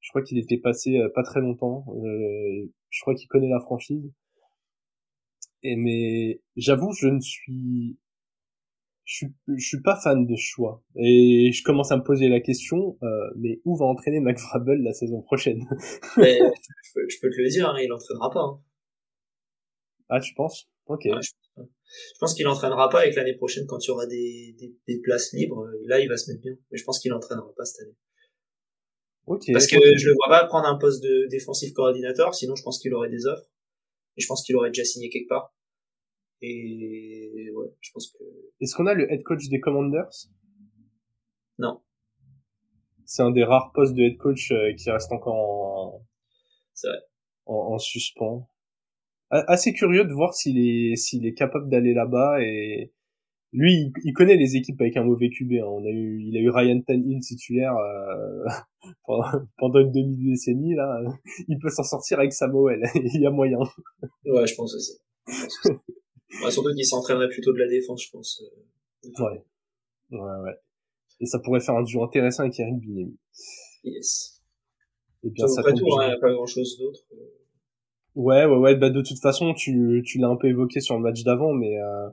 Je 0.00 0.08
crois 0.08 0.22
qu'il 0.22 0.38
était 0.38 0.56
passé 0.56 0.96
euh, 0.96 1.10
pas 1.14 1.22
très 1.22 1.42
longtemps. 1.42 1.84
Euh, 1.90 2.72
je 2.88 3.00
crois 3.02 3.14
qu'il 3.14 3.28
connaît 3.28 3.50
la 3.50 3.60
franchise. 3.60 4.10
Et 5.62 5.76
mais 5.76 6.40
j'avoue, 6.56 6.90
je 6.94 7.08
ne 7.08 7.20
suis 7.20 7.98
je 9.04 9.16
suis, 9.16 9.34
je 9.58 9.66
suis 9.66 9.82
pas 9.82 10.00
fan 10.02 10.24
de 10.24 10.36
ce 10.36 10.42
choix. 10.42 10.82
Et 10.96 11.52
je 11.52 11.62
commence 11.64 11.92
à 11.92 11.98
me 11.98 12.02
poser 12.02 12.30
la 12.30 12.40
question, 12.40 12.96
euh, 13.02 13.30
mais 13.36 13.60
où 13.66 13.76
va 13.76 13.84
entraîner 13.84 14.20
Mac 14.20 14.38
la 14.56 14.92
saison 14.94 15.20
prochaine? 15.20 15.60
Mais, 16.16 16.38
je, 16.38 16.92
peux, 16.94 17.06
je, 17.10 17.16
peux, 17.20 17.28
te 17.28 17.42
le 17.42 17.50
dire, 17.50 17.68
hein, 17.68 17.76
il 17.78 17.92
entraînera 17.92 18.30
pas. 18.30 18.40
Hein. 18.40 18.60
Ah, 20.08 20.20
tu 20.20 20.32
penses? 20.32 20.71
Ok. 20.86 21.02
je, 21.04 22.18
pense 22.18 22.34
qu'il 22.34 22.46
entraînera 22.48 22.88
pas 22.88 23.00
avec 23.00 23.14
l'année 23.14 23.34
prochaine 23.34 23.66
quand 23.66 23.78
il 23.84 23.88
y 23.88 23.90
aura 23.90 24.06
des, 24.06 24.54
des, 24.58 24.74
des, 24.88 25.00
places 25.00 25.32
libres. 25.32 25.68
Là, 25.84 26.00
il 26.00 26.08
va 26.08 26.16
se 26.16 26.30
mettre 26.30 26.42
bien. 26.42 26.56
Mais 26.70 26.78
je 26.78 26.84
pense 26.84 26.98
qu'il 26.98 27.12
entraînera 27.12 27.52
pas 27.56 27.64
cette 27.64 27.86
année. 27.86 27.96
Ok. 29.26 29.44
Parce 29.52 29.66
que 29.66 29.76
je 29.76 30.08
le 30.08 30.14
vois 30.14 30.28
pas 30.28 30.46
prendre 30.46 30.66
un 30.66 30.76
poste 30.76 31.02
de 31.02 31.26
défensif 31.30 31.72
coordinateur. 31.72 32.34
Sinon, 32.34 32.56
je 32.56 32.62
pense 32.62 32.80
qu'il 32.80 32.92
aurait 32.94 33.10
des 33.10 33.26
offres. 33.26 33.48
Et 34.16 34.20
je 34.20 34.26
pense 34.26 34.44
qu'il 34.44 34.56
aurait 34.56 34.70
déjà 34.70 34.84
signé 34.84 35.08
quelque 35.08 35.28
part. 35.28 35.54
Et 36.40 37.50
ouais, 37.54 37.68
je 37.80 37.90
pense 37.92 38.12
que. 38.12 38.24
Est-ce 38.60 38.74
qu'on 38.74 38.86
a 38.86 38.94
le 38.94 39.10
head 39.10 39.22
coach 39.22 39.48
des 39.48 39.60
Commanders? 39.60 40.26
Non. 41.58 41.80
C'est 43.04 43.22
un 43.22 43.30
des 43.30 43.44
rares 43.44 43.72
postes 43.72 43.94
de 43.94 44.02
head 44.02 44.18
coach 44.18 44.50
euh, 44.50 44.74
qui 44.74 44.90
reste 44.90 45.12
encore 45.12 45.34
en. 45.34 46.06
C'est 46.74 46.88
vrai. 46.88 46.98
En, 47.46 47.74
en 47.74 47.78
suspens 47.78 48.48
assez 49.32 49.72
curieux 49.72 50.04
de 50.04 50.12
voir 50.12 50.34
s'il 50.34 50.58
est 50.58 50.96
s'il 50.96 51.26
est 51.26 51.32
capable 51.34 51.68
d'aller 51.70 51.94
là-bas 51.94 52.42
et 52.42 52.92
lui 53.52 53.92
il, 54.04 54.12
connaît 54.12 54.36
les 54.36 54.56
équipes 54.56 54.80
avec 54.80 54.96
un 54.96 55.04
mauvais 55.04 55.30
QB 55.30 55.52
hein. 55.52 55.64
on 55.66 55.84
a 55.84 55.90
eu 55.90 56.22
il 56.22 56.36
a 56.36 56.40
eu 56.40 56.50
Ryan 56.50 56.80
Tannehill 56.82 57.20
titulaire 57.20 57.74
euh, 57.76 58.46
pendant 59.58 59.80
une 59.80 59.90
demi 59.92 60.16
décennie 60.30 60.74
là. 60.74 61.02
Il 61.48 61.58
peut 61.58 61.70
s'en 61.70 61.82
sortir 61.82 62.18
avec 62.18 62.32
Samuel 62.32 62.82
il 62.94 63.20
y 63.20 63.26
a 63.26 63.30
moyen. 63.30 63.58
Ouais 64.26 64.46
je 64.46 64.54
pense 64.54 64.74
aussi. 64.74 64.98
Surtout 66.50 66.74
qu'il 66.74 66.86
s'entraînerait 66.86 67.28
plutôt 67.28 67.52
de 67.52 67.58
la 67.58 67.68
défense 67.68 68.04
je 68.04 68.10
pense 68.10 68.42
euh, 68.42 69.24
ouais. 69.24 69.44
Ouais 70.10 70.40
ouais. 70.44 70.56
Et 71.20 71.26
ça 71.26 71.38
pourrait 71.38 71.60
faire 71.60 71.76
un 71.76 71.82
duo 71.82 72.02
intéressant 72.04 72.42
avec 72.42 72.58
Eric 72.60 72.80
Binemi 72.80 73.16
yes. 73.84 74.42
Et 75.24 75.30
bien 75.30 75.46
ça, 75.46 75.62
ça 75.62 75.72
tout, 75.72 75.86
hein, 75.98 76.08
il 76.08 76.14
a 76.14 76.18
pas 76.18 76.32
grand 76.32 76.46
chose 76.46 76.78
d'autre 76.78 77.00
euh. 77.12 77.41
Ouais, 78.14 78.44
ouais, 78.44 78.56
ouais. 78.56 78.74
Bah 78.76 78.90
de 78.90 79.00
toute 79.00 79.20
façon, 79.20 79.54
tu, 79.54 80.02
tu 80.04 80.18
l'as 80.18 80.28
un 80.28 80.36
peu 80.36 80.48
évoqué 80.48 80.80
sur 80.80 80.96
le 80.96 81.02
match 81.02 81.22
d'avant, 81.24 81.52
mais 81.54 81.78
euh, 81.78 82.08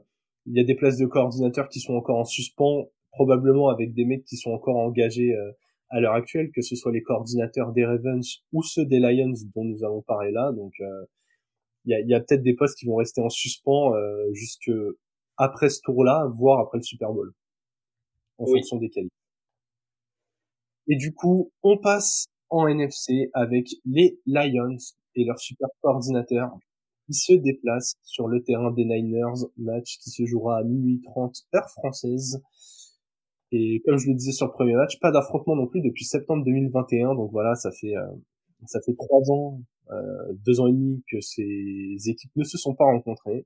il 0.45 0.55
y 0.55 0.59
a 0.61 0.63
des 0.63 0.75
places 0.75 0.97
de 0.97 1.05
coordinateurs 1.05 1.67
qui 1.67 1.79
sont 1.81 1.93
encore 1.93 2.17
en 2.17 2.23
suspens, 2.25 2.89
probablement 3.11 3.67
avec 3.69 3.93
des 3.93 4.05
mecs 4.05 4.23
qui 4.23 4.37
sont 4.37 4.51
encore 4.51 4.77
engagés 4.77 5.33
euh, 5.35 5.51
à 5.89 5.99
l'heure 5.99 6.13
actuelle, 6.13 6.51
que 6.55 6.61
ce 6.61 6.75
soit 6.75 6.91
les 6.93 7.01
coordinateurs 7.03 7.73
des 7.73 7.85
Ravens 7.85 8.25
ou 8.53 8.63
ceux 8.63 8.85
des 8.85 8.99
Lions 8.99 9.33
dont 9.55 9.65
nous 9.65 9.83
allons 9.83 10.01
parler 10.01 10.31
là. 10.31 10.51
Donc, 10.53 10.71
euh, 10.79 11.05
il 11.85 11.91
y 11.91 11.95
a, 11.95 12.01
y 12.01 12.13
a 12.13 12.19
peut-être 12.21 12.43
des 12.43 12.53
postes 12.55 12.77
qui 12.77 12.85
vont 12.85 12.95
rester 12.97 13.21
en 13.21 13.29
suspens 13.29 13.93
jusque 14.33 14.71
après 15.37 15.69
ce 15.69 15.81
tour-là, 15.83 16.27
voire 16.35 16.59
après 16.59 16.77
le 16.79 16.83
Super 16.83 17.11
Bowl, 17.13 17.33
en 18.37 18.45
fonction 18.47 18.77
des 18.77 18.89
qualités. 18.89 19.13
Et 20.87 20.97
du 20.97 21.13
coup, 21.13 21.51
on 21.63 21.77
passe 21.77 22.25
en 22.49 22.67
NFC 22.67 23.29
avec 23.33 23.69
les 23.85 24.19
Lions 24.25 24.75
et 25.15 25.25
leur 25.25 25.39
super 25.39 25.67
coordinateur 25.81 26.51
qui 27.05 27.13
se 27.13 27.33
déplacent 27.33 27.95
sur 28.03 28.27
le 28.27 28.43
terrain 28.43 28.71
des 28.71 28.85
Niners, 28.85 29.45
match 29.57 29.97
qui 29.99 30.09
se 30.11 30.25
jouera 30.25 30.59
à 30.59 30.63
minuit 30.63 31.01
30 31.01 31.35
heure 31.55 31.69
française. 31.69 32.41
Et 33.51 33.81
comme 33.85 33.97
je 33.97 34.07
le 34.07 34.13
disais 34.13 34.31
sur 34.31 34.45
le 34.45 34.51
premier 34.51 34.75
match, 34.75 34.99
pas 34.99 35.11
d'affrontement 35.11 35.55
non 35.55 35.67
plus 35.67 35.81
depuis 35.81 36.05
septembre 36.05 36.43
2021, 36.45 37.15
donc 37.15 37.31
voilà, 37.31 37.55
ça 37.55 37.71
fait 37.71 37.95
euh, 37.95 38.05
ça 38.67 38.79
fait 38.85 38.93
trois 38.95 39.31
ans, 39.31 39.61
euh, 39.91 40.33
deux 40.45 40.59
ans 40.59 40.67
et 40.67 40.71
demi 40.71 41.03
que 41.11 41.19
ces 41.21 41.97
équipes 42.07 42.35
ne 42.35 42.43
se 42.43 42.57
sont 42.57 42.75
pas 42.75 42.85
rencontrées. 42.85 43.45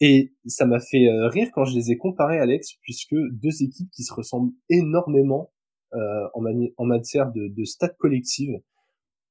Et 0.00 0.32
ça 0.46 0.66
m'a 0.66 0.80
fait 0.80 1.08
euh, 1.08 1.28
rire 1.28 1.50
quand 1.54 1.64
je 1.64 1.74
les 1.74 1.90
ai 1.90 1.96
comparés, 1.98 2.38
Alex, 2.38 2.74
puisque 2.82 3.14
deux 3.14 3.62
équipes 3.62 3.90
qui 3.90 4.02
se 4.02 4.14
ressemblent 4.14 4.52
énormément 4.70 5.52
euh, 5.94 6.28
en, 6.34 6.44
en, 6.76 6.84
matière 6.86 7.30
de, 7.32 7.48
de 7.48 7.64
stats 7.64 7.88
collectives 7.98 8.60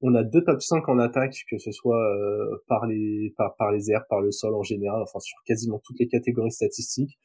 on 0.01 0.15
a 0.15 0.23
deux 0.23 0.43
top 0.43 0.61
5 0.61 0.87
en 0.89 0.99
attaque, 0.99 1.43
que 1.49 1.57
ce 1.57 1.71
soit 1.71 1.99
euh, 2.15 2.63
par 2.67 2.85
les 2.87 3.33
par, 3.37 3.55
par 3.57 3.71
les 3.71 3.91
airs, 3.91 4.05
par 4.07 4.21
le 4.21 4.31
sol 4.31 4.55
en 4.55 4.63
général, 4.63 5.01
enfin 5.01 5.19
sur 5.19 5.37
quasiment 5.45 5.79
toutes 5.83 5.99
les 5.99 6.07
catégories 6.07 6.51
statistiques. 6.51 7.19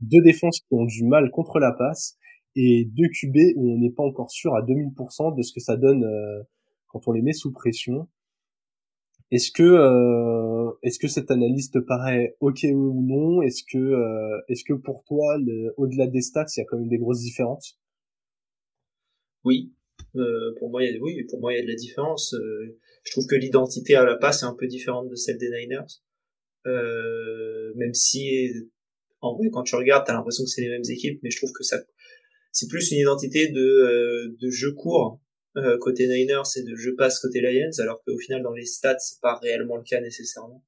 Deux 0.00 0.22
défenses 0.22 0.60
qui 0.60 0.74
ont 0.74 0.84
du 0.84 1.04
mal 1.04 1.30
contre 1.30 1.58
la 1.58 1.72
passe 1.72 2.18
et 2.56 2.84
deux 2.86 3.08
QB 3.08 3.56
où 3.56 3.72
on 3.74 3.78
n'est 3.78 3.90
pas 3.90 4.02
encore 4.02 4.30
sûr 4.30 4.54
à 4.54 4.62
2000% 4.62 5.36
de 5.36 5.42
ce 5.42 5.52
que 5.52 5.60
ça 5.60 5.76
donne 5.76 6.04
euh, 6.04 6.42
quand 6.88 7.08
on 7.08 7.12
les 7.12 7.22
met 7.22 7.32
sous 7.32 7.52
pression. 7.52 8.08
Est-ce 9.30 9.50
que 9.52 9.62
euh, 9.62 10.70
est-ce 10.82 10.98
que 10.98 11.08
cette 11.08 11.30
analyse 11.30 11.70
te 11.70 11.78
paraît 11.78 12.36
ok 12.40 12.60
ou 12.72 13.02
non? 13.02 13.42
Est-ce 13.42 13.62
que 13.70 14.42
est-ce 14.48 14.64
que 14.64 14.74
pour 14.74 15.04
toi, 15.04 15.36
au-delà 15.76 16.06
des 16.06 16.22
stats, 16.22 16.46
il 16.56 16.60
y 16.60 16.62
a 16.62 16.66
quand 16.66 16.78
même 16.78 16.88
des 16.88 16.98
grosses 16.98 17.20
différences? 17.20 17.78
Oui, 19.44 19.72
euh, 20.16 20.54
pour 20.58 20.70
moi, 20.70 20.82
il 20.84 20.92
y 20.92 20.96
a, 20.96 21.00
oui, 21.00 21.22
pour 21.24 21.40
moi, 21.40 21.52
il 21.52 21.56
y 21.56 21.60
a 21.60 21.62
de 21.62 21.68
la 21.68 21.74
différence. 21.74 22.34
Euh, 22.34 22.78
je 23.04 23.12
trouve 23.12 23.26
que 23.26 23.34
l'identité 23.34 23.94
à 23.94 24.04
la 24.04 24.16
passe 24.16 24.42
est 24.42 24.46
un 24.46 24.54
peu 24.54 24.66
différente 24.66 25.08
de 25.08 25.14
celle 25.14 25.38
des 25.38 25.50
Niners. 25.50 26.02
Euh, 26.66 27.72
même 27.76 27.94
si, 27.94 28.50
en 29.20 29.34
vrai, 29.36 29.48
quand 29.50 29.62
tu 29.62 29.76
regardes, 29.76 30.06
t'as 30.06 30.14
l'impression 30.14 30.44
que 30.44 30.50
c'est 30.50 30.62
les 30.62 30.68
mêmes 30.68 30.88
équipes, 30.88 31.20
mais 31.22 31.30
je 31.30 31.38
trouve 31.38 31.52
que 31.52 31.62
ça, 31.62 31.78
c'est 32.52 32.68
plus 32.68 32.90
une 32.90 32.98
identité 32.98 33.48
de, 33.48 33.60
euh, 33.60 34.36
de 34.40 34.50
jeu 34.50 34.72
court 34.72 35.20
côté 35.80 36.06
Niners 36.06 36.42
et 36.54 36.62
de 36.62 36.76
jeu 36.76 36.94
passe 36.94 37.18
côté 37.18 37.40
Lions, 37.40 37.82
alors 37.82 38.00
qu'au 38.04 38.16
final, 38.16 38.42
dans 38.42 38.52
les 38.52 38.64
stats, 38.64 39.00
c'est 39.00 39.20
pas 39.20 39.36
réellement 39.42 39.76
le 39.76 39.82
cas 39.82 40.00
nécessairement. 40.00 40.64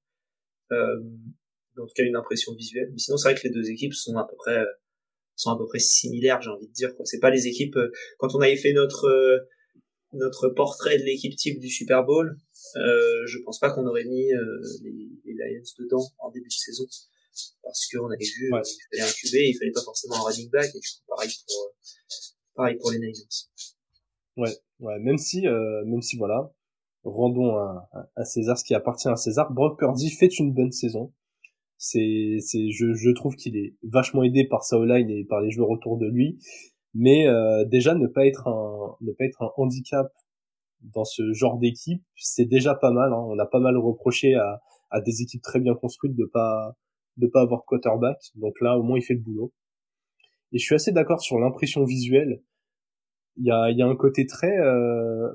en 0.72 1.86
tout 1.86 1.94
cas, 1.94 2.02
une 2.02 2.16
impression 2.16 2.52
visuelle. 2.54 2.88
Mais 2.90 2.98
sinon, 2.98 3.16
c'est 3.16 3.30
vrai 3.30 3.40
que 3.40 3.46
les 3.46 3.54
deux 3.54 3.70
équipes 3.70 3.94
sont 3.94 4.16
à 4.16 4.26
peu 4.28 4.34
près 4.34 4.64
sont 5.40 5.50
à 5.50 5.58
peu 5.58 5.66
près 5.66 5.78
similaires, 5.78 6.40
j'ai 6.42 6.50
envie 6.50 6.68
de 6.68 6.72
dire. 6.72 6.90
C'est 7.04 7.20
pas 7.20 7.30
les 7.30 7.46
équipes. 7.46 7.76
Euh, 7.76 7.90
quand 8.18 8.34
on 8.34 8.40
avait 8.40 8.56
fait 8.56 8.72
notre 8.72 9.06
euh, 9.06 9.38
notre 10.12 10.48
portrait 10.48 10.98
de 10.98 11.04
l'équipe 11.04 11.34
type 11.36 11.60
du 11.60 11.68
Super 11.68 12.04
Bowl, 12.04 12.36
euh, 12.76 13.26
je 13.26 13.38
pense 13.44 13.58
pas 13.58 13.70
qu'on 13.70 13.86
aurait 13.86 14.04
mis 14.04 14.32
euh, 14.32 14.60
les, 14.82 15.08
les, 15.24 15.34
Lions 15.34 15.62
dedans 15.78 16.04
en 16.18 16.30
début 16.30 16.48
de 16.48 16.52
saison 16.52 16.84
parce 17.62 17.86
qu'on 17.86 18.10
avait 18.10 18.24
vu 18.24 18.52
ouais. 18.52 18.60
il 18.64 18.98
fallait 18.98 19.08
un 19.08 19.12
QB, 19.12 19.34
il 19.34 19.56
fallait 19.56 19.70
pas 19.70 19.82
forcément 19.82 20.16
un 20.16 20.30
running 20.30 20.50
back 20.50 20.68
et 20.74 20.78
du 20.80 20.88
coup 20.88 21.04
pareil 21.08 21.30
pour 21.46 21.74
pareil 22.54 22.76
pour 22.76 22.90
les 22.90 22.98
Niners. 22.98 23.14
Ouais, 24.36 24.50
ouais, 24.80 24.98
même 24.98 25.16
si 25.16 25.42
même 25.42 26.02
si 26.02 26.16
voilà, 26.16 26.52
rendons 27.04 27.56
à, 27.56 27.88
à, 28.16 28.24
César 28.24 28.58
ce 28.58 28.64
qui 28.64 28.74
appartient 28.74 29.08
à 29.08 29.16
César. 29.16 29.52
Brock 29.52 29.78
Purdy 29.78 30.10
fait 30.10 30.38
une 30.38 30.52
bonne 30.52 30.72
saison 30.72 31.14
c'est 31.80 32.36
c'est 32.40 32.70
je, 32.70 32.92
je 32.92 33.10
trouve 33.10 33.36
qu'il 33.36 33.56
est 33.56 33.74
vachement 33.82 34.22
aidé 34.22 34.44
par 34.44 34.64
sa 34.64 34.78
line 34.84 35.10
et 35.10 35.24
par 35.24 35.40
les 35.40 35.50
joueurs 35.50 35.70
autour 35.70 35.96
de 35.96 36.06
lui 36.06 36.38
mais 36.94 37.26
euh, 37.26 37.64
déjà 37.64 37.94
ne 37.94 38.06
pas 38.06 38.26
être 38.26 38.48
un 38.48 38.96
ne 39.00 39.12
pas 39.12 39.24
être 39.24 39.42
un 39.42 39.50
handicap 39.56 40.12
dans 40.82 41.04
ce 41.04 41.32
genre 41.32 41.58
d'équipe 41.58 42.02
c'est 42.16 42.44
déjà 42.44 42.74
pas 42.74 42.92
mal 42.92 43.12
hein. 43.14 43.24
on 43.28 43.38
a 43.38 43.46
pas 43.46 43.60
mal 43.60 43.78
reproché 43.78 44.34
à, 44.34 44.60
à 44.90 45.00
des 45.00 45.22
équipes 45.22 45.42
très 45.42 45.60
bien 45.60 45.74
construites 45.74 46.14
de 46.16 46.26
pas 46.26 46.76
de 47.16 47.26
pas 47.26 47.40
avoir 47.40 47.62
quarterback 47.64 48.18
donc 48.34 48.60
là 48.60 48.76
au 48.78 48.82
moins 48.82 48.98
il 48.98 49.02
fait 49.02 49.14
le 49.14 49.20
boulot 49.20 49.52
Et 50.52 50.58
je 50.58 50.64
suis 50.64 50.74
assez 50.74 50.92
d'accord 50.92 51.20
sur 51.20 51.38
l'impression 51.38 51.84
visuelle. 51.84 52.42
Il 53.36 53.46
y 53.46 53.50
a, 53.50 53.70
y 53.70 53.82
a 53.82 53.86
un 53.86 53.96
côté 53.96 54.26
très 54.26 54.58
euh, 54.58 55.32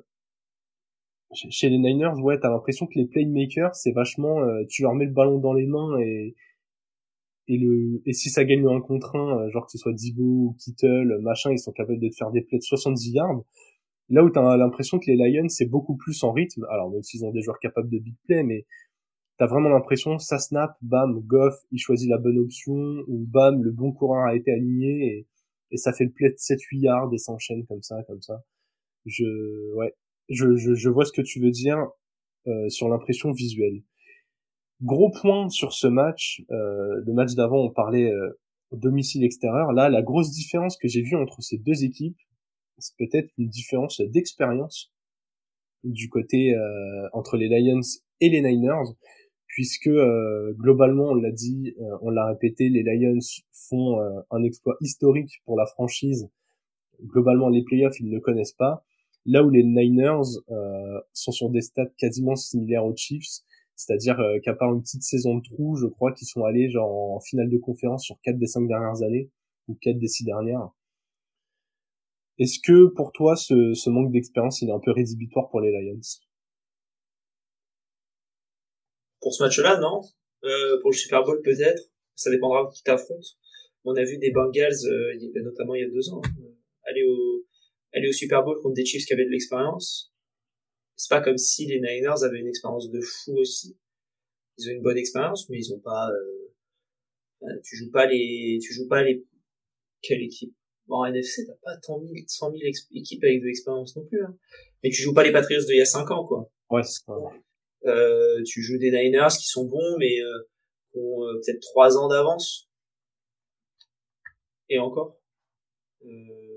chez 1.35 1.69
les 1.69 1.77
Niners, 1.77 2.19
ouais, 2.21 2.39
t'as 2.39 2.49
l'impression 2.49 2.87
que 2.87 2.93
les 2.95 3.05
playmakers, 3.05 3.75
c'est 3.75 3.91
vachement, 3.91 4.41
euh, 4.41 4.63
tu 4.69 4.81
leur 4.81 4.93
mets 4.95 5.05
le 5.05 5.11
ballon 5.11 5.39
dans 5.39 5.53
les 5.53 5.65
mains 5.67 5.97
et 5.99 6.35
et 7.47 7.57
le 7.57 8.01
et 8.05 8.13
si 8.13 8.29
ça 8.29 8.43
gagne 8.43 8.67
un 8.67 8.81
contre 8.81 9.15
un, 9.15 9.39
euh, 9.39 9.49
genre 9.51 9.65
que 9.65 9.71
ce 9.71 9.77
soit 9.77 9.93
Dibo 9.93 10.23
ou 10.23 10.55
Kittle, 10.59 11.19
machin, 11.21 11.51
ils 11.51 11.59
sont 11.59 11.71
capables 11.71 11.99
de 11.99 12.09
te 12.09 12.15
faire 12.15 12.31
des 12.31 12.41
plays 12.41 12.57
de 12.57 12.63
70 12.63 13.11
yards. 13.11 13.43
Là 14.09 14.23
où 14.23 14.29
t'as 14.29 14.57
l'impression 14.57 14.99
que 14.99 15.11
les 15.11 15.15
Lions, 15.17 15.49
c'est 15.49 15.65
beaucoup 15.65 15.95
plus 15.95 16.23
en 16.23 16.31
rythme. 16.31 16.65
Alors 16.71 16.89
même 16.91 17.03
s'ils 17.03 17.25
ont 17.25 17.31
des 17.31 17.41
joueurs 17.41 17.59
capables 17.59 17.89
de 17.89 17.99
big 17.99 18.15
play, 18.25 18.43
mais 18.43 18.65
t'as 19.37 19.47
vraiment 19.47 19.69
l'impression, 19.69 20.17
ça 20.19 20.39
snap, 20.39 20.77
bam, 20.81 21.19
Goff, 21.21 21.55
il 21.71 21.79
choisit 21.79 22.09
la 22.09 22.17
bonne 22.17 22.39
option, 22.39 22.73
ou 23.07 23.25
bam, 23.27 23.63
le 23.63 23.71
bon 23.71 23.91
coureur 23.91 24.25
a 24.25 24.35
été 24.35 24.51
aligné, 24.51 25.05
et, 25.07 25.27
et 25.71 25.77
ça 25.77 25.93
fait 25.93 26.05
le 26.05 26.11
play 26.11 26.29
de 26.29 26.35
7-8 26.35 26.79
yards 26.79 27.13
et 27.13 27.17
s'enchaîne 27.17 27.65
comme 27.65 27.81
ça, 27.81 28.03
comme 28.03 28.21
ça. 28.21 28.43
Je, 29.05 29.73
ouais, 29.75 29.93
je, 30.29 30.55
je, 30.55 30.73
je 30.73 30.89
vois 30.89 31.05
ce 31.05 31.11
que 31.11 31.21
tu 31.21 31.39
veux 31.39 31.51
dire 31.51 31.87
euh, 32.47 32.69
sur 32.69 32.89
l'impression 32.89 33.31
visuelle. 33.31 33.81
Gros 34.81 35.11
point 35.11 35.49
sur 35.49 35.73
ce 35.73 35.87
match, 35.87 36.43
euh, 36.51 37.01
le 37.05 37.13
match 37.13 37.33
d'avant 37.33 37.63
on 37.63 37.71
parlait 37.71 38.11
euh, 38.11 38.37
domicile 38.71 39.23
extérieur, 39.23 39.71
là 39.71 39.89
la 39.89 40.01
grosse 40.01 40.31
différence 40.31 40.77
que 40.77 40.87
j'ai 40.87 41.01
vue 41.01 41.15
entre 41.15 41.41
ces 41.41 41.57
deux 41.57 41.83
équipes, 41.83 42.17
c'est 42.77 42.95
peut-être 42.97 43.31
une 43.37 43.47
différence 43.47 44.01
d'expérience 44.01 44.91
du 45.85 46.09
côté 46.09 46.53
euh, 46.55 47.07
entre 47.13 47.37
les 47.37 47.47
Lions 47.47 47.81
et 48.19 48.29
les 48.29 48.41
Niners, 48.41 48.93
puisque 49.47 49.87
euh, 49.87 50.53
globalement, 50.57 51.11
on 51.11 51.15
l'a 51.15 51.31
dit, 51.31 51.75
euh, 51.79 51.97
on 52.01 52.09
l'a 52.09 52.25
répété, 52.25 52.69
les 52.69 52.83
Lions 52.83 53.19
font 53.69 53.99
un 54.29 54.43
exploit 54.43 54.75
historique 54.81 55.41
pour 55.45 55.57
la 55.57 55.65
franchise. 55.65 56.29
Globalement, 57.03 57.49
les 57.49 57.63
playoffs, 57.63 57.99
ils 57.99 58.09
ne 58.09 58.19
connaissent 58.19 58.53
pas. 58.53 58.85
Là 59.25 59.43
où 59.43 59.49
les 59.49 59.63
Niners 59.63 60.39
sont 61.13 61.31
sur 61.31 61.49
des 61.49 61.61
stats 61.61 61.89
quasiment 61.97 62.35
similaires 62.35 62.85
aux 62.85 62.95
Chiefs, 62.95 63.41
c'est-à-dire 63.75 64.17
qu'à 64.43 64.53
part 64.53 64.73
une 64.73 64.81
petite 64.81 65.03
saison 65.03 65.35
de 65.35 65.43
trou, 65.43 65.75
je 65.75 65.87
crois 65.87 66.13
qu'ils 66.13 66.27
sont 66.27 66.43
allés 66.45 66.69
genre 66.69 67.15
en 67.15 67.19
finale 67.19 67.49
de 67.49 67.57
conférence 67.57 68.05
sur 68.05 68.19
quatre 68.21 68.37
des 68.37 68.47
cinq 68.47 68.67
dernières 68.67 69.01
années 69.01 69.31
ou 69.67 69.75
quatre 69.81 69.97
des 69.97 70.07
six 70.07 70.23
dernières. 70.23 70.69
Est-ce 72.37 72.59
que 72.59 72.87
pour 72.87 73.13
toi, 73.13 73.35
ce, 73.35 73.89
manque 73.89 74.11
d'expérience, 74.11 74.61
il 74.61 74.69
est 74.69 74.73
un 74.73 74.79
peu 74.79 74.91
rédhibitoire 74.91 75.49
pour 75.49 75.61
les 75.61 75.71
Lions? 75.71 76.01
Pour 79.21 79.33
ce 79.33 79.43
match-là, 79.43 79.79
non. 79.79 80.01
Euh, 80.43 80.79
pour 80.81 80.91
le 80.91 80.95
Super 80.95 81.23
Bowl, 81.23 81.41
peut-être. 81.43 81.81
Ça 82.15 82.29
dépendra 82.29 82.69
qui 82.73 82.83
t'affronte. 82.83 83.25
On 83.85 83.95
a 83.95 84.03
vu 84.03 84.17
des 84.17 84.31
Bengals, 84.31 84.85
euh, 84.85 85.41
notamment 85.43 85.75
il 85.75 85.81
y 85.81 85.85
a 85.85 85.89
deux 85.89 86.09
ans, 86.11 86.21
euh, 86.25 86.55
aller 86.83 87.03
au 87.07 87.45
aller 87.95 88.09
au 88.09 88.13
Super 88.13 88.43
Bowl 88.43 88.59
contre 88.61 88.75
des 88.75 88.85
Chiefs 88.85 89.05
qui 89.05 89.13
avaient 89.13 89.25
de 89.25 89.31
l'expérience. 89.31 90.13
C'est 90.95 91.09
pas 91.09 91.21
comme 91.21 91.37
si 91.37 91.65
les 91.65 91.79
Niners 91.79 92.23
avaient 92.23 92.39
une 92.39 92.47
expérience 92.47 92.89
de 92.89 93.01
fou 93.01 93.37
aussi. 93.37 93.77
Ils 94.57 94.69
ont 94.69 94.73
une 94.73 94.81
bonne 94.81 94.97
expérience, 94.97 95.49
mais 95.49 95.57
ils 95.57 95.73
ont 95.73 95.79
pas. 95.79 96.09
Euh, 96.09 97.59
tu 97.63 97.75
joues 97.75 97.91
pas 97.91 98.05
les, 98.05 98.59
tu 98.61 98.73
joues 98.73 98.87
pas 98.87 99.03
les. 99.03 99.25
Quelle 100.01 100.21
équipe? 100.21 100.53
Bon, 100.87 100.97
en 100.97 101.05
NFC, 101.05 101.45
t'as 101.47 101.53
pas 101.63 101.77
tant 101.77 101.99
mille, 101.99 102.23
100 102.27 102.51
000 102.51 102.61
équipes 102.93 103.23
avec 103.23 103.41
de 103.41 103.47
l'expérience 103.47 103.95
non 103.95 104.05
plus. 104.05 104.23
Hein. 104.23 104.37
Mais 104.83 104.91
tu 104.91 105.01
joues 105.01 105.13
pas 105.13 105.23
les 105.23 105.31
Patriots 105.31 105.65
d'il 105.65 105.77
y 105.77 105.81
a 105.81 105.85
5 105.85 106.11
ans, 106.11 106.25
quoi. 106.25 106.51
Ouais. 106.69 106.83
Euh, 107.85 108.43
tu 108.45 108.61
joues 108.61 108.77
des 108.77 108.91
Niners 108.91 109.35
qui 109.39 109.47
sont 109.47 109.65
bons, 109.65 109.97
mais 109.97 110.19
euh, 110.19 110.49
ont 110.95 111.23
euh, 111.23 111.33
peut-être 111.35 111.61
trois 111.61 111.97
ans 111.97 112.07
d'avance. 112.07 112.69
Et 114.69 114.79
encore. 114.79 115.19
voilà. 116.01 116.54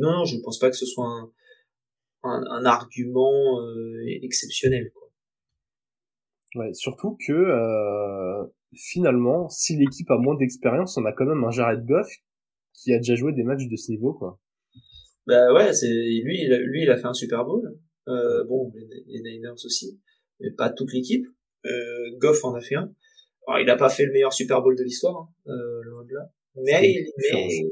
Non, 0.00 0.24
je 0.24 0.36
ne 0.36 0.42
pense 0.42 0.58
pas 0.58 0.70
que 0.70 0.76
ce 0.76 0.86
soit 0.86 1.06
un, 1.06 1.30
un, 2.22 2.42
un 2.50 2.64
argument 2.64 3.58
exceptionnel. 4.22 4.90
Quoi. 4.92 5.04
Ouais, 6.54 6.72
surtout 6.72 7.16
que 7.26 7.32
euh, 7.32 8.46
finalement, 8.74 9.48
si 9.48 9.76
l'équipe 9.76 10.10
a 10.10 10.18
moins 10.18 10.36
d'expérience, 10.36 10.96
on 10.96 11.04
a 11.04 11.12
quand 11.12 11.26
même 11.26 11.42
un 11.42 11.50
Jared 11.50 11.84
Goff 11.84 12.08
qui 12.72 12.92
a 12.92 12.98
déjà 12.98 13.16
joué 13.16 13.32
des 13.32 13.42
matchs 13.42 13.66
de 13.68 13.76
ce 13.76 13.90
niveau, 13.90 14.12
quoi. 14.12 14.38
Bah 15.26 15.52
ouais, 15.52 15.72
c'est 15.72 15.88
lui, 15.88 16.42
il 16.42 16.52
a, 16.52 16.58
lui, 16.58 16.82
il 16.82 16.90
a 16.90 16.96
fait 16.96 17.06
un 17.06 17.14
Super 17.14 17.44
Bowl. 17.44 17.76
Euh, 18.08 18.44
bon, 18.44 18.70
les, 19.06 19.20
Niners 19.22 19.64
aussi, 19.64 20.00
mais 20.40 20.50
pas 20.50 20.70
toute 20.70 20.92
l'équipe. 20.92 21.26
Euh, 21.64 22.10
Goff 22.18 22.44
en 22.44 22.54
a 22.54 22.60
fait 22.60 22.74
un. 22.76 22.92
Alors, 23.46 23.60
il 23.60 23.66
n'a 23.66 23.76
pas 23.76 23.88
fait 23.88 24.04
le 24.04 24.12
meilleur 24.12 24.32
Super 24.32 24.62
Bowl 24.62 24.76
de 24.76 24.82
l'histoire, 24.84 25.16
hein, 25.16 25.50
euh, 25.50 25.82
loin 25.84 26.04
de 26.04 26.14
là. 26.14 26.30
Mais, 26.56 26.92
il, 26.92 27.12
mais... 27.32 27.62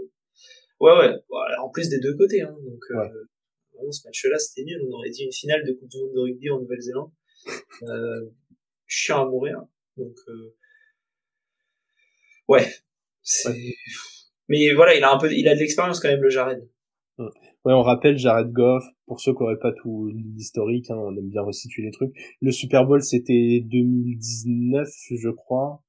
ouais, 0.83 1.09
ouais, 1.09 1.57
en 1.61 1.69
plus 1.71 1.89
des 1.89 2.01
deux 2.01 2.17
côtés. 2.17 2.43
Hein, 2.43 2.55
donc, 2.65 2.81
euh, 2.91 3.09
vraiment, 3.75 3.93
ce 3.93 4.07
match-là, 4.07 4.39
c'était 4.39 4.65
nul. 4.65 4.81
On 4.89 4.93
aurait 4.93 5.11
dit 5.11 5.25
une 5.25 5.33
finale 5.33 5.65
de 5.67 5.73
Coupe 5.73 5.89
du 5.89 5.99
Monde 5.99 6.13
de 6.15 6.21
rugby 6.21 6.51
en 6.51 6.61
Nouvelle-Zélande. 6.61 7.11
Euh, 7.83 8.31
chiant 8.87 9.27
à 9.27 9.29
mourir. 9.29 9.61
Donc, 9.97 10.15
euh... 10.29 10.55
ouais. 12.47 12.69
ouais. 13.47 13.75
Mais 14.49 14.73
voilà, 14.75 14.95
il 14.95 15.03
a 15.03 15.13
un 15.13 15.19
peu, 15.19 15.33
il 15.33 15.49
a 15.49 15.55
de 15.57 15.59
l'expérience 15.59 15.99
quand 15.99 16.09
même, 16.09 16.23
le 16.23 16.29
Jared. 16.29 16.69
Ouais, 17.65 17.73
on 17.73 17.83
rappelle 17.83 18.19
Jared 18.19 18.53
Goff, 18.53 18.85
pour 19.07 19.21
ceux 19.21 19.33
qui 19.33 19.41
n'auraient 19.41 19.59
pas 19.59 19.73
tout 19.73 20.11
l'historique, 20.13 20.91
hein, 20.91 20.97
on 20.97 21.17
aime 21.17 21.29
bien 21.29 21.43
resituer 21.43 21.83
les 21.83 21.91
trucs. 21.93 22.13
Le 22.41 22.51
Super 22.51 22.85
Bowl, 22.85 23.03
c'était 23.03 23.63
2019, 23.65 24.89
je 25.17 25.29
crois. 25.31 25.83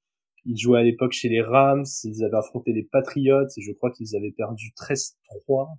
Il 0.46 0.58
jouait 0.58 0.80
à 0.80 0.84
l'époque 0.84 1.14
chez 1.14 1.30
les 1.30 1.42
Rams, 1.42 1.86
ils 2.04 2.24
avaient 2.24 2.38
affronté 2.38 2.74
les 2.74 2.84
Patriots, 2.84 3.48
et 3.56 3.62
je 3.62 3.72
crois 3.72 3.92
qu'ils 3.92 4.16
avaient 4.16 4.32
perdu 4.32 4.74
13-3. 4.76 5.78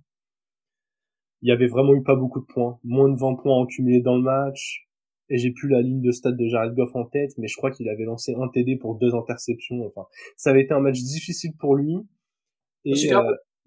Il 1.41 1.49
y 1.49 1.51
avait 1.51 1.67
vraiment 1.67 1.93
eu 1.93 2.01
pas 2.01 2.15
beaucoup 2.15 2.39
de 2.39 2.45
points. 2.45 2.79
Moins 2.83 3.09
de 3.09 3.19
20 3.19 3.35
points 3.35 3.55
en 3.55 3.65
cumulé 3.65 4.01
dans 4.01 4.15
le 4.15 4.23
match. 4.23 4.87
Et 5.29 5.37
j'ai 5.37 5.51
plus 5.51 5.69
la 5.69 5.81
ligne 5.81 6.01
de 6.01 6.11
stade 6.11 6.37
de 6.37 6.47
Jared 6.47 6.73
Goff 6.75 6.95
en 6.95 7.05
tête, 7.05 7.31
mais 7.37 7.47
je 7.47 7.55
crois 7.55 7.71
qu'il 7.71 7.89
avait 7.89 8.03
lancé 8.03 8.35
un 8.35 8.47
TD 8.47 8.77
pour 8.77 8.95
deux 8.95 9.13
interceptions. 9.15 9.85
Enfin, 9.85 10.07
ça 10.37 10.51
avait 10.51 10.61
été 10.61 10.73
un 10.73 10.79
match 10.79 10.99
difficile 10.99 11.53
pour 11.57 11.75
lui. 11.75 11.95
Et, 12.85 12.93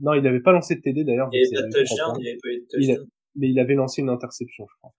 non, 0.00 0.14
il 0.14 0.22
n'avait 0.22 0.40
pas 0.40 0.52
lancé 0.52 0.76
de 0.76 0.80
TD 0.80 1.04
d'ailleurs. 1.04 1.28
Il 1.32 1.56
avait 1.56 1.68
pas 1.68 1.78
de 1.78 1.84
touchdown, 1.84 2.16
il 2.20 2.28
avait 2.28 2.38
pas 2.40 2.48
eu 2.48 2.60
de 2.60 2.66
touchdown. 2.70 3.08
Mais 3.34 3.50
il 3.50 3.58
avait 3.58 3.74
lancé 3.74 4.02
une 4.02 4.08
interception, 4.08 4.66
je 4.68 4.76
crois. 4.78 4.94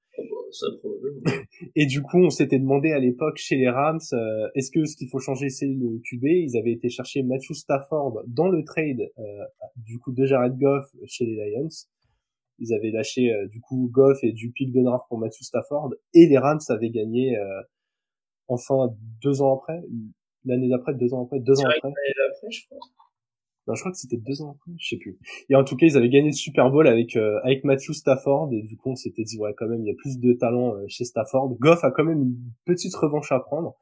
Ça, 0.52 0.68
probablement. 0.80 1.20
et 1.76 1.86
du 1.86 2.02
coup, 2.02 2.18
on 2.18 2.30
s'était 2.30 2.60
demandé 2.60 2.92
à 2.92 3.00
l'époque 3.00 3.38
chez 3.38 3.56
les 3.56 3.70
Rams, 3.70 4.00
euh, 4.14 4.48
est-ce 4.56 4.72
que 4.72 4.86
ce 4.86 4.96
qu'il 4.96 5.08
faut 5.10 5.20
changer, 5.20 5.50
c'est 5.50 5.68
le 5.68 6.00
QB 6.04 6.26
Ils 6.26 6.58
avaient 6.58 6.72
été 6.72 6.90
chercher 6.90 7.24
Matthew 7.24 7.54
Stafford 7.54 8.24
dans 8.28 8.48
le 8.48 8.64
trade, 8.64 9.12
euh, 9.18 9.46
du 9.78 10.00
coup, 10.00 10.12
de 10.12 10.26
Jared 10.26 10.58
Goff 10.58 10.86
chez 11.06 11.26
les 11.26 11.36
Lions. 11.36 11.70
Ils 12.60 12.74
avaient 12.74 12.92
lâché, 12.92 13.32
euh, 13.32 13.48
du 13.48 13.62
coup, 13.62 13.90
Goff 13.92 14.24
et 14.24 14.32
du 14.32 14.52
pick 14.52 14.72
de 14.74 14.82
draft 14.82 15.06
pour 15.08 15.20
Matthew 15.20 15.44
Stafford. 15.44 15.94
Et 16.14 16.28
les 16.28 16.38
Rams 16.38 16.60
avaient 16.70 16.90
gagné, 16.90 17.38
enfin, 18.48 18.94
deux 19.22 19.42
ans 19.42 19.56
après, 19.56 19.82
l'année 20.46 20.70
d'après, 20.70 20.94
deux 20.94 21.14
ans 21.14 21.24
après, 21.26 21.40
deux 21.40 21.60
ans 21.60 21.66
après. 21.66 21.80
L'année 21.84 22.16
d'après, 22.18 22.52
je 22.52 22.66
crois 22.66 22.80
je 23.76 23.82
crois 23.82 23.92
que 23.92 23.98
c'était 23.98 24.18
deux 24.18 24.42
ans 24.42 24.52
après, 24.52 24.72
je 24.78 24.90
sais 24.90 24.98
plus. 24.98 25.18
Et 25.50 25.56
en 25.56 25.64
tout 25.64 25.76
cas, 25.76 25.86
ils 25.86 25.98
avaient 25.98 26.10
gagné 26.10 26.30
le 26.30 26.36
Super 26.36 26.70
Bowl 26.70 26.88
avec 26.88 27.16
euh, 27.16 27.40
avec 27.44 27.64
Matthew 27.64 27.92
Stafford 27.94 28.50
et 28.54 28.62
du 28.64 28.78
coup, 28.78 28.92
on 28.92 28.96
s'était 28.96 29.24
dit 29.24 29.38
ouais, 29.38 29.54
quand 29.58 29.68
même, 29.68 29.82
il 29.82 29.88
y 29.88 29.92
a 29.92 29.96
plus 29.96 30.20
de 30.20 30.34
talent 30.34 30.76
euh, 30.76 30.86
chez 30.88 31.06
Stafford. 31.06 31.56
Goff 31.60 31.84
a 31.84 31.92
quand 31.92 32.04
même 32.04 32.22
une 32.22 32.38
petite 32.66 32.96
revanche 32.96 33.32
à 33.32 33.40
prendre. 33.40 33.76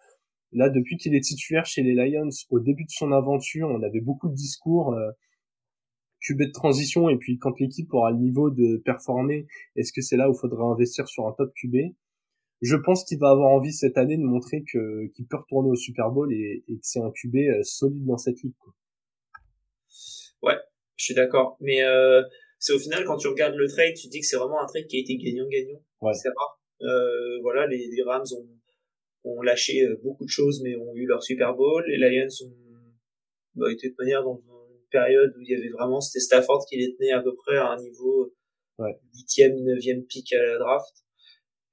Là, 0.53 0.69
depuis 0.69 0.97
qu'il 0.97 1.13
est 1.15 1.21
titulaire 1.21 1.65
chez 1.65 1.83
les 1.83 1.93
Lions, 1.93 2.29
au 2.49 2.59
début 2.59 2.85
de 2.85 2.89
son 2.89 3.11
aventure, 3.11 3.67
on 3.69 3.83
avait 3.83 4.01
beaucoup 4.01 4.29
de 4.29 4.35
discours 4.35 4.93
euh, 4.93 5.11
QB 6.21 6.43
de 6.43 6.51
transition 6.51 7.09
et 7.09 7.17
puis 7.17 7.37
quand 7.37 7.59
l'équipe 7.59 7.93
aura 7.93 8.11
le 8.11 8.17
niveau 8.17 8.49
de 8.49 8.77
performer, 8.77 9.45
est-ce 9.75 9.91
que 9.93 10.01
c'est 10.01 10.17
là 10.17 10.29
où 10.29 10.33
il 10.33 10.39
faudra 10.39 10.65
investir 10.65 11.07
sur 11.07 11.27
un 11.27 11.33
top 11.33 11.51
QB 11.53 11.93
je 12.61 12.75
pense 12.75 13.03
qu'il 13.03 13.19
va 13.19 13.29
avoir 13.29 13.49
envie 13.49 13.73
cette 13.73 13.97
année 13.97 14.17
de 14.17 14.23
montrer 14.23 14.63
que 14.63 15.07
qu'il 15.13 15.27
peut 15.27 15.37
retourner 15.37 15.69
au 15.69 15.75
Super 15.75 16.09
Bowl 16.09 16.33
et, 16.33 16.63
et 16.67 16.75
que 16.75 16.83
c'est 16.83 16.99
un 16.99 17.11
QB 17.11 17.35
euh, 17.35 17.63
solide 17.63 18.05
dans 18.05 18.17
cette 18.17 18.41
ligue. 18.41 18.53
Ouais, 20.47 20.57
je 20.95 21.05
suis 21.05 21.13
d'accord. 21.13 21.57
Mais 21.59 21.83
euh, 21.83 22.21
c'est 22.59 22.73
au 22.73 22.79
final, 22.79 23.03
quand 23.05 23.17
tu 23.17 23.27
regardes 23.27 23.55
le 23.55 23.67
trade, 23.67 23.93
tu 23.95 24.07
dis 24.07 24.21
que 24.21 24.25
c'est 24.25 24.37
vraiment 24.37 24.61
un 24.61 24.65
trade 24.65 24.87
qui 24.87 24.97
a 24.97 24.99
été 24.99 25.17
gagnant-gagnant. 25.17 25.83
Ouais. 26.01 26.13
C'est 26.13 26.29
rare. 26.29 26.61
Euh, 26.81 27.39
voilà, 27.41 27.67
les, 27.67 27.87
les 27.87 28.03
Rams 28.03 28.25
ont, 28.35 28.49
ont 29.23 29.41
lâché 29.41 29.83
euh, 29.83 29.99
beaucoup 30.03 30.25
de 30.25 30.29
choses, 30.29 30.61
mais 30.63 30.75
ont 30.75 30.95
eu 30.95 31.05
leur 31.05 31.23
Super 31.23 31.55
Bowl. 31.55 31.83
Les 31.87 31.97
Lions 31.97 32.27
ont 32.45 32.53
bah, 33.55 33.71
été 33.71 33.89
de 33.89 33.95
manière 33.97 34.23
dans 34.23 34.37
une 34.37 34.87
période 34.89 35.33
où 35.37 35.41
il 35.41 35.49
y 35.49 35.55
avait 35.55 35.69
vraiment, 35.69 35.99
c'était 35.99 36.23
Stafford 36.23 36.65
qui 36.69 36.77
les 36.77 36.95
tenait 36.95 37.11
à 37.11 37.21
peu 37.21 37.35
près 37.35 37.57
à 37.57 37.71
un 37.71 37.77
niveau 37.77 38.33
huitième, 39.13 39.55
ouais. 39.55 39.61
neuvième 39.61 40.05
pick 40.05 40.31
à 40.33 40.43
la 40.43 40.57
draft. 40.57 41.03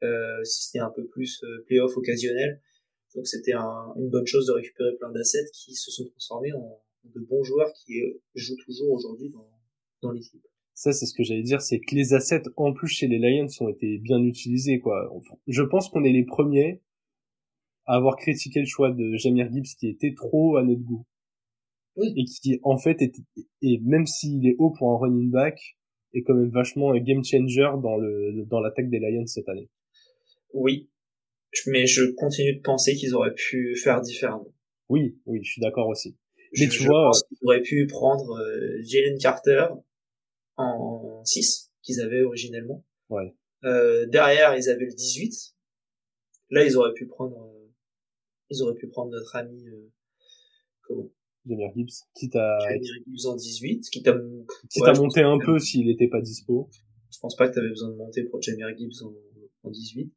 Euh, 0.04 0.44
si 0.44 0.64
c'était 0.64 0.80
un 0.80 0.90
peu 0.90 1.06
plus 1.06 1.42
euh, 1.44 1.64
playoff 1.66 1.96
occasionnel. 1.96 2.60
Donc 3.14 3.26
c'était 3.26 3.52
un, 3.54 3.92
une 3.96 4.10
bonne 4.10 4.26
chose 4.26 4.46
de 4.46 4.52
récupérer 4.52 4.94
plein 4.98 5.10
d'assets 5.12 5.46
qui 5.54 5.74
se 5.74 5.90
sont 5.90 6.06
transformés 6.10 6.52
en, 6.52 6.83
de 7.04 7.20
bons 7.20 7.42
joueurs 7.42 7.72
qui 7.72 8.00
euh, 8.00 8.22
jouent 8.34 8.56
toujours 8.64 8.92
aujourd'hui 8.92 9.30
dans, 9.30 9.48
dans 10.02 10.10
l'équipe. 10.12 10.42
Ça, 10.74 10.92
c'est 10.92 11.06
ce 11.06 11.14
que 11.14 11.22
j'allais 11.22 11.42
dire, 11.42 11.60
c'est 11.60 11.78
que 11.78 11.94
les 11.94 12.14
assets, 12.14 12.42
en 12.56 12.72
plus 12.72 12.88
chez 12.88 13.06
les 13.06 13.18
Lions, 13.18 13.46
ont 13.60 13.68
été 13.68 13.98
bien 13.98 14.20
utilisés, 14.22 14.80
quoi. 14.80 15.08
Je 15.46 15.62
pense 15.62 15.88
qu'on 15.88 16.02
est 16.02 16.12
les 16.12 16.24
premiers 16.24 16.82
à 17.86 17.94
avoir 17.96 18.16
critiqué 18.16 18.60
le 18.60 18.66
choix 18.66 18.90
de 18.90 19.16
Jamir 19.16 19.52
Gibbs 19.52 19.76
qui 19.78 19.88
était 19.88 20.14
trop 20.14 20.56
à 20.56 20.64
notre 20.64 20.82
goût. 20.82 21.06
et 21.96 22.24
qui 22.24 22.58
en 22.64 22.76
fait 22.76 23.00
est, 23.02 23.14
et 23.62 23.78
même 23.82 24.06
s'il 24.06 24.46
est 24.48 24.56
haut 24.58 24.70
pour 24.70 24.90
un 24.92 24.98
running 24.98 25.30
back, 25.30 25.78
est 26.12 26.22
quand 26.22 26.34
même 26.34 26.50
vachement 26.50 26.92
un 26.92 26.98
game 26.98 27.24
changer 27.24 27.70
dans 27.82 27.96
le 27.96 28.44
dans 28.46 28.60
l'attaque 28.60 28.90
des 28.90 28.98
Lions 28.98 29.26
cette 29.26 29.48
année. 29.48 29.70
Oui, 30.52 30.90
mais 31.66 31.86
je 31.86 32.02
continue 32.16 32.56
de 32.56 32.60
penser 32.62 32.94
qu'ils 32.94 33.14
auraient 33.14 33.34
pu 33.34 33.76
faire 33.76 34.00
différemment. 34.00 34.52
Oui, 34.88 35.18
oui, 35.26 35.40
je 35.42 35.52
suis 35.52 35.60
d'accord 35.60 35.88
aussi. 35.88 36.16
Mais 36.58 36.68
tu 36.68 36.84
vois, 36.84 37.06
pense 37.06 37.24
qu'ils 37.24 37.38
auraient 37.42 37.62
pu 37.62 37.86
prendre 37.86 38.38
euh, 38.38 38.82
Jalen 38.82 39.18
Carter 39.18 39.66
en 40.56 41.22
6 41.24 41.70
qu'ils 41.82 42.00
avaient 42.00 42.22
originellement. 42.22 42.84
Ouais. 43.10 43.34
Euh, 43.64 44.06
derrière, 44.06 44.56
ils 44.56 44.68
avaient 44.68 44.86
le 44.86 44.94
18. 44.94 45.32
Là, 46.50 46.64
ils 46.64 46.76
auraient 46.76 46.92
pu 46.94 47.06
prendre, 47.06 47.36
euh, 47.36 47.72
ils 48.50 48.62
auraient 48.62 48.74
pu 48.74 48.88
prendre 48.88 49.10
notre 49.10 49.36
ami, 49.36 49.66
euh, 49.68 49.90
comment? 50.82 51.10
Jamir 51.46 51.70
Gibbs, 51.76 51.92
quitte 52.14 52.36
à... 52.36 52.58
Jamir 52.60 52.94
Gibbs 53.06 53.26
en 53.26 53.36
18, 53.36 53.90
quitte 53.90 54.08
à, 54.08 54.16
quitte 54.70 54.84
à 54.84 54.92
monter 54.94 55.20
un 55.20 55.38
peu 55.38 55.58
s'il 55.58 55.86
n'était 55.86 56.08
pas 56.08 56.20
dispo. 56.20 56.70
Je 57.12 57.18
pense 57.20 57.36
pas 57.36 57.48
que 57.48 57.54
tu 57.54 57.58
avais 57.58 57.68
besoin 57.68 57.90
de 57.90 57.96
monter 57.96 58.24
pour 58.24 58.40
Jamir 58.40 58.68
Gibbs 58.76 59.02
en, 59.02 59.12
en 59.64 59.70
18. 59.70 60.10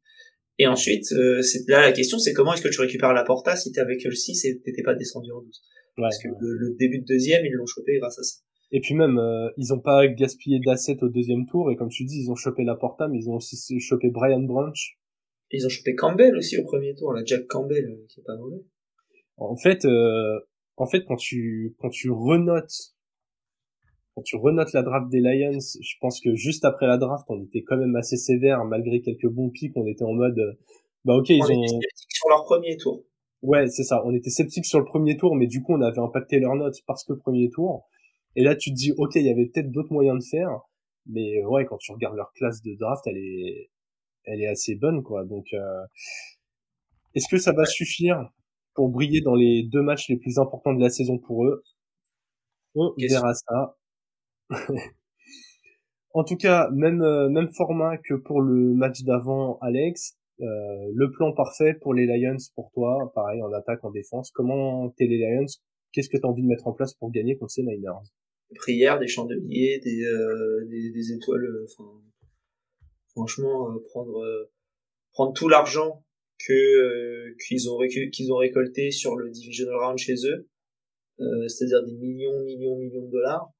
Et 0.58 0.66
ensuite, 0.66 1.12
euh, 1.12 1.40
c'est 1.42 1.68
là 1.68 1.82
la 1.82 1.92
question, 1.92 2.18
c'est 2.18 2.32
comment 2.32 2.52
est-ce 2.52 2.62
que 2.62 2.68
tu 2.68 2.80
récupères 2.80 3.12
la 3.12 3.24
porta 3.24 3.56
si 3.56 3.70
t'es 3.72 3.80
avec 3.80 4.02
le 4.04 4.10
6 4.10 4.44
et 4.44 4.60
t'étais 4.60 4.82
pas 4.82 4.94
descendu 4.94 5.30
en 5.30 5.40
12 5.40 5.62
Parce 6.02 6.22
que 6.22 6.28
le, 6.28 6.56
le, 6.56 6.76
début 6.78 7.00
de 7.00 7.04
deuxième, 7.04 7.44
ils 7.44 7.52
l'ont 7.52 7.66
chopé 7.66 7.98
grâce 7.98 8.18
à 8.18 8.22
ça. 8.22 8.40
Et 8.70 8.80
puis 8.80 8.94
même, 8.94 9.18
euh, 9.18 9.48
ils 9.56 9.72
ont 9.72 9.80
pas 9.80 10.06
gaspillé 10.06 10.60
d'assets 10.60 11.02
au 11.02 11.08
deuxième 11.08 11.46
tour, 11.46 11.70
et 11.70 11.76
comme 11.76 11.88
tu 11.88 12.04
dis, 12.04 12.22
ils 12.22 12.30
ont 12.30 12.34
chopé 12.34 12.64
la 12.64 12.74
porta, 12.74 13.08
mais 13.08 13.18
ils 13.18 13.30
ont 13.30 13.36
aussi 13.36 13.80
chopé 13.80 14.10
Brian 14.10 14.42
Branch. 14.42 14.98
Ils 15.50 15.64
ont 15.64 15.70
chopé 15.70 15.94
Campbell 15.94 16.36
aussi 16.36 16.58
au 16.58 16.64
premier 16.64 16.94
tour, 16.94 17.14
la 17.14 17.24
Jack 17.24 17.46
Campbell, 17.46 17.86
euh, 17.86 18.06
qui 18.08 18.20
est 18.20 18.24
pas 18.24 18.36
mauvais. 18.36 18.62
En 19.38 19.56
fait, 19.56 19.84
euh, 19.86 20.38
en 20.76 20.86
fait, 20.86 21.04
quand 21.06 21.16
tu 21.16 21.74
quand 21.78 21.88
tu 21.88 22.10
renotes 22.10 22.94
quand 24.14 24.22
tu 24.22 24.36
renotes 24.36 24.72
la 24.72 24.82
draft 24.82 25.08
des 25.08 25.20
Lions, 25.20 25.58
je 25.80 25.94
pense 26.00 26.20
que 26.20 26.34
juste 26.34 26.64
après 26.64 26.86
la 26.86 26.98
draft, 26.98 27.24
on 27.28 27.42
était 27.44 27.62
quand 27.62 27.76
même 27.76 27.94
assez 27.94 28.16
sévère, 28.16 28.64
malgré 28.64 29.00
quelques 29.00 29.28
bons 29.28 29.48
pics, 29.48 29.76
on 29.76 29.86
était 29.86 30.02
en 30.02 30.12
mode, 30.12 30.58
bah 31.04 31.14
ok, 31.14 31.30
ils 31.30 31.40
on 31.40 31.46
ont. 31.46 31.62
Était 31.62 31.68
sceptiques 31.68 32.16
sur 32.16 32.28
leur 32.28 32.44
premier 32.44 32.76
tour. 32.76 33.04
Ouais, 33.42 33.68
c'est 33.68 33.84
ça. 33.84 34.04
On 34.04 34.12
était 34.14 34.30
sceptiques 34.30 34.66
sur 34.66 34.78
le 34.80 34.84
premier 34.84 35.16
tour, 35.16 35.36
mais 35.36 35.46
du 35.46 35.62
coup, 35.62 35.74
on 35.74 35.80
avait 35.82 36.00
impacté 36.00 36.40
leurs 36.40 36.56
notes 36.56 36.82
parce 36.86 37.04
que 37.04 37.12
premier 37.12 37.50
tour. 37.50 37.86
Et 38.36 38.42
là, 38.42 38.56
tu 38.56 38.70
te 38.70 38.74
dis, 38.76 38.92
ok, 38.96 39.14
il 39.16 39.22
y 39.26 39.30
avait 39.30 39.46
peut-être 39.46 39.70
d'autres 39.70 39.92
moyens 39.92 40.18
de 40.18 40.28
faire, 40.28 40.60
mais 41.06 41.44
ouais, 41.44 41.64
quand 41.66 41.78
tu 41.78 41.92
regardes 41.92 42.16
leur 42.16 42.32
classe 42.34 42.62
de 42.62 42.74
draft, 42.78 43.06
elle 43.06 43.16
est, 43.18 43.70
elle 44.24 44.42
est 44.42 44.48
assez 44.48 44.74
bonne, 44.76 45.02
quoi. 45.02 45.24
Donc, 45.24 45.46
euh... 45.54 45.84
est-ce 47.14 47.28
que 47.28 47.38
ça 47.38 47.52
va 47.52 47.64
suffire 47.64 48.30
pour 48.74 48.88
briller 48.88 49.20
dans 49.20 49.34
les 49.34 49.62
deux 49.64 49.82
matchs 49.82 50.08
les 50.08 50.16
plus 50.16 50.38
importants 50.38 50.74
de 50.74 50.80
la 50.80 50.90
saison 50.90 51.18
pour 51.18 51.44
eux? 51.46 51.62
On 52.74 52.92
verra 52.98 53.34
ça. 53.34 53.76
en 56.14 56.24
tout 56.24 56.36
cas, 56.36 56.68
même 56.70 57.02
euh, 57.02 57.28
même 57.28 57.48
format 57.54 57.96
que 57.98 58.14
pour 58.14 58.40
le 58.40 58.74
match 58.74 59.02
d'avant, 59.02 59.58
Alex. 59.60 60.17
Euh, 60.40 60.90
le 60.94 61.10
plan 61.10 61.32
parfait 61.32 61.74
pour 61.80 61.94
les 61.94 62.06
Lions, 62.06 62.36
pour 62.54 62.70
toi, 62.72 63.10
pareil 63.14 63.42
en 63.42 63.52
attaque, 63.52 63.84
en 63.84 63.90
défense. 63.90 64.30
Comment 64.30 64.90
t'es 64.90 65.06
les 65.06 65.18
Lions? 65.18 65.46
Qu'est-ce 65.92 66.08
que 66.08 66.16
tu 66.16 66.24
as 66.24 66.28
envie 66.28 66.42
de 66.42 66.48
mettre 66.48 66.66
en 66.66 66.72
place 66.72 66.94
pour 66.94 67.10
gagner 67.10 67.36
contre 67.36 67.52
ces 67.52 67.62
Niners? 67.62 68.12
Des 68.50 68.56
prières, 68.56 68.98
des 68.98 69.08
chandeliers, 69.08 69.80
des, 69.82 70.04
euh, 70.04 70.64
des, 70.68 71.12
étoiles. 71.12 71.44
Euh, 71.44 71.66
franchement, 73.10 73.70
euh, 73.70 73.78
prendre 73.90 74.22
euh, 74.22 74.50
prendre 75.12 75.32
tout 75.32 75.48
l'argent 75.48 76.04
que 76.46 77.34
qu'ils 77.46 77.68
ont 77.68 77.78
qu'ils 78.12 78.32
ont 78.32 78.36
récolté 78.36 78.90
sur 78.90 79.16
le 79.16 79.30
divisional 79.30 79.74
round 79.74 79.98
chez 79.98 80.14
eux, 80.24 80.48
c'est-à-dire 81.48 81.84
des 81.84 81.94
millions, 81.94 82.44
millions, 82.44 82.76
millions 82.76 83.06
de 83.06 83.10
dollars, 83.10 83.50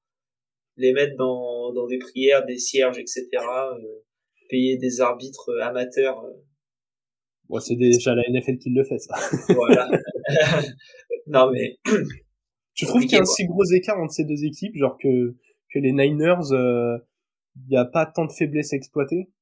les 0.77 0.93
mettre 0.93 1.17
dans 1.17 1.73
dans 1.73 1.89
des 1.89 1.99
prières, 1.99 2.47
des 2.47 2.57
cierges, 2.57 2.99
etc. 2.99 3.27
payer 4.49 4.77
des 4.77 5.01
arbitres 5.01 5.51
amateurs 5.61 6.25
Bon, 7.49 7.61
c'est 7.61 7.77
déjà 7.77 8.15
la 8.15 8.23
NFL 8.31 8.59
qui 8.59 8.71
le 8.71 8.85
fait, 8.85 8.99
ça. 8.99 9.15
Voilà. 9.55 9.89
non, 11.27 11.51
mais. 11.51 11.79
Tu 12.75 12.87
trouves 12.87 13.03
qu'il 13.03 13.15
y 13.15 13.17
a 13.17 13.23
un 13.23 13.25
si 13.25 13.45
gros 13.45 13.65
écart 13.65 13.99
entre 13.99 14.13
ces 14.13 14.23
deux 14.23 14.45
équipes, 14.45 14.77
genre 14.77 14.97
que, 15.03 15.35
que 15.75 15.81
les 15.81 15.91
Niners, 15.91 16.47
il 16.51 16.55
euh, 16.55 16.99
n'y 17.69 17.77
a 17.77 17.85
pas 17.85 18.07
tant 18.07 18.25
de 18.25 18.31
faiblesses 18.31 18.73
à 18.73 18.77
exploiter? 18.77 19.33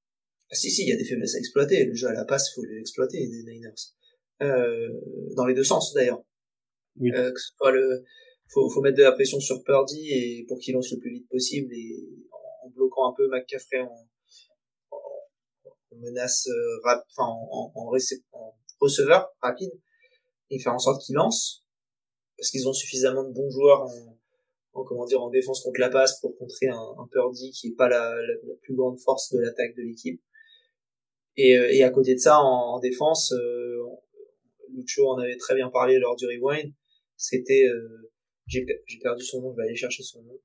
Ah, 0.50 0.54
si, 0.54 0.70
si, 0.70 0.84
il 0.84 0.88
y 0.88 0.92
a 0.92 0.96
des 0.96 1.04
faiblesses 1.04 1.34
à 1.34 1.38
exploiter. 1.38 1.84
Le 1.84 1.94
jeu 1.94 2.08
à 2.08 2.14
la 2.14 2.24
passe, 2.24 2.54
faut 2.54 2.64
l'exploiter, 2.64 3.18
les 3.18 3.52
Niners. 3.52 3.74
Euh, 4.40 4.88
dans 5.36 5.44
les 5.44 5.52
deux 5.52 5.64
sens, 5.64 5.92
d'ailleurs. 5.92 6.22
Oui. 6.98 7.10
Euh, 7.12 7.30
que 7.30 7.38
ce 7.38 7.50
soit 7.58 7.72
le, 7.72 8.04
faut, 8.48 8.70
faut 8.70 8.80
mettre 8.80 8.96
de 8.96 9.02
la 9.02 9.12
pression 9.12 9.38
sur 9.40 9.62
Purdy 9.62 10.08
et 10.10 10.44
pour 10.48 10.58
qu'il 10.58 10.74
lance 10.74 10.90
le 10.92 10.98
plus 10.98 11.10
vite 11.10 11.28
possible 11.28 11.74
et 11.74 12.08
en, 12.64 12.70
bloquant 12.70 13.10
un 13.10 13.14
peu 13.14 13.28
McCaffrey 13.28 13.80
en, 13.80 14.08
menace 16.00 16.48
euh, 16.48 16.80
rap, 16.84 17.04
en, 17.18 17.48
en, 17.50 17.72
en, 17.74 17.90
receveur 18.80 19.28
rapide 19.40 19.72
et 20.50 20.58
faire 20.58 20.74
en 20.74 20.78
sorte 20.78 21.02
qu'il 21.02 21.14
lance 21.14 21.64
parce 22.36 22.50
qu'ils 22.50 22.68
ont 22.68 22.72
suffisamment 22.72 23.24
de 23.24 23.32
bons 23.32 23.50
joueurs 23.50 23.82
en, 23.82 24.18
en, 24.74 24.84
comment 24.84 25.06
dire 25.06 25.22
en 25.22 25.30
défense 25.30 25.62
contre 25.62 25.80
la 25.80 25.88
passe 25.88 26.20
pour 26.20 26.36
contrer 26.36 26.68
un, 26.68 26.94
un 26.98 27.06
Purdy 27.10 27.50
qui 27.50 27.68
est 27.68 27.76
pas 27.76 27.88
la, 27.88 28.14
la, 28.16 28.54
plus 28.62 28.74
grande 28.74 28.98
force 28.98 29.32
de 29.32 29.40
l'attaque 29.40 29.74
de 29.76 29.82
l'équipe. 29.82 30.20
Et, 31.36 31.56
euh, 31.56 31.72
et 31.72 31.82
à 31.82 31.90
côté 31.90 32.14
de 32.14 32.20
ça 32.20 32.38
en, 32.38 32.78
défense 32.80 33.32
euh, 33.32 33.82
Lucho 34.74 35.08
en 35.08 35.18
avait 35.18 35.36
très 35.36 35.54
bien 35.54 35.70
parlé 35.70 35.98
lors 35.98 36.16
du 36.16 36.26
rewind. 36.26 36.72
C'était 37.16 37.66
euh, 37.66 38.10
j'ai 38.46 38.64
perdu 39.02 39.24
son 39.24 39.40
nom 39.40 39.52
je 39.52 39.56
vais 39.56 39.68
aller 39.68 39.76
chercher 39.76 40.02
son 40.02 40.22
nom. 40.22 40.38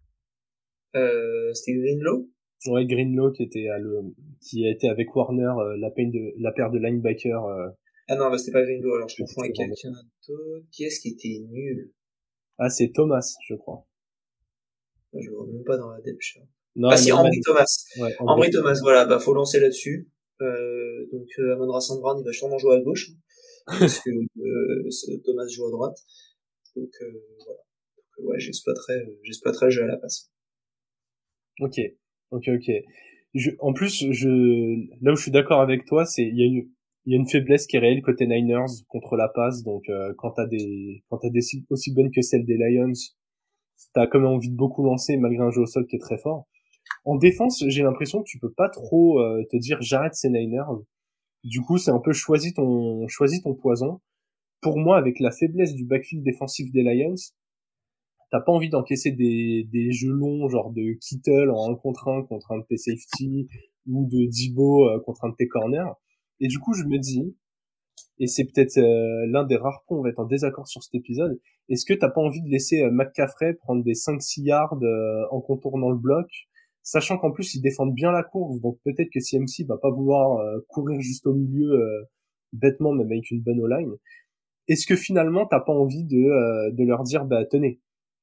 Euh, 0.95 1.53
c'était 1.53 1.77
Greenlow 1.77 2.29
Ouais, 2.67 2.85
Greenlow 2.85 3.31
qui 3.31 3.43
était 3.43 3.69
à 3.69 3.79
le, 3.79 4.01
qui 4.39 4.65
a 4.67 4.71
été 4.71 4.87
avec 4.87 5.15
Warner 5.15 5.53
euh, 5.57 5.77
la 5.77 5.89
peine 5.89 6.11
de 6.11 6.33
la 6.37 6.51
paire 6.51 6.69
de 6.69 6.77
linebacker. 6.77 7.43
Euh... 7.43 7.69
Ah 8.07 8.15
non, 8.15 8.29
bah 8.29 8.37
c'était 8.37 8.51
pas 8.51 8.63
Greenlow, 8.63 8.93
alors 8.93 9.09
je 9.09 9.15
confonds 9.17 9.41
avec 9.41 9.55
quelqu'un 9.55 9.89
d'autre. 9.91 10.65
Qui 10.71 10.83
est-ce 10.83 10.99
qui 10.99 11.09
était 11.09 11.43
nul? 11.49 11.91
Ah, 12.59 12.69
c'est 12.69 12.91
Thomas, 12.91 13.25
je 13.47 13.55
crois. 13.55 13.87
Je 15.13 15.27
le 15.27 15.35
vois 15.35 15.47
même 15.47 15.63
pas 15.63 15.77
dans 15.77 15.89
la 15.89 15.99
depth 16.01 16.21
chart. 16.21 16.45
Non, 16.75 16.89
ah 16.89 16.97
si, 16.97 17.11
Henry 17.11 17.41
Thomas. 17.41 17.65
Ouais, 17.99 18.15
Henry 18.19 18.49
Thomas, 18.51 18.79
voilà, 18.81 19.05
bah 19.05 19.19
faut 19.19 19.33
lancer 19.33 19.59
là-dessus. 19.59 20.09
Euh, 20.41 21.07
donc 21.11 21.27
euh, 21.39 21.53
Amon 21.53 21.67
Brown, 21.67 22.19
il 22.19 22.25
va 22.25 22.31
sûrement 22.31 22.57
jouer 22.57 22.75
à 22.75 22.79
gauche, 22.79 23.09
hein, 23.67 23.75
parce 23.79 23.99
que 23.99 24.09
euh, 24.09 25.19
Thomas 25.25 25.47
joue 25.47 25.67
à 25.67 25.71
droite. 25.71 25.97
Donc 26.75 26.89
euh, 27.01 27.11
voilà. 27.43 27.59
Donc, 27.97 28.29
ouais, 28.29 28.39
j'exploiterai, 28.39 29.17
j'exploiterai 29.23 29.65
le 29.65 29.71
jeu 29.71 29.83
à 29.83 29.87
la 29.87 29.97
passe. 29.97 30.31
Ok. 31.59 31.79
Ok, 32.31 32.47
ok. 32.47 32.71
Je, 33.33 33.51
en 33.59 33.73
plus, 33.73 34.05
je, 34.11 34.29
là 35.01 35.13
où 35.13 35.15
je 35.15 35.21
suis 35.21 35.31
d'accord 35.31 35.61
avec 35.61 35.85
toi, 35.85 36.05
c'est 36.05 36.23
il 36.23 36.37
y 36.37 36.43
a 36.43 36.45
une 36.45 36.69
y 37.05 37.15
a 37.15 37.17
une 37.17 37.27
faiblesse 37.27 37.65
qui 37.67 37.77
est 37.77 37.79
réelle 37.79 38.01
côté 38.01 38.27
Niners 38.27 38.83
contre 38.87 39.15
la 39.15 39.27
passe. 39.29 39.63
Donc 39.63 39.89
euh, 39.89 40.13
quand 40.17 40.31
t'as 40.31 40.45
des 40.47 41.03
quand 41.09 41.17
t'as 41.19 41.29
des 41.29 41.41
aussi 41.69 41.93
bonnes 41.93 42.11
que 42.11 42.21
celles 42.21 42.45
des 42.45 42.57
Lions, 42.57 42.93
t'as 43.93 44.07
quand 44.07 44.19
même 44.19 44.29
envie 44.29 44.49
de 44.49 44.55
beaucoup 44.55 44.83
lancer 44.83 45.17
malgré 45.17 45.43
un 45.43 45.51
jeu 45.51 45.61
au 45.61 45.65
sol 45.65 45.85
qui 45.87 45.95
est 45.95 45.99
très 45.99 46.17
fort. 46.17 46.47
En 47.05 47.15
défense, 47.17 47.63
j'ai 47.67 47.83
l'impression 47.83 48.19
que 48.19 48.29
tu 48.29 48.39
peux 48.39 48.51
pas 48.51 48.69
trop 48.69 49.19
euh, 49.19 49.43
te 49.51 49.57
dire 49.57 49.77
j'arrête 49.81 50.15
ces 50.15 50.29
Niners. 50.29 50.63
Du 51.43 51.61
coup, 51.61 51.77
c'est 51.77 51.91
un 51.91 51.99
peu 51.99 52.13
choisi 52.13 52.53
ton 52.53 53.07
choisi 53.07 53.41
ton 53.41 53.55
poison. 53.55 54.01
Pour 54.61 54.77
moi, 54.77 54.97
avec 54.97 55.19
la 55.19 55.31
faiblesse 55.31 55.73
du 55.75 55.85
backfield 55.85 56.23
défensif 56.23 56.71
des 56.71 56.83
Lions, 56.83 57.15
t'as 58.31 58.39
pas 58.39 58.51
envie 58.51 58.69
d'encaisser 58.69 59.11
des, 59.11 59.67
des 59.71 59.91
jeux 59.91 60.11
longs, 60.11 60.49
genre 60.49 60.71
de 60.71 60.93
Kittle 60.93 61.51
en 61.51 61.71
1 61.71 61.75
contre 61.75 62.07
1 62.07 62.23
contre 62.23 62.53
un 62.53 62.59
de 62.59 62.63
tes 62.63 62.77
safety, 62.77 63.47
ou 63.87 64.05
de 64.05 64.25
Dibo 64.25 64.87
euh, 64.89 64.99
contre 65.01 65.25
un 65.25 65.29
de 65.29 65.35
tes 65.35 65.47
corners. 65.47 65.91
Et 66.39 66.47
du 66.47 66.59
coup, 66.59 66.73
je 66.73 66.83
me 66.83 66.97
dis, 66.97 67.35
et 68.19 68.27
c'est 68.27 68.45
peut-être 68.45 68.77
euh, 68.77 69.25
l'un 69.27 69.43
des 69.43 69.57
rares 69.57 69.83
points 69.87 69.97
où 69.97 69.99
on 69.99 70.03
va 70.03 70.09
être 70.09 70.19
en 70.19 70.25
désaccord 70.25 70.67
sur 70.67 70.81
cet 70.81 70.95
épisode, 70.95 71.39
est-ce 71.69 71.85
que 71.85 71.93
t'as 71.93 72.09
pas 72.09 72.21
envie 72.21 72.41
de 72.41 72.49
laisser 72.49 72.83
euh, 72.83 72.91
McCaffrey 72.91 73.53
prendre 73.53 73.83
des 73.83 73.93
5-6 73.93 74.43
yards 74.43 74.79
en 75.31 75.41
contournant 75.41 75.89
le 75.89 75.97
bloc, 75.97 76.27
sachant 76.83 77.17
qu'en 77.17 77.31
plus 77.31 77.53
ils 77.55 77.61
défendent 77.61 77.93
bien 77.93 78.11
la 78.11 78.23
course, 78.23 78.59
donc 78.61 78.79
peut-être 78.83 79.09
que 79.13 79.19
CMC 79.19 79.65
va 79.67 79.77
pas 79.77 79.91
vouloir 79.91 80.43
courir 80.67 80.99
juste 80.99 81.27
au 81.27 81.33
milieu 81.33 81.79
bêtement, 82.53 82.91
même 82.91 83.11
avec 83.11 83.29
une 83.29 83.41
bonne 83.41 83.61
O-line. 83.61 83.93
Est-ce 84.67 84.87
que 84.87 84.95
finalement 84.95 85.45
t'as 85.45 85.59
pas 85.59 85.73
envie 85.73 86.03
de, 86.03 86.71
de 86.71 86.83
leur 86.83 87.03
dire, 87.03 87.25
bah 87.25 87.45
tenez, 87.45 87.79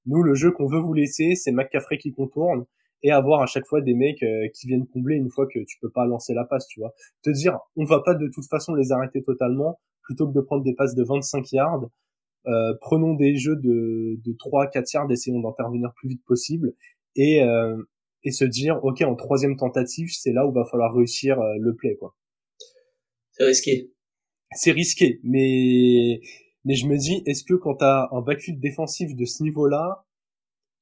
nous, 0.09 0.23
le 0.23 0.35
jeu 0.35 0.51
qu'on 0.51 0.67
veut 0.67 0.81
vous 0.81 0.95
laisser, 0.95 1.35
c'est 1.35 1.53
McCaffrey 1.53 1.99
qui 1.99 2.13
contourne 2.13 2.65
et 3.03 3.13
avoir 3.13 3.43
à 3.43 3.47
chaque 3.47 3.67
fois 3.67 3.81
des 3.81 3.95
mecs 3.95 4.23
euh, 4.23 4.49
qui 4.55 4.67
viennent 4.67 4.87
combler 4.87 5.17
une 5.17 5.31
fois 5.31 5.47
que 5.47 5.61
tu 5.61 5.79
peux 5.81 5.91
pas 5.91 6.07
lancer 6.07 6.35
la 6.35 6.45
passe, 6.45 6.67
tu 6.67 6.81
vois. 6.81 6.95
Te 7.23 7.31
dire, 7.31 7.59
on 7.77 7.85
va 7.85 8.01
pas 8.01 8.15
de 8.15 8.27
toute 8.29 8.47
façon 8.47 8.75
les 8.75 8.91
arrêter 8.91 9.23
totalement, 9.23 9.79
plutôt 10.03 10.27
que 10.27 10.33
de 10.33 10.41
prendre 10.41 10.65
des 10.65 10.75
passes 10.75 10.95
de 10.95 11.05
25 11.05 11.53
yards, 11.53 11.89
euh, 12.47 12.75
prenons 12.81 13.15
des 13.15 13.37
jeux 13.37 13.57
de, 13.57 14.19
de 14.25 14.33
3 14.39 14.69
4 14.69 14.93
yards, 14.95 15.11
essayons 15.13 15.41
d'intervenir 15.41 15.93
plus 15.95 16.09
vite 16.09 16.25
possible 16.25 16.73
et 17.15 17.43
euh, 17.43 17.77
et 18.25 18.33
se 18.33 18.45
dire, 18.45 18.81
ok, 18.83 19.03
en 19.03 19.15
troisième 19.15 19.57
tentative, 19.57 20.09
c'est 20.11 20.33
là 20.33 20.45
où 20.45 20.53
va 20.53 20.65
falloir 20.65 20.93
réussir 20.93 21.39
le 21.61 21.77
play, 21.77 21.95
quoi. 21.95 22.17
C'est 23.31 23.45
risqué. 23.45 23.93
C'est 24.57 24.73
risqué, 24.73 25.21
mais 25.23 26.21
Mais 26.69 26.75
je 26.75 26.87
me 26.87 26.99
dis, 26.99 27.23
est-ce 27.25 27.45
que 27.45 27.55
quand 27.55 27.77
t'as 27.77 28.09
un 28.13 28.21
backfield 28.21 28.61
défensif 28.61 29.17
de 29.17 29.25
ce 29.25 29.43
niveau-là, 29.43 30.05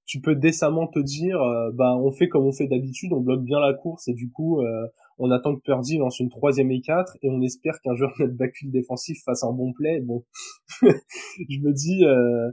tu 0.05 0.20
peux 0.20 0.34
décemment 0.34 0.89
te 0.89 0.99
dire, 0.99 1.41
euh, 1.41 1.70
bah 1.72 1.97
on 1.97 2.11
fait 2.11 2.28
comme 2.28 2.45
on 2.45 2.51
fait 2.51 2.66
d'habitude, 2.66 3.12
on 3.12 3.20
bloque 3.20 3.45
bien 3.45 3.61
la 3.61 3.72
course 3.72 4.09
et 4.09 4.12
du 4.12 4.28
coup 4.28 4.61
euh, 4.62 4.89
on 5.18 5.30
attend 5.30 5.55
que 5.55 5.61
Purdy 5.61 5.99
lance 5.99 6.18
une 6.18 6.28
troisième 6.28 6.72
et 6.72 6.80
quatre 6.80 7.16
et 7.22 7.30
on 7.30 7.41
espère 7.41 7.80
qu'un 7.82 7.95
joueur 7.95 8.12
notre 8.18 8.34
backfield 8.34 8.72
défensif 8.72 9.22
fasse 9.24 9.45
un 9.45 9.53
bon 9.53 9.72
play. 9.72 10.01
Bon, 10.01 10.24
je 10.82 11.61
me 11.61 11.72
dis, 11.72 12.05
euh, 12.05 12.51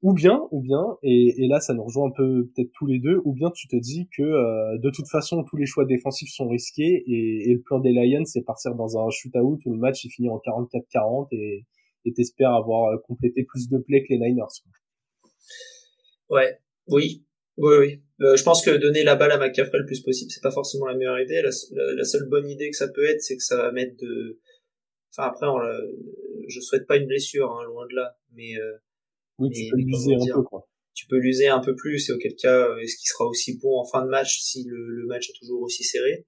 ou 0.00 0.14
bien, 0.14 0.40
ou 0.52 0.62
bien, 0.62 0.96
et, 1.02 1.34
là 1.48 1.60
ça 1.60 1.74
nous 1.74 1.84
rejoint 1.84 2.08
un 2.08 2.12
peu 2.12 2.50
peut-être 2.54 2.72
tous 2.72 2.86
les 2.86 2.98
deux, 2.98 3.20
ou 3.26 3.34
bien 3.34 3.50
tu 3.50 3.68
te 3.68 3.76
dis 3.76 4.08
que 4.16 4.78
de 4.78 4.90
toute 4.90 5.08
façon 5.08 5.44
tous 5.44 5.58
les 5.58 5.66
choix 5.66 5.84
défensifs 5.84 6.30
sont 6.30 6.48
risqués 6.48 7.04
et, 7.06 7.52
le 7.52 7.60
plan 7.60 7.78
des 7.78 7.92
Lions 7.92 8.24
c'est 8.24 8.42
partir 8.42 8.74
dans 8.74 8.98
un 8.98 9.10
shootout 9.10 9.58
où 9.66 9.72
le 9.72 9.78
match 9.78 10.06
est 10.06 10.10
fini 10.10 10.30
en 10.30 10.38
44-40 10.38 11.28
et 11.32 11.66
t'espères 12.12 12.52
avoir 12.52 13.00
complété 13.02 13.44
plus 13.44 13.68
de 13.68 13.78
plays 13.78 14.02
que 14.02 14.08
les 14.10 14.18
Niners. 14.18 14.44
Ouais, 16.28 16.58
oui, 16.88 17.24
oui, 17.56 17.76
oui. 17.78 18.02
Euh, 18.22 18.36
je 18.36 18.42
pense 18.42 18.64
que 18.64 18.70
donner 18.76 19.02
la 19.02 19.16
balle 19.16 19.32
à 19.32 19.38
McCaffrey 19.38 19.78
le 19.78 19.86
plus 19.86 20.00
possible, 20.00 20.30
c'est 20.30 20.42
pas 20.42 20.50
forcément 20.50 20.86
la 20.86 20.94
meilleure 20.94 21.20
idée. 21.20 21.42
La, 21.42 21.94
la, 21.94 22.04
seule 22.04 22.28
bonne 22.28 22.48
idée 22.48 22.70
que 22.70 22.76
ça 22.76 22.88
peut 22.88 23.04
être, 23.04 23.20
c'est 23.20 23.36
que 23.36 23.42
ça 23.42 23.56
va 23.56 23.72
mettre 23.72 23.96
de. 23.96 24.40
Enfin 25.10 25.28
après, 25.28 25.46
on, 25.46 25.58
je 26.48 26.60
souhaite 26.60 26.86
pas 26.86 26.96
une 26.96 27.06
blessure, 27.06 27.50
hein, 27.52 27.64
loin 27.64 27.86
de 27.86 27.94
là, 27.94 28.16
mais. 28.32 28.56
Euh, 28.58 28.76
oui, 29.38 29.50
tu 29.50 29.68
peux 29.70 29.76
l'user 29.76 30.14
un 30.14 30.34
peu, 30.34 30.42
quoi. 30.42 30.68
Tu 30.94 31.06
peux 31.08 31.18
l'user 31.18 31.48
un 31.48 31.58
peu 31.60 31.74
plus, 31.74 32.08
et 32.08 32.12
auquel 32.12 32.36
cas, 32.36 32.68
euh, 32.68 32.78
est-ce 32.78 32.96
qu'il 32.96 33.08
sera 33.08 33.26
aussi 33.26 33.58
bon 33.58 33.80
en 33.80 33.84
fin 33.84 34.04
de 34.04 34.08
match 34.08 34.40
si 34.40 34.62
le, 34.64 34.76
le 34.76 35.06
match 35.06 35.28
est 35.28 35.38
toujours 35.38 35.62
aussi 35.62 35.82
serré? 35.82 36.24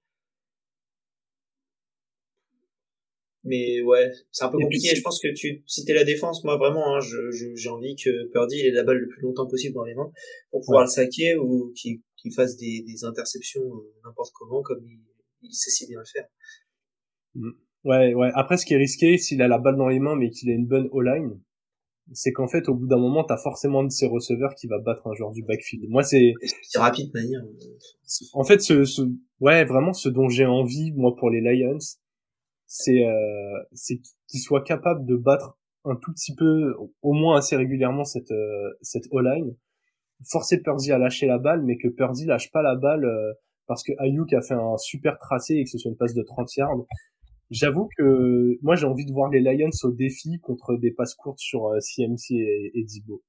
Mais 3.46 3.80
ouais, 3.82 4.10
c'est 4.32 4.44
un 4.44 4.48
peu 4.48 4.58
compliqué. 4.58 4.94
je 4.94 5.02
pense 5.02 5.20
que 5.20 5.32
tu, 5.32 5.62
si 5.66 5.84
t'es 5.84 5.94
la 5.94 6.04
défense, 6.04 6.42
moi 6.44 6.56
vraiment, 6.56 6.96
hein, 6.96 7.00
j'ai 7.54 7.68
envie 7.68 7.96
que 7.96 8.30
Purdy 8.32 8.60
ait 8.60 8.72
la 8.72 8.82
balle 8.82 8.98
le 8.98 9.08
plus 9.08 9.22
longtemps 9.22 9.46
possible 9.46 9.74
dans 9.74 9.84
les 9.84 9.94
mains 9.94 10.10
pour 10.50 10.60
pouvoir 10.60 10.82
le 10.82 10.90
saquer 10.90 11.36
ou 11.36 11.72
qu'il 11.72 12.00
fasse 12.34 12.56
des, 12.56 12.82
des 12.82 13.04
interceptions 13.04 13.62
euh, 13.62 13.94
n'importe 14.04 14.32
comment 14.34 14.62
comme 14.62 14.84
il, 14.84 14.98
il, 15.42 15.54
sait 15.54 15.70
si 15.70 15.86
bien 15.86 16.00
le 16.00 16.04
faire. 16.04 16.26
Mm. 17.34 17.50
Ouais, 17.84 18.14
ouais. 18.14 18.30
Après, 18.34 18.56
ce 18.56 18.66
qui 18.66 18.74
est 18.74 18.78
risqué, 18.78 19.16
s'il 19.16 19.40
a 19.42 19.48
la 19.48 19.58
balle 19.58 19.76
dans 19.76 19.88
les 19.88 20.00
mains 20.00 20.16
mais 20.16 20.30
qu'il 20.30 20.50
a 20.50 20.54
une 20.54 20.66
bonne 20.66 20.88
O-line, 20.90 21.40
c'est 22.12 22.32
qu'en 22.32 22.48
fait, 22.48 22.68
au 22.68 22.74
bout 22.74 22.86
d'un 22.86 22.98
moment, 22.98 23.24
t'as 23.24 23.36
forcément 23.36 23.80
un 23.80 23.84
de 23.84 23.90
ses 23.90 24.06
receveurs 24.06 24.54
qui 24.54 24.66
va 24.66 24.78
battre 24.78 25.06
un 25.06 25.14
joueur 25.14 25.32
du 25.32 25.42
backfield. 25.42 25.88
Moi, 25.88 26.02
c'est... 26.02 26.34
C'est 26.62 26.78
rapide, 26.78 27.12
manière. 27.14 27.42
En 28.32 28.44
fait, 28.44 28.60
ce, 28.60 28.84
ce, 28.84 29.02
ouais, 29.40 29.64
vraiment, 29.64 29.92
ce 29.92 30.08
dont 30.08 30.28
j'ai 30.28 30.46
envie, 30.46 30.92
moi, 30.92 31.14
pour 31.16 31.30
les 31.30 31.40
Lions, 31.40 31.78
c'est 32.66 33.06
euh, 33.06 33.62
c'est 33.72 34.00
qu'il 34.28 34.40
soit 34.40 34.62
capable 34.62 35.04
de 35.06 35.16
battre 35.16 35.58
un 35.84 35.96
tout 35.96 36.12
petit 36.12 36.34
peu, 36.34 36.74
au 37.02 37.12
moins 37.12 37.38
assez 37.38 37.56
régulièrement 37.56 38.04
cette 38.04 38.32
euh, 38.32 38.70
cette 38.82 39.04
O-line, 39.12 39.54
forcer 40.24 40.60
Purdy 40.62 40.92
à 40.92 40.98
lâcher 40.98 41.26
la 41.26 41.38
balle, 41.38 41.62
mais 41.62 41.76
que 41.78 41.88
Purdy 41.88 42.26
lâche 42.26 42.50
pas 42.50 42.62
la 42.62 42.74
balle 42.74 43.04
euh, 43.04 43.32
parce 43.66 43.82
que 43.82 43.92
Ayuk 43.98 44.32
a 44.32 44.42
fait 44.42 44.54
un 44.54 44.76
super 44.78 45.18
tracé 45.18 45.54
et 45.54 45.64
que 45.64 45.70
ce 45.70 45.78
soit 45.78 45.90
une 45.90 45.96
passe 45.96 46.14
de 46.14 46.22
30 46.22 46.56
yards. 46.56 46.86
J'avoue 47.50 47.88
que 47.96 48.58
moi 48.62 48.74
j'ai 48.74 48.86
envie 48.86 49.06
de 49.06 49.12
voir 49.12 49.30
les 49.30 49.40
Lions 49.40 49.70
au 49.84 49.92
défi 49.92 50.40
contre 50.40 50.76
des 50.76 50.90
passes 50.90 51.14
courtes 51.14 51.38
sur 51.38 51.70
CMC 51.80 52.32
et, 52.32 52.72
et 52.74 52.84
Dibo. 52.84 53.22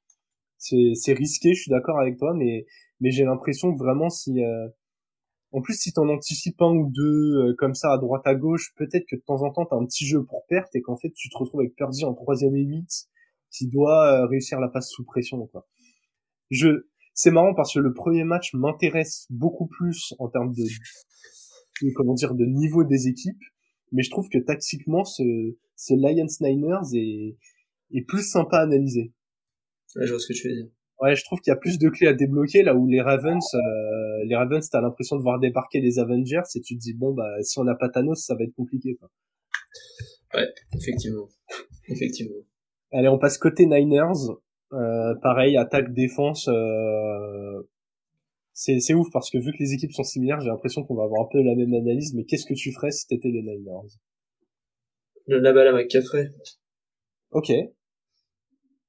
C'est 0.58 1.14
risqué, 1.14 1.54
je 1.54 1.62
suis 1.62 1.70
d'accord 1.70 2.00
avec 2.00 2.18
toi, 2.18 2.34
mais 2.34 2.66
mais 3.00 3.12
j'ai 3.12 3.26
l'impression 3.26 3.72
que 3.74 3.78
vraiment 3.78 4.10
si 4.10 4.42
en 5.54 5.62
plus, 5.62 5.76
si 5.76 5.94
t'en 5.94 6.10
anticipes 6.10 6.62
un 6.62 6.76
ou 6.76 6.92
deux 6.92 7.38
euh, 7.38 7.56
comme 7.58 7.74
ça 7.74 7.94
à 7.94 7.98
droite 7.98 8.24
à 8.26 8.36
gauche, 8.36 8.74
peut-être 8.76 9.06
que 9.08 9.16
de 9.16 9.22
temps 9.22 9.44
en 9.44 9.52
temps 9.52 9.66
t'as 9.66 9.78
un 9.78 9.86
petit 9.86 10.06
jeu 10.06 10.24
pour 10.24 10.46
perte 10.48 10.76
et 10.76 10.82
qu'en 10.82 10.98
fait 10.98 11.12
tu 11.14 11.30
te 11.30 11.38
retrouves 11.38 11.62
avec 11.62 11.76
Purdy 11.76 12.04
en 12.04 12.14
troisième 12.14 12.56
et 12.56 12.64
huit 12.64 13.08
qui 13.50 13.68
doit 13.68 14.12
euh, 14.12 14.26
réussir 14.28 14.60
la 14.60 14.68
passe 14.68 14.90
sous 14.90 15.06
pression. 15.06 15.48
Quoi. 15.48 15.66
Je, 16.50 16.88
c'est 17.14 17.32
marrant 17.32 17.54
parce 17.54 17.74
que 17.74 17.80
le 17.80 17.94
premier 17.94 18.26
match 18.26 18.54
m'intéresse 18.54 19.26
beaucoup 19.30 19.68
plus 19.68 20.14
en 20.20 20.28
termes 20.28 20.54
de, 20.54 20.64
comment 21.96 22.14
dire 22.14 22.36
de 22.36 22.46
niveau 22.46 22.84
des 22.84 23.08
équipes, 23.08 23.42
mais 23.94 24.04
je 24.04 24.10
trouve 24.10 24.28
que 24.28 24.38
tactiquement 24.38 25.06
ce, 25.06 25.24
ce 25.78 25.94
Lions 25.94 26.28
Niners 26.42 26.94
est, 26.94 27.38
est 27.92 28.02
plus 28.02 28.30
sympa 28.30 28.58
à 28.58 28.62
analyser. 28.64 29.14
Je 29.96 30.10
vois 30.10 30.20
ce 30.20 30.28
que 30.28 30.34
tu 30.34 30.50
veux 30.50 30.56
dire. 30.56 30.68
Ouais, 31.00 31.16
je 31.16 31.24
trouve 31.24 31.40
qu'il 31.42 31.52
y 31.52 31.54
a 31.54 31.58
plus 31.58 31.78
de 31.78 31.90
clés 31.90 32.08
à 32.08 32.14
débloquer 32.14 32.64
là 32.64 32.74
où 32.74 32.88
les 32.88 33.02
Ravens, 33.02 33.46
euh, 33.54 34.24
les 34.26 34.36
Ravens, 34.36 34.68
t'as 34.68 34.82
l'impression 34.82 35.16
de 35.16 35.22
voir 35.22 35.40
débarquer 35.40 35.80
les 35.80 36.00
Avengers 36.00 36.42
et 36.56 36.62
tu 36.62 36.76
te 36.76 36.80
dis 36.80 36.94
bon 36.94 37.14
bah 37.14 37.30
si 37.44 37.60
on 37.60 37.64
n'a 37.64 37.76
pas 37.76 37.90
Thanos, 37.90 38.26
ça 38.26 38.34
va 38.34 38.44
être 38.44 38.56
compliqué 38.56 38.96
quoi. 38.96 39.10
Ouais, 40.34 40.48
effectivement, 40.74 41.28
effectivement. 41.88 42.42
Allez, 42.92 43.10
on 43.10 43.20
passe 43.20 43.38
côté 43.38 43.68
Niners. 43.68 44.32
Euh, 44.74 45.14
pareil, 45.22 45.56
attaque, 45.58 45.94
défense. 45.94 46.48
Euh... 46.48 47.62
C'est 48.54 48.80
c'est 48.80 48.96
ouf 48.96 49.08
parce 49.14 49.30
que 49.30 49.38
vu 49.38 49.52
que 49.52 49.60
les 49.60 49.74
équipes 49.74 49.94
sont 49.94 50.04
similaires, 50.04 50.42
j'ai 50.42 50.50
l'impression 50.50 50.84
qu'on 50.84 50.96
va 50.96 51.04
avoir 51.04 51.22
un 51.22 51.30
peu 51.32 51.44
la 51.44 51.56
même 51.56 51.74
analyse. 51.76 52.16
Mais 52.16 52.24
qu'est-ce 52.24 52.46
que 52.46 52.56
tu 52.56 52.74
ferais 52.74 52.90
si 52.90 53.06
t'étais 53.06 53.30
les 53.30 53.44
Niners? 53.44 54.00
Le 55.28 55.40
la 55.40 55.54
balle 55.54 55.68
à 55.68 55.74
McCaffrey. 55.74 56.32
Ok. 57.32 57.52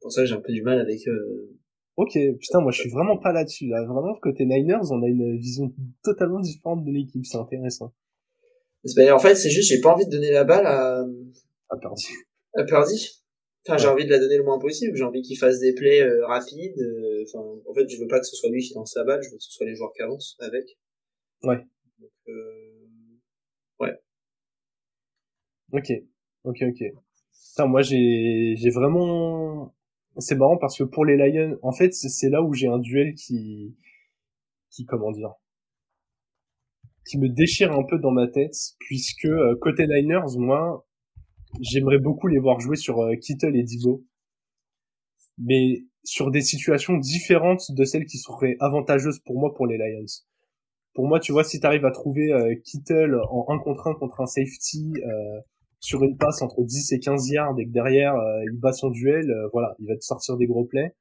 Pour 0.01 0.11
ça, 0.11 0.25
j'ai 0.25 0.35
un 0.35 0.41
peu 0.41 0.53
du 0.53 0.63
mal 0.63 0.81
avec. 0.81 1.07
Euh 1.07 1.58
Ok, 1.99 2.13
putain, 2.13 2.61
moi 2.61 2.71
je 2.71 2.81
suis 2.81 2.91
vraiment 2.91 3.19
pas 3.19 3.33
là-dessus. 3.33 3.67
Là. 3.67 3.85
Vraiment, 3.85 4.15
côté 4.23 4.47
Niners, 4.47 4.93
on 4.93 5.03
a 5.03 5.09
une 5.09 5.37
vision 5.37 5.75
totalement 6.05 6.39
différente 6.39 6.85
de 6.85 6.93
l'équipe. 6.93 7.27
C'est 7.27 7.39
intéressant. 7.39 7.93
en 8.85 9.19
fait, 9.19 9.35
c'est 9.35 9.51
juste, 9.51 9.69
j'ai 9.69 9.81
pas 9.81 9.93
envie 9.93 10.07
de 10.07 10.11
donner 10.13 10.31
la 10.31 10.45
balle 10.45 10.65
à. 10.65 11.05
À 11.71 11.77
Purdy. 11.77 12.07
À 12.55 12.63
Purdy. 12.63 13.21
Enfin, 13.67 13.79
j'ai 13.79 13.89
envie 13.89 14.05
de 14.05 14.11
la 14.11 14.21
donner 14.21 14.37
le 14.37 14.45
moins 14.45 14.61
possible. 14.61 14.97
J'ai 14.97 15.03
envie 15.03 15.23
qu'il 15.23 15.37
fasse 15.39 15.59
des 15.59 15.75
plays 15.75 16.01
euh, 16.01 16.25
rapides. 16.25 16.81
Euh, 16.81 17.25
enfin, 17.27 17.45
en 17.69 17.75
fait, 17.75 17.89
je 17.89 18.01
veux 18.01 18.07
pas 18.07 18.21
que 18.21 18.27
ce 18.27 18.37
soit 18.37 18.49
lui 18.49 18.63
qui 18.63 18.75
lance 18.75 18.95
la 18.95 19.03
balle. 19.03 19.21
Je 19.21 19.31
veux 19.31 19.37
que 19.37 19.43
ce 19.43 19.51
soit 19.51 19.67
les 19.67 19.75
joueurs 19.75 19.93
qui 19.93 20.03
avancent 20.03 20.37
avec. 20.39 20.79
Ouais. 21.43 21.59
Donc, 21.99 22.11
euh... 22.29 23.19
ouais. 23.81 23.99
Ok. 25.73 25.91
Ok, 26.45 26.63
ok. 26.63 26.93
Putain, 27.51 27.67
moi 27.67 27.83
j'ai 27.83 28.55
j'ai 28.57 28.71
vraiment 28.71 29.75
c'est 30.19 30.35
marrant 30.37 30.57
parce 30.57 30.79
que 30.79 30.85
pour 30.85 31.05
les 31.05 31.17
Lions, 31.17 31.59
en 31.63 31.73
fait, 31.73 31.93
c'est 31.95 32.29
là 32.29 32.43
où 32.43 32.53
j'ai 32.53 32.69
un 32.69 32.79
duel 32.79 33.15
qui, 33.15 33.77
qui 34.71 34.85
comment 34.85 35.13
dire, 35.13 35.35
qui 37.09 37.19
me 37.19 37.29
déchire 37.29 37.73
un 37.73 37.85
peu 37.85 37.99
dans 37.99 38.11
ma 38.11 38.27
tête, 38.27 38.55
puisque 38.79 39.25
euh, 39.25 39.57
côté 39.61 39.87
Niners, 39.87 40.37
moi, 40.37 40.87
j'aimerais 41.61 41.99
beaucoup 41.99 42.27
les 42.27 42.39
voir 42.39 42.61
jouer 42.61 42.77
sur 42.77 43.01
euh, 43.01 43.15
Kittle 43.17 43.57
et 43.57 43.63
Dibo, 43.63 44.05
mais 45.39 45.85
sur 46.05 46.31
des 46.31 46.43
situations 46.43 46.97
différentes 46.97 47.73
de 47.73 47.85
celles 47.85 48.07
qui 48.07 48.19
seraient 48.19 48.57
avantageuses 48.61 49.21
pour 49.21 49.39
moi 49.39 49.55
pour 49.55 49.67
les 49.67 49.79
Lions. 49.79 50.05
Pour 50.95 51.07
moi, 51.07 51.21
tu 51.21 51.33
vois, 51.33 51.45
si 51.45 51.61
tu 51.61 51.67
arrives 51.67 51.85
à 51.85 51.93
trouver 51.93 52.33
euh, 52.33 52.55
Kittle 52.65 53.21
en 53.31 53.47
1 53.49 53.59
contre 53.61 53.87
1 53.87 53.95
contre 53.95 54.21
un 54.21 54.27
safety, 54.27 54.95
sur 55.81 56.03
une 56.03 56.17
passe 56.17 56.43
entre 56.43 56.63
10 56.63 56.93
et 56.93 57.01
15 57.01 57.29
yards 57.31 57.59
et 57.59 57.67
que 57.67 57.71
derrière 57.71 58.15
euh, 58.15 58.43
il 58.53 58.59
bat 58.59 58.73
son 58.73 58.91
duel, 58.91 59.31
euh, 59.31 59.49
voilà, 59.53 59.75
il 59.79 59.87
va 59.87 59.97
te 59.97 60.05
sortir 60.05 60.37
des 60.37 60.47
gros 60.47 60.65
plays. 60.65 60.95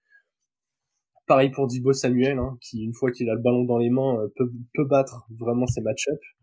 Pareil 1.26 1.50
pour 1.50 1.68
Dibo 1.68 1.94
Samuel, 1.94 2.38
hein, 2.38 2.58
qui 2.62 2.84
une 2.84 2.94
fois 2.94 3.12
qu'il 3.12 3.30
a 3.30 3.34
le 3.34 3.42
ballon 3.42 3.64
dans 3.64 3.78
les 3.78 3.90
mains 3.90 4.18
euh, 4.20 4.28
peut, 4.74 4.86
battre 4.86 5.26
vraiment 5.38 5.68
ses 5.68 5.82
match-ups. 5.82 6.36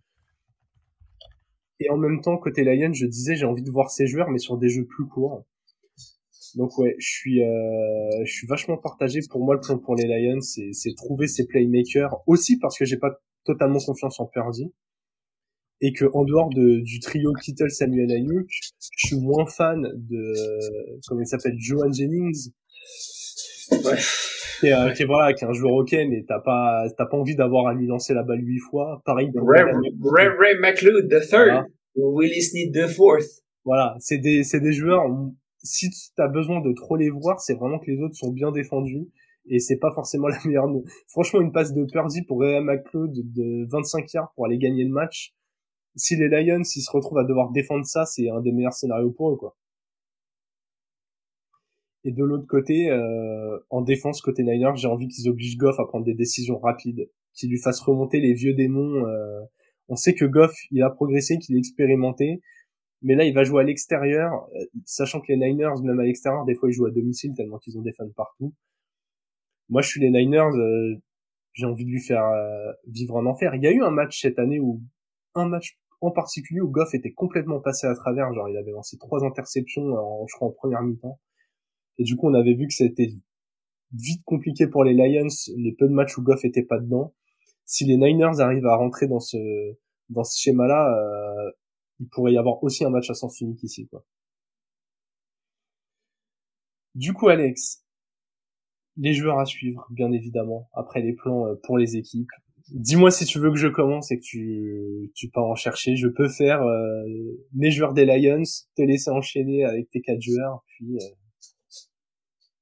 Et 1.81 1.91
en 1.91 1.97
même 1.97 2.21
temps, 2.21 2.37
côté 2.37 2.65
Lions, 2.65 2.93
je 2.93 3.07
disais 3.07 3.35
j'ai 3.35 3.47
envie 3.47 3.63
de 3.63 3.71
voir 3.71 3.91
ces 3.91 4.07
joueurs, 4.07 4.31
mais 4.31 4.39
sur 4.39 4.59
des 4.59 4.69
jeux 4.69 4.85
plus 4.85 5.07
courts. 5.07 5.45
Donc 6.55 6.79
ouais, 6.79 6.95
je 6.99 7.09
suis, 7.09 7.41
je 7.41 8.33
suis 8.33 8.47
vachement 8.47 8.77
partagé. 8.77 9.19
Pour 9.29 9.45
moi, 9.45 9.57
le 9.57 9.61
plan 9.61 9.77
pour 9.77 9.97
les 9.97 10.07
Lions, 10.07 10.41
c'est 10.41 10.95
trouver 10.97 11.27
ces 11.27 11.47
playmakers. 11.47 12.15
Aussi 12.29 12.61
parce 12.61 12.79
que 12.79 12.85
j'ai 12.85 12.97
pas 12.97 13.19
totalement 13.45 13.81
confiance 13.81 14.21
en 14.21 14.27
Purdy 14.27 14.73
et 15.85 15.93
que 15.93 16.07
en 16.15 16.25
dehors 16.25 16.49
de, 16.49 16.81
du 16.81 16.99
trio 16.99 17.35
Kittle 17.35 17.71
Samuel 17.71 18.11
Ayuk, 18.11 18.49
je 18.97 19.07
suis 19.07 19.21
moins 19.21 19.45
fan 19.45 19.83
de 19.83 20.33
comment 21.07 21.21
il 21.21 21.27
s'appelle 21.27 21.57
Joan 21.59 21.93
Jennings. 21.93 22.49
Ouais. 23.71 23.97
Qui 24.61 24.69
est, 24.69 24.95
qui 24.95 25.03
est, 25.03 25.07
voilà, 25.07 25.35
qui 25.35 25.45
est 25.45 25.47
un 25.47 25.53
joueur 25.53 25.75
ok, 25.75 25.93
mais 25.93 26.25
t'as 26.27 26.41
pas 26.41 26.87
t'as 26.97 27.05
pas 27.05 27.19
envie 27.19 27.37
d'avoir 27.37 27.67
à 27.67 27.75
lui 27.75 27.87
lancer 27.87 28.15
la 28.15 28.23
balle 28.23 28.41
huit 28.43 28.61
fois. 28.61 29.03
Pareil 29.05 29.31
Ray, 29.35 29.63
Ray, 29.63 30.29
Ray 30.39 30.59
McLeod 30.59 31.07
the 31.07 31.21
third, 31.21 31.51
voilà. 31.51 31.67
Willis 31.97 32.45
Snead 32.45 32.73
the 32.73 32.89
fourth. 32.89 33.43
Voilà, 33.67 33.95
c'est 33.99 34.19
des 34.19 34.43
c'est 34.43 34.61
des 34.61 34.73
joueurs. 34.73 35.05
Si 35.63 35.91
t'as 36.17 36.29
besoin 36.29 36.63
de 36.63 36.73
trop 36.73 36.97
les 36.97 37.11
voir, 37.11 37.41
c'est 37.41 37.55
vraiment 37.55 37.79
que 37.79 37.91
les 37.91 38.01
autres 38.01 38.17
sont 38.17 38.31
bien 38.31 38.53
défendus 38.53 39.09
et 39.51 39.59
c'est 39.59 39.79
pas 39.79 39.93
forcément 39.93 40.29
la 40.29 40.39
meilleure. 40.47 40.67
Franchement, 41.09 41.43
une 41.43 41.53
passe 41.53 41.75
de 41.75 41.85
Purdy 41.85 42.23
pour 42.23 42.41
Ray 42.41 42.63
McLeod 42.63 43.13
de 43.13 43.71
25 43.71 44.11
yards 44.15 44.33
pour 44.35 44.47
aller 44.47 44.57
gagner 44.57 44.85
le 44.85 44.91
match 44.91 45.35
si 45.97 46.17
les 46.17 46.29
Lions 46.29 46.65
s'ils 46.65 46.83
se 46.83 46.91
retrouvent 46.91 47.19
à 47.19 47.25
devoir 47.25 47.51
défendre 47.51 47.85
ça, 47.85 48.05
c'est 48.07 48.29
un 48.29 48.41
des 48.41 48.53
meilleurs 48.53 48.73
scénarios 48.73 49.13
pour 49.13 49.33
eux 49.33 49.37
quoi. 49.37 49.57
Et 52.05 52.13
de 52.13 52.23
l'autre 52.23 52.47
côté, 52.47 52.91
euh, 52.91 53.59
en 53.71 53.81
défense 53.81 54.21
côté 54.21 54.43
Niners, 54.43 54.77
j'ai 54.77 54.89
envie 54.89 55.09
qu'ils 55.09 55.29
obligent 55.29 55.57
Goff 55.57 55.81
à 55.81 55.87
prendre 55.87 56.05
des 56.05 56.13
décisions 56.15 56.59
rapides, 56.59 57.09
qu'ils 57.33 57.51
lui 57.51 57.59
fassent 57.59 57.81
remonter 57.81 58.21
les 58.21 58.35
vieux 58.35 58.53
démons. 58.53 59.07
Euh. 59.07 59.41
On 59.89 59.97
sait 59.97 60.15
que 60.15 60.25
Goff, 60.25 60.55
il 60.71 60.83
a 60.83 60.91
progressé, 60.91 61.39
qu'il 61.39 61.57
est 61.57 61.59
expérimenté, 61.59 62.43
Mais 63.03 63.15
là, 63.15 63.25
il 63.25 63.35
va 63.35 63.45
jouer 63.45 63.63
à 63.63 63.65
l'extérieur, 63.65 64.49
euh, 64.55 64.65
sachant 64.87 65.21
que 65.21 65.27
les 65.29 65.37
Niners, 65.37 65.81
même 65.83 66.01
à 66.01 66.05
l'extérieur, 66.05 66.45
des 66.45 66.55
fois, 66.55 66.71
ils 66.71 66.73
jouent 66.73 66.87
à 66.87 66.91
domicile 66.91 67.35
tellement 67.35 67.59
qu'ils 67.59 67.79
ont 67.79 67.83
des 67.83 67.93
fans 67.93 68.09
partout. 68.17 68.55
Moi, 69.69 69.83
je 69.83 69.89
suis 69.89 70.01
les 70.01 70.11
Niners, 70.11 70.55
euh, 70.57 70.97
j'ai 71.53 71.67
envie 71.67 71.85
de 71.85 71.91
lui 71.91 72.01
faire 72.01 72.25
euh, 72.25 72.73
vivre 72.87 73.19
un 73.19 73.27
enfer. 73.27 73.55
Il 73.55 73.63
y 73.63 73.67
a 73.67 73.73
eu 73.73 73.83
un 73.83 73.91
match 73.91 74.21
cette 74.21 74.39
année 74.39 74.61
où, 74.61 74.83
un 75.35 75.49
match 75.49 75.79
en 76.07 76.11
particulier 76.11 76.61
où 76.61 76.69
Goff 76.69 76.95
était 76.95 77.13
complètement 77.13 77.61
passé 77.61 77.87
à 77.87 77.95
travers, 77.95 78.33
genre 78.33 78.49
il 78.49 78.57
avait 78.57 78.73
lancé 78.73 78.99
trois 78.99 79.25
interceptions, 79.25 79.95
en, 79.95 80.27
je 80.27 80.35
crois, 80.35 80.49
en 80.49 80.53
première 80.53 80.83
mi-temps. 80.83 81.19
Et 81.99 82.05
du 82.05 82.17
coup, 82.17 82.29
on 82.29 82.35
avait 82.35 82.55
vu 82.55 82.67
que 82.67 82.75
c'était 82.75 83.11
vite 83.93 84.25
compliqué 84.25 84.67
pour 84.67 84.85
les 84.85 84.95
Lions, 84.95 85.29
les 85.57 85.73
peu 85.73 85.89
de 85.89 85.93
matchs 85.95 86.19
où 86.19 86.23
Goff 86.23 86.45
était 86.45 86.65
pas 86.65 86.79
dedans. 86.79 87.15
Si 87.65 87.85
les 87.85 87.97
Niners 87.97 88.41
arrivent 88.41 88.67
à 88.67 88.77
rentrer 88.77 89.07
dans 89.07 89.21
ce 89.21 89.39
dans 90.11 90.25
ce 90.25 90.39
schéma-là, 90.41 90.95
euh, 90.99 91.51
il 92.01 92.09
pourrait 92.09 92.33
y 92.33 92.39
avoir 92.39 92.63
aussi 92.63 92.85
un 92.85 92.91
match 92.91 93.11
à 93.11 93.15
sens 93.15 93.41
unique 93.41 93.63
ici, 93.63 93.87
quoi. 93.89 94.05
Du 96.95 97.13
coup, 97.13 97.29
Alex, 97.29 97.85
les 98.97 99.15
joueurs 99.15 99.39
à 99.39 99.47
suivre, 99.47 99.87
bien 99.91 100.13
évidemment, 100.13 100.69
après 100.75 101.01
les 101.03 101.13
plans 101.13 101.47
euh, 101.47 101.55
pour 101.65 101.79
les 101.79 101.97
équipes. 101.97 102.31
Dis-moi 102.71 103.11
si 103.11 103.27
tu 103.27 103.39
veux 103.39 103.51
que 103.51 103.59
je 103.59 103.69
commence 103.69 104.11
et 104.11 104.19
que 104.19 104.25
tu, 104.25 105.13
tu 105.15 105.29
pars 105.29 105.45
en 105.45 105.55
chercher. 105.55 105.97
Je 105.97 106.09
peux 106.09 106.29
faire 106.29 106.63
euh, 106.63 107.05
mes 107.53 107.71
joueurs 107.71 107.93
des 107.93 108.07
Lions, 108.07 108.43
te 108.77 108.83
laisser 108.83 109.11
enchaîner 109.11 109.65
avec 109.65 109.91
tes 109.91 110.01
quatre 110.01 110.21
joueurs, 110.21 110.65
puis... 110.67 110.97
Euh... 110.97 111.09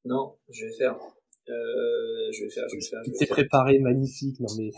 Non, 0.04 0.36
je 0.50 0.66
vais 0.66 0.72
faire. 0.76 0.96
Euh, 1.48 2.32
je 2.32 2.44
vais 2.44 2.50
faire, 2.50 2.64
je 2.68 2.74
vais 2.76 2.82
faire. 2.82 3.00
T'es 3.18 3.26
préparé, 3.26 3.78
magnifique. 3.78 4.38
Non 4.40 4.48
mais 4.58 4.70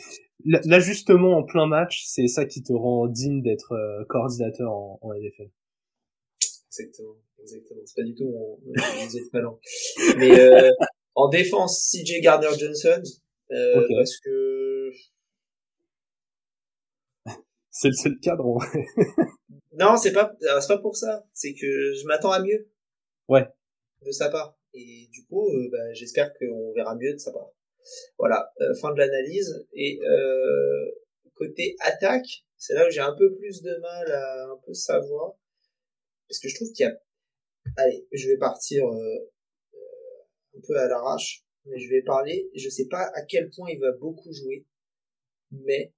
l'ajustement 0.45 1.39
en 1.39 1.43
plein 1.45 1.67
match, 1.67 2.05
c'est 2.07 2.27
ça 2.27 2.45
qui 2.45 2.63
te 2.63 2.73
rend 2.73 3.07
digne 3.07 3.43
d'être 3.43 3.73
euh, 3.73 4.05
coordinateur 4.09 4.71
en, 4.71 4.99
en 5.01 5.13
NFL. 5.15 5.51
Exactement, 6.69 7.17
exactement. 7.41 7.81
C'est 7.87 8.03
pas 8.03 8.07
du 8.07 8.15
tout 8.15 8.25
mon, 8.25 8.59
mon 8.67 9.31
talent. 9.33 9.59
Mais 10.19 10.39
euh, 10.39 10.71
en 11.15 11.29
défense, 11.29 11.91
CJ 11.93 12.21
Gardner 12.21 12.49
Johnson, 12.59 13.03
euh, 13.53 13.87
parce 13.97 14.19
que 14.19 14.91
c'est 17.75 17.89
le 17.89 17.95
seul 17.95 18.19
cadre 18.21 18.47
en 18.47 18.59
vrai. 18.59 18.87
non, 19.73 19.97
c'est 19.97 20.13
pas, 20.13 20.35
c'est 20.41 20.69
pas 20.69 20.79
pour 20.79 20.97
ça. 20.97 21.27
C'est 21.33 21.55
que 21.55 21.93
je 21.93 22.07
m'attends 22.07 22.31
à 22.31 22.41
mieux. 22.41 22.71
Ouais. 23.29 23.47
De 24.07 24.13
sa 24.13 24.31
part. 24.31 24.57
Et 24.75 25.09
du 25.13 25.27
coup, 25.27 25.49
euh, 25.49 25.69
bah, 25.73 25.93
j'espère 25.93 26.33
qu'on 26.39 26.73
verra 26.73 26.95
mieux 26.95 27.13
de 27.13 27.19
sa 27.19 27.33
part. 27.33 27.51
Voilà, 28.17 28.53
euh, 28.61 28.75
fin 28.81 28.93
de 28.93 28.99
l'analyse. 28.99 29.67
Et 29.73 30.01
euh, 30.03 30.91
côté 31.35 31.75
attaque, 31.81 32.45
c'est 32.57 32.75
là 32.75 32.87
où 32.87 32.91
j'ai 32.91 33.01
un 33.01 33.15
peu 33.17 33.35
plus 33.35 33.61
de 33.63 33.77
mal 33.77 34.13
à 34.13 34.53
un 34.53 34.57
peu 34.65 34.73
savoir. 34.73 35.35
Parce 36.29 36.39
que 36.39 36.49
je 36.49 36.55
trouve 36.55 36.73
qu'il 36.73 36.87
y 36.87 36.89
a... 36.89 36.97
Allez, 37.77 38.07
je 38.13 38.29
vais 38.29 38.39
partir 38.39 38.87
un 38.87 40.61
peu 40.67 40.77
à 40.77 40.87
l'arrache, 40.87 41.45
mais 41.65 41.79
je 41.79 41.91
vais 41.91 42.03
parler. 42.03 42.49
Je 42.55 42.69
sais 42.69 42.87
pas 42.87 43.11
à 43.15 43.23
quel 43.23 43.51
point 43.51 43.69
il 43.71 43.81
va 43.81 43.91
beaucoup 43.93 44.33
jouer, 44.33 44.65
mais 45.51 45.93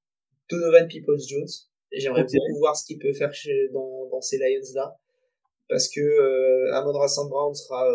Donovan 0.50 0.88
Peoples-Jones, 0.88 1.48
j'aimerais 1.92 2.24
beaucoup 2.24 2.58
voir 2.58 2.76
ce 2.76 2.84
qu'il 2.86 2.98
peut 2.98 3.12
faire 3.12 3.32
chez, 3.34 3.68
dans, 3.72 4.08
dans 4.08 4.20
ces 4.20 4.38
Lions-là. 4.38 4.96
Parce 5.68 5.88
que 5.88 6.00
euh, 6.00 6.74
Amon 6.74 6.92
Brown 6.92 7.54
sera 7.54 7.92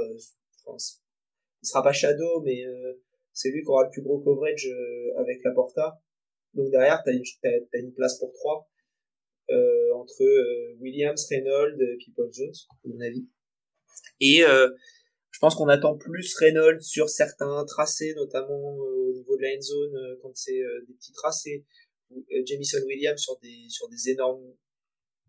il 1.64 1.68
sera 1.68 1.84
pas 1.84 1.94
shadow, 1.94 2.42
mais 2.42 2.66
euh, 2.66 2.94
c'est 3.34 3.50
lui 3.50 3.62
qui 3.62 3.68
aura 3.68 3.84
le 3.84 3.90
plus 3.90 4.02
gros 4.02 4.20
coverage 4.20 4.68
euh, 4.68 5.20
avec 5.20 5.44
la 5.44 5.52
porta. 5.52 6.02
Donc 6.54 6.72
derrière, 6.72 7.02
t'as 7.06 7.12
une, 7.14 7.24
as, 7.44 7.78
une 7.78 7.94
place 7.94 8.20
pour 8.20 8.34
trois 8.34 8.70
euh, 9.50 9.94
entre 9.96 10.24
Williams, 10.80 11.26
Reynolds, 11.30 11.78
People 12.04 12.30
Jones, 12.32 12.54
à 12.70 12.88
mon 12.88 13.00
avis. 13.02 13.28
Et 14.20 14.42
je 14.42 15.40
pense 15.40 15.56
qu'on 15.56 15.68
attend 15.68 15.98
plus 15.98 16.36
Reynolds 16.36 16.82
sur 16.82 17.10
certains 17.10 17.64
tracés, 17.66 18.14
notamment 18.16 18.76
au 18.76 19.12
niveau 19.14 19.36
de 19.38 19.42
la 19.42 19.50
end 19.56 19.62
zone 19.62 20.18
quand 20.22 20.36
c'est 20.36 20.62
des 20.88 20.94
petits 20.94 21.14
tracés, 21.14 21.66
Jamison 22.46 22.80
Williams 22.86 23.20
sur 23.20 23.38
des 23.40 23.66
sur 23.70 23.88
des 23.90 24.10
énormes 24.10 24.54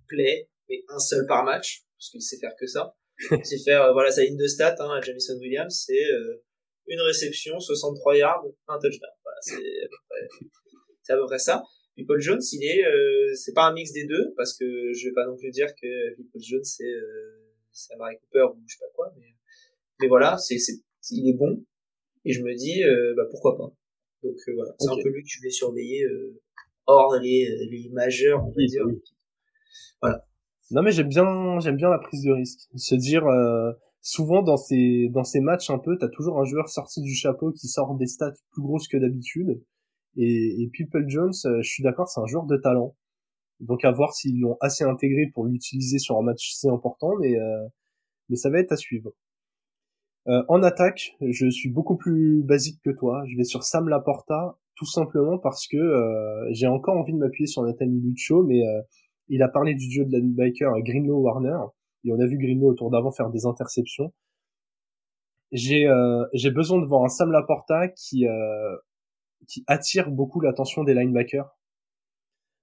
plays, 0.09 0.49
mais 0.69 0.83
un 0.89 0.99
seul 0.99 1.27
par 1.27 1.45
match, 1.45 1.85
parce 1.99 2.11
qu'il 2.11 2.23
sait 2.23 2.39
faire 2.39 2.55
que 2.59 2.67
ça. 2.67 2.97
C'est 3.45 3.59
faire 3.59 3.83
euh, 3.83 3.93
voilà 3.93 4.11
sa 4.11 4.25
ligne 4.25 4.37
de 4.37 4.47
stats 4.47 4.77
hein, 4.81 5.01
Jamison 5.03 5.39
Williams 5.39 5.85
c'est 5.87 6.05
euh, 6.11 6.43
une 6.87 7.01
réception 7.01 7.61
63 7.61 8.17
yards 8.17 8.45
un 8.69 8.79
touchdown. 8.79 9.11
Voilà 9.23 9.39
c'est 9.43 9.55
à 9.55 9.89
peu 9.89 9.97
près 10.09 10.49
c'est 11.03 11.13
à 11.13 11.17
peu 11.17 11.27
près 11.27 11.39
ça. 11.39 11.63
Paul 12.09 12.21
Jones 12.21 12.41
il 12.53 12.65
est 12.65 12.85
euh, 12.85 13.33
c'est 13.35 13.53
pas 13.53 13.67
un 13.67 13.75
mix 13.75 13.93
des 13.93 14.07
deux 14.07 14.33
parce 14.37 14.57
que 14.57 14.93
je 14.93 15.07
vais 15.07 15.13
pas 15.13 15.27
non 15.27 15.37
plus 15.37 15.51
dire 15.51 15.69
que 15.81 16.17
Paul 16.33 16.43
Jones 16.43 16.65
c'est 16.65 16.85
euh, 16.85 17.39
c'est 17.71 17.95
Mary 17.97 18.17
Cooper 18.19 18.47
ou 18.57 18.63
je 18.67 18.75
sais 18.75 18.81
pas 18.81 18.91
quoi 18.95 19.13
mais 19.17 19.35
mais 20.01 20.09
voilà 20.09 20.37
c'est 20.39 20.59
c'est 20.59 20.81
il 21.11 21.29
est 21.29 21.37
bon. 21.37 21.65
Et 22.25 22.33
je 22.33 22.43
me 22.43 22.55
dis 22.55 22.83
bah 23.17 23.27
pourquoi 23.31 23.57
pas. 23.57 23.73
Donc 24.23 24.37
voilà 24.55 24.75
c'est 24.79 24.91
un 24.91 24.97
peu 25.03 25.11
lui 25.11 25.23
que 25.23 25.29
je 25.29 25.43
vais 25.43 25.51
surveiller 25.51 26.07
hors 26.87 27.15
les 27.21 27.49
les 27.71 27.91
majeurs 27.93 28.45
on 28.45 28.51
va 28.51 28.67
dire 28.67 28.85
voilà 30.01 30.25
non 30.73 30.83
mais 30.83 30.91
j'aime 30.93 31.09
bien 31.09 31.61
j'aime 31.61 31.77
bien 31.77 31.91
la 31.91 31.99
prise 31.99 32.23
de 32.23 32.33
risque. 32.33 32.69
Se 32.77 32.95
dire 32.95 33.27
euh, 33.27 33.73
souvent 34.01 34.43
dans 34.43 34.57
ces 34.57 35.09
dans 35.11 35.25
ces 35.25 35.41
matchs 35.41 35.69
un 35.71 35.79
peu, 35.79 35.99
t'as 35.99 36.09
toujours 36.09 36.41
un 36.41 36.45
joueur 36.45 36.69
sorti 36.71 37.03
du 37.03 37.15
chapeau 37.15 37.53
qui 37.53 37.69
sort 37.69 37.95
des 37.97 38.07
stats 38.07 38.33
plus 38.53 38.63
grosses 38.63 38.89
que 38.89 38.97
d'habitude. 38.97 39.63
Et, 40.17 40.63
et 40.63 40.69
People 40.73 41.05
Jones, 41.09 41.33
euh, 41.45 41.63
je 41.63 41.69
suis 41.71 41.83
d'accord, 41.83 42.09
c'est 42.09 42.21
un 42.21 42.27
joueur 42.27 42.47
de 42.47 42.57
talent. 42.57 42.97
Donc 43.61 43.85
à 43.85 43.93
voir 43.93 44.15
s'ils 44.15 44.41
l'ont 44.41 44.57
assez 44.61 44.85
intégré 44.85 45.27
pour 45.35 45.47
l'utiliser 45.47 45.99
sur 45.99 46.19
un 46.19 46.23
match 46.23 46.53
si 46.53 46.69
important, 46.69 47.17
mais 47.21 47.39
euh, 47.39 47.67
mais 48.31 48.37
ça 48.37 48.51
va 48.51 48.59
être 48.61 48.73
à 48.73 48.77
suivre. 48.77 49.13
en 50.27 50.63
attaque, 50.63 51.17
je 51.21 51.51
suis 51.51 51.71
beaucoup 51.71 51.97
plus 51.97 52.43
basique 52.43 52.81
que 52.85 52.91
toi. 52.91 53.25
Je 53.27 53.37
vais 53.37 53.45
sur 53.45 53.65
Sam 53.65 53.89
Laporta, 53.89 54.57
tout 54.75 54.87
simplement 54.87 55.39
parce 55.39 55.67
que 55.67 55.79
j'ai 56.51 56.67
encore 56.67 56.97
envie 56.97 57.13
de 57.13 57.19
m'appuyer 57.19 57.47
sur 57.47 57.63
Nathalie 57.63 58.01
Lucho, 58.01 58.43
mais 58.43 58.63
il 59.29 59.43
a 59.43 59.49
parlé 59.49 59.75
du 59.75 59.89
duo 59.89 60.05
de 60.05 60.11
linebacker 60.11 60.73
Greenlow-Warner, 60.81 61.59
et 62.05 62.13
on 62.13 62.21
a 62.21 62.27
vu 62.27 62.39
Greenlow 62.39 62.71
autour 62.71 62.91
d'avant 62.91 63.13
faire 63.13 63.31
des 63.31 63.47
interceptions. 63.47 64.13
J'ai 65.53 65.87
euh, 65.87 66.25
j'ai 66.33 66.51
besoin 66.51 66.81
de 66.81 66.87
voir 66.87 67.05
un 67.05 67.09
Sam 67.09 67.31
Laporta 67.31 67.89
qui 67.89 68.27
euh, 68.27 68.77
qui 69.47 69.65
attire 69.67 70.11
beaucoup 70.11 70.41
l'attention 70.41 70.83
des 70.83 70.95
linebackers, 70.95 71.59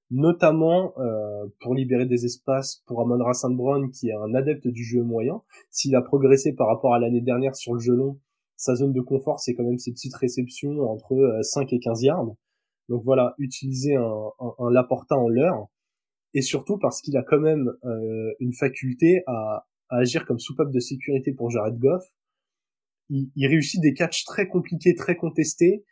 notamment 0.09 0.93
euh, 0.97 1.45
pour 1.59 1.75
libérer 1.75 2.07
des 2.07 2.25
espaces 2.25 2.83
pour 2.87 3.01
Amon 3.01 3.31
St. 3.31 3.51
Brown 3.51 3.91
qui 3.91 4.09
est 4.09 4.15
un 4.15 4.33
adepte 4.33 4.67
du 4.67 4.83
jeu 4.83 5.03
moyen. 5.03 5.41
S'il 5.69 5.95
a 5.95 6.01
progressé 6.01 6.53
par 6.55 6.67
rapport 6.67 6.95
à 6.95 6.99
l'année 6.99 7.21
dernière 7.21 7.55
sur 7.55 7.75
le 7.75 7.79
jeu 7.79 7.93
long, 7.93 8.19
sa 8.59 8.75
zone 8.75 8.93
de 8.93 9.01
confort 9.01 9.39
c'est 9.39 9.53
quand 9.55 9.63
même 9.63 9.79
ces 9.79 9.91
petites 9.91 10.15
réceptions 10.15 10.81
entre 10.81 11.39
5 11.41 11.73
et 11.73 11.79
15 11.79 12.03
yards. 12.03 12.35
Donc 12.89 13.03
voilà, 13.03 13.35
utiliser 13.37 13.95
un, 13.95 14.31
un, 14.39 14.71
Laporta 14.71 15.15
en 15.15 15.27
l'heure 15.27 15.67
et 16.33 16.41
surtout 16.41 16.77
parce 16.77 17.01
qu'il 17.01 17.17
a 17.17 17.23
quand 17.23 17.39
même 17.39 17.71
euh, 17.85 18.33
une 18.39 18.53
faculté 18.53 19.23
à, 19.27 19.65
agir 19.89 20.25
comme 20.25 20.39
soupape 20.39 20.71
de 20.71 20.79
sécurité 20.79 21.31
pour 21.33 21.49
Jared 21.49 21.77
Goff. 21.79 22.03
Il, 23.09 23.31
il 23.35 23.47
réussit 23.47 23.81
des 23.81 23.93
catchs 23.93 24.23
très 24.23 24.47
compliqués, 24.47 24.93
très 24.93 25.15
contestés, 25.15 25.83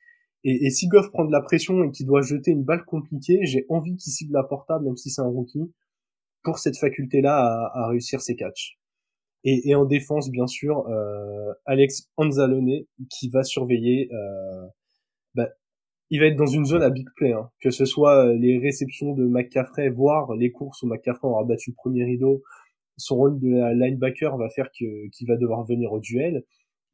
et, 0.43 0.69
si 0.69 0.87
Goff 0.87 1.11
prend 1.11 1.25
de 1.25 1.31
la 1.31 1.41
pression 1.41 1.83
et 1.83 1.91
qu'il 1.91 2.05
doit 2.05 2.21
jeter 2.21 2.51
une 2.51 2.63
balle 2.63 2.85
compliquée, 2.85 3.39
j'ai 3.43 3.65
envie 3.69 3.95
qu'il 3.97 4.13
cible 4.13 4.33
la 4.33 4.43
portable, 4.43 4.85
même 4.85 4.95
si 4.95 5.09
c'est 5.09 5.21
un 5.21 5.27
rookie, 5.27 5.73
pour 6.43 6.59
cette 6.59 6.77
faculté-là 6.77 7.35
à, 7.35 7.83
à, 7.83 7.87
réussir 7.87 8.21
ses 8.21 8.35
catchs. 8.35 8.77
Et, 9.43 9.69
et, 9.69 9.75
en 9.75 9.85
défense, 9.85 10.29
bien 10.29 10.47
sûr, 10.47 10.87
euh, 10.87 11.53
Alex 11.65 12.09
Anzalone 12.17 12.85
qui 13.09 13.29
va 13.29 13.43
surveiller 13.43 14.09
euh, 14.11 14.67
bah, 15.35 15.49
il 16.09 16.19
va 16.19 16.27
être 16.27 16.37
dans 16.37 16.45
une 16.47 16.65
zone 16.65 16.83
à 16.83 16.89
big 16.89 17.07
play, 17.15 17.33
hein. 17.33 17.49
que 17.61 17.69
ce 17.69 17.85
soit 17.85 18.27
euh, 18.27 18.33
les 18.33 18.57
réceptions 18.59 19.13
de 19.13 19.25
McCaffrey, 19.27 19.89
voire 19.89 20.33
les 20.35 20.51
courses 20.51 20.81
où 20.83 20.87
McCaffrey 20.87 21.27
aura 21.27 21.43
battu 21.43 21.71
le 21.71 21.75
premier 21.75 22.05
rideau. 22.05 22.43
Son 22.97 23.15
rôle 23.17 23.39
de 23.39 23.47
linebacker 23.75 24.37
va 24.37 24.49
faire 24.49 24.69
que 24.71 25.07
qu'il 25.09 25.27
va 25.27 25.37
devoir 25.37 25.63
venir 25.65 25.91
au 25.93 25.99
duel. 25.99 26.43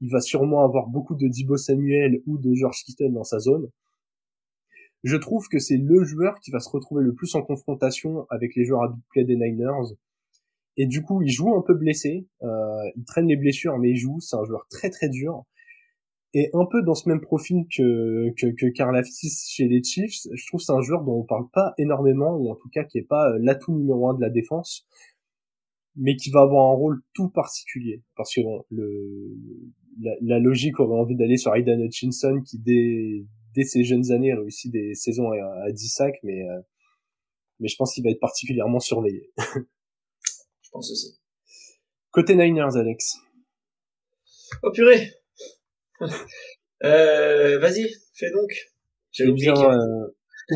Il 0.02 0.12
va 0.12 0.20
sûrement 0.20 0.66
avoir 0.66 0.88
beaucoup 0.88 1.16
de 1.16 1.28
Dibo 1.28 1.58
Samuel 1.58 2.22
ou 2.28 2.38
de 2.38 2.54
George 2.56 2.84
Kittle 2.84 3.14
dans 3.14 3.24
sa 3.24 3.40
zone. 3.40 3.70
Je 5.04 5.16
trouve 5.18 5.48
que 5.48 5.60
c'est 5.60 5.78
le 5.78 6.04
joueur 6.04 6.40
qui 6.40 6.52
va 6.52 6.60
se 6.60 6.70
retrouver 6.70 7.04
le 7.04 7.14
plus 7.14 7.36
en 7.36 7.42
confrontation 7.42 8.26
avec 8.30 8.56
les 8.56 8.66
joueurs 8.66 8.84
à 8.84 8.90
big 8.90 9.02
play 9.12 9.24
des 9.24 9.36
Niners. 9.36 9.96
Et 10.78 10.86
du 10.88 11.04
coup, 11.04 11.22
il 11.22 11.30
joue 11.30 11.56
un 11.56 11.62
peu 11.62 11.74
blessé. 11.76 12.28
Euh, 12.42 12.92
il 12.96 13.04
traîne 13.06 13.28
les 13.28 13.36
blessures, 13.36 13.78
mais 13.78 13.92
il 13.92 13.98
joue. 13.98 14.20
C'est 14.20 14.36
un 14.36 14.44
joueur 14.46 14.68
très 14.70 14.90
très 14.90 15.10
dur 15.10 15.46
et 16.34 16.50
un 16.54 16.66
peu 16.66 16.82
dans 16.82 16.96
ce 16.96 17.08
même 17.08 17.22
profil 17.22 17.66
que 17.76 18.34
que, 18.38 18.48
que 18.48 18.66
Karl 18.68 19.00
chez 19.06 19.68
les 19.68 19.84
Chiefs. 19.84 20.28
Je 20.32 20.48
trouve 20.48 20.62
c'est 20.62 20.72
un 20.72 20.82
joueur 20.82 21.04
dont 21.04 21.20
on 21.20 21.24
parle 21.24 21.48
pas 21.52 21.74
énormément 21.78 22.36
ou 22.36 22.52
en 22.52 22.56
tout 22.56 22.70
cas 22.70 22.84
qui 22.84 22.98
est 22.98 23.08
pas 23.08 23.30
euh, 23.30 23.40
l'atout 23.42 23.74
numéro 23.74 24.10
un 24.10 24.16
de 24.16 24.22
la 24.22 24.30
défense, 24.30 24.88
mais 25.96 26.16
qui 26.16 26.32
va 26.32 26.42
avoir 26.42 26.72
un 26.72 26.76
rôle 26.76 27.02
tout 27.14 27.30
particulier 27.30 28.02
parce 28.16 28.34
que 28.34 28.42
bon, 28.42 28.64
le 28.70 29.38
la, 30.22 30.40
logique 30.40 30.80
aurait 30.80 31.00
envie 31.00 31.16
d'aller 31.16 31.38
sur 31.38 31.56
Aidan 31.56 31.80
Hutchinson 31.80 32.42
qui 32.44 32.58
dès 32.60 33.26
dès 33.56 33.64
ses 33.64 33.84
jeunes 33.84 34.12
années 34.12 34.34
réussit 34.34 34.72
des 34.72 34.96
saisons 34.96 35.32
à, 35.32 35.66
à 35.66 35.72
10 35.72 35.88
sacs, 35.88 36.20
mais 36.24 36.42
euh, 36.50 36.62
mais 37.60 37.68
je 37.68 37.76
pense 37.78 37.94
qu'il 37.94 38.04
va 38.04 38.10
être 38.10 38.20
particulièrement 38.20 38.80
surveillé. 38.80 39.32
pense 40.74 40.92
aussi. 40.92 41.20
Côté 42.12 42.36
Niners, 42.36 42.76
Alex. 42.76 43.18
Oh 44.62 44.72
purée 44.72 45.12
euh, 46.84 47.60
Vas-y, 47.60 47.90
fais 48.14 48.32
donc. 48.32 48.52
J'ai 49.12 49.28
oublié 49.28 49.50
euh, 49.50 50.08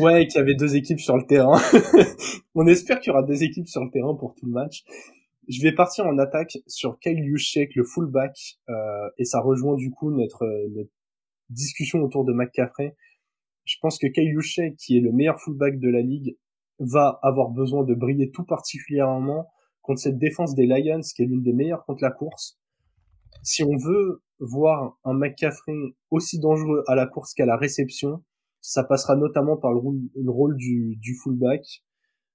ouais, 0.02 0.26
qu'il 0.26 0.38
y 0.38 0.42
avait 0.42 0.54
deux 0.54 0.76
équipes 0.76 1.00
sur 1.00 1.16
le 1.16 1.26
terrain. 1.26 1.60
On 2.54 2.66
espère 2.66 3.00
qu'il 3.00 3.12
y 3.12 3.16
aura 3.16 3.22
deux 3.22 3.42
équipes 3.42 3.68
sur 3.68 3.82
le 3.82 3.90
terrain 3.90 4.14
pour 4.14 4.34
tout 4.34 4.46
le 4.46 4.52
match. 4.52 4.84
Je 5.48 5.62
vais 5.62 5.72
partir 5.72 6.06
en 6.06 6.18
attaque 6.18 6.58
sur 6.66 6.98
Kyle 6.98 7.24
Juszczyk, 7.24 7.74
le 7.74 7.84
fullback, 7.84 8.58
euh, 8.68 9.08
et 9.16 9.24
ça 9.24 9.40
rejoint 9.40 9.76
du 9.76 9.90
coup 9.90 10.10
notre, 10.10 10.44
notre 10.74 10.90
discussion 11.48 12.02
autour 12.02 12.24
de 12.24 12.32
McCaffrey. 12.32 12.94
Je 13.64 13.76
pense 13.80 13.98
que 13.98 14.08
Kyle 14.08 14.30
Juszczyk, 14.30 14.76
qui 14.76 14.98
est 14.98 15.00
le 15.00 15.12
meilleur 15.12 15.40
fullback 15.40 15.78
de 15.78 15.88
la 15.88 16.02
ligue, 16.02 16.36
va 16.78 17.18
avoir 17.22 17.48
besoin 17.48 17.84
de 17.84 17.94
briller 17.94 18.30
tout 18.30 18.44
particulièrement 18.44 19.48
contre 19.88 20.02
cette 20.02 20.18
défense 20.18 20.54
des 20.54 20.66
Lions, 20.66 21.00
qui 21.00 21.22
est 21.22 21.24
l'une 21.24 21.42
des 21.42 21.54
meilleures 21.54 21.86
contre 21.86 22.04
la 22.04 22.10
course. 22.10 22.58
Si 23.42 23.64
on 23.64 23.74
veut 23.74 24.22
voir 24.38 24.98
un 25.02 25.14
McCaffrey 25.14 25.72
aussi 26.10 26.38
dangereux 26.38 26.84
à 26.88 26.94
la 26.94 27.06
course 27.06 27.32
qu'à 27.32 27.46
la 27.46 27.56
réception, 27.56 28.22
ça 28.60 28.84
passera 28.84 29.16
notamment 29.16 29.56
par 29.56 29.72
le 29.72 29.80
rôle, 30.30 30.56
du, 30.56 31.14
fullback 31.22 31.82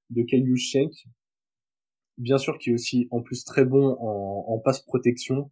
de 0.09 0.23
Kyle 0.23 0.43
Juszczyk. 0.47 1.07
Bien 2.17 2.39
sûr, 2.39 2.57
qui 2.57 2.71
est 2.71 2.73
aussi 2.73 3.07
en 3.11 3.21
plus 3.21 3.45
très 3.45 3.65
bon 3.65 3.97
en, 3.99 4.45
en 4.47 4.57
passe 4.57 4.79
protection. 4.79 5.51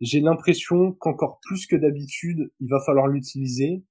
J'ai 0.00 0.20
l'impression 0.20 0.92
qu'encore 0.92 1.40
plus 1.42 1.66
que 1.66 1.76
d'habitude, 1.76 2.50
il 2.60 2.70
va 2.70 2.80
falloir 2.80 3.06
l'utiliser. 3.06 3.84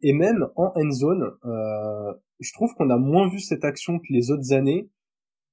Et 0.00 0.14
même 0.14 0.48
en 0.56 0.72
end 0.74 0.90
zone, 0.90 1.32
euh, 1.44 2.14
je 2.40 2.50
trouve 2.54 2.74
qu'on 2.76 2.88
a 2.88 2.96
moins 2.96 3.28
vu 3.28 3.40
cette 3.40 3.64
action 3.66 3.98
que 3.98 4.10
les 4.10 4.30
autres 4.30 4.54
années, 4.54 4.88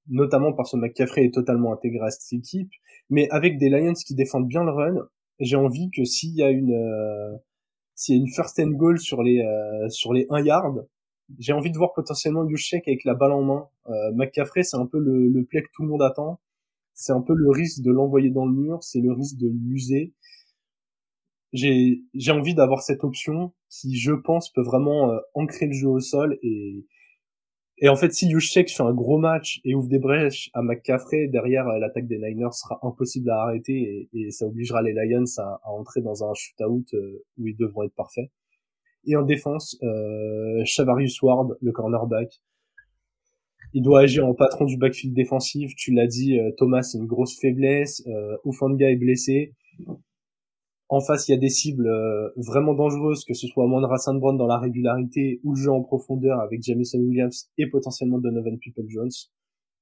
notamment 0.07 0.53
parce 0.53 0.71
que 0.71 0.77
McCaffrey 0.77 1.25
est 1.25 1.33
totalement 1.33 1.73
intégré 1.73 2.05
à 2.05 2.09
cette 2.09 2.33
équipe. 2.33 2.71
Mais 3.09 3.29
avec 3.29 3.57
des 3.57 3.69
Lions 3.69 3.93
qui 3.93 4.15
défendent 4.15 4.47
bien 4.47 4.63
le 4.63 4.71
run, 4.71 5.07
j'ai 5.39 5.55
envie 5.55 5.89
que 5.91 6.03
s'il 6.03 6.35
y 6.35 6.43
a 6.43 6.49
une 6.49 6.73
euh, 6.73 7.37
s'il 7.95 8.15
y 8.15 8.19
a 8.19 8.21
une 8.21 8.31
first 8.31 8.59
and 8.59 8.71
goal 8.71 8.99
sur 8.99 9.23
les 9.23 9.41
euh, 9.41 9.89
sur 9.89 10.13
les 10.13 10.27
1 10.29 10.41
yard, 10.43 10.87
j'ai 11.39 11.53
envie 11.53 11.71
de 11.71 11.77
voir 11.77 11.93
potentiellement 11.93 12.47
Yushek 12.47 12.87
avec 12.87 13.03
la 13.05 13.13
balle 13.15 13.31
en 13.31 13.43
main. 13.43 13.67
Euh, 13.89 14.11
McCaffrey, 14.13 14.63
c'est 14.63 14.77
un 14.77 14.85
peu 14.85 14.99
le, 14.99 15.27
le 15.27 15.45
play 15.45 15.61
que 15.61 15.69
tout 15.73 15.83
le 15.83 15.89
monde 15.89 16.01
attend. 16.01 16.39
C'est 16.93 17.13
un 17.13 17.21
peu 17.21 17.33
le 17.33 17.49
risque 17.49 17.81
de 17.81 17.91
l'envoyer 17.91 18.29
dans 18.29 18.45
le 18.45 18.53
mur, 18.53 18.83
c'est 18.83 18.99
le 19.01 19.13
risque 19.13 19.37
de 19.37 19.47
l'user. 19.49 20.13
J'ai 21.53 22.03
j'ai 22.13 22.31
envie 22.31 22.55
d'avoir 22.55 22.81
cette 22.81 23.03
option 23.03 23.53
qui, 23.69 23.97
je 23.97 24.13
pense, 24.13 24.51
peut 24.51 24.61
vraiment 24.61 25.11
euh, 25.11 25.19
ancrer 25.33 25.67
le 25.67 25.73
jeu 25.73 25.87
au 25.87 25.99
sol 25.99 26.37
et 26.43 26.85
et 27.81 27.89
en 27.89 27.95
fait, 27.95 28.13
si 28.13 28.27
Yushek 28.27 28.69
fait 28.69 28.83
un 28.83 28.93
gros 28.93 29.17
match 29.17 29.59
et 29.65 29.75
ouvre 29.75 29.87
des 29.87 29.99
brèches 29.99 30.49
à 30.53 30.61
McCaffrey, 30.61 31.27
derrière 31.27 31.67
euh, 31.67 31.79
l'attaque 31.79 32.07
des 32.07 32.17
Niners 32.17 32.53
sera 32.53 32.79
impossible 32.83 33.29
à 33.29 33.41
arrêter 33.41 34.07
et, 34.13 34.31
ça 34.31 34.45
obligera 34.45 34.81
les 34.81 34.93
Lions 34.93 35.25
à, 35.37 35.59
entrer 35.65 36.01
dans 36.01 36.23
un 36.23 36.33
shootout 36.33 36.85
euh, 36.93 37.23
où 37.37 37.47
ils 37.47 37.57
devront 37.57 37.83
être 37.83 37.95
parfaits. 37.95 38.29
Et 39.05 39.15
en 39.15 39.23
défense, 39.23 39.77
euh, 39.83 40.61
Chavarius 40.63 41.21
Ward, 41.21 41.57
le 41.59 41.71
cornerback, 41.71 42.41
il 43.73 43.81
doit 43.81 44.01
agir 44.01 44.27
en 44.27 44.33
patron 44.33 44.65
du 44.65 44.77
backfield 44.77 45.15
défensif. 45.15 45.73
Tu 45.75 45.93
l'as 45.93 46.07
dit, 46.07 46.37
euh, 46.37 46.51
Thomas, 46.57 46.83
c'est 46.83 46.97
une 46.97 47.07
grosse 47.07 47.39
faiblesse. 47.39 48.03
Euh, 48.07 48.37
est 48.79 48.95
blessé. 48.95 49.53
En 50.91 50.99
face, 50.99 51.29
il 51.29 51.31
y 51.31 51.35
a 51.35 51.37
des 51.37 51.47
cibles 51.47 51.87
euh, 51.87 52.31
vraiment 52.35 52.73
dangereuses, 52.73 53.23
que 53.23 53.33
ce 53.33 53.47
soit 53.47 53.65
Saint 53.97 54.13
Brown 54.13 54.37
dans 54.37 54.45
la 54.45 54.59
régularité 54.59 55.39
ou 55.45 55.55
le 55.55 55.61
jeu 55.61 55.71
en 55.71 55.81
profondeur 55.81 56.41
avec 56.41 56.61
Jamison 56.61 56.99
Williams 56.99 57.49
et 57.57 57.69
potentiellement 57.69 58.17
Donovan 58.17 58.59
People-Jones. 58.59 59.09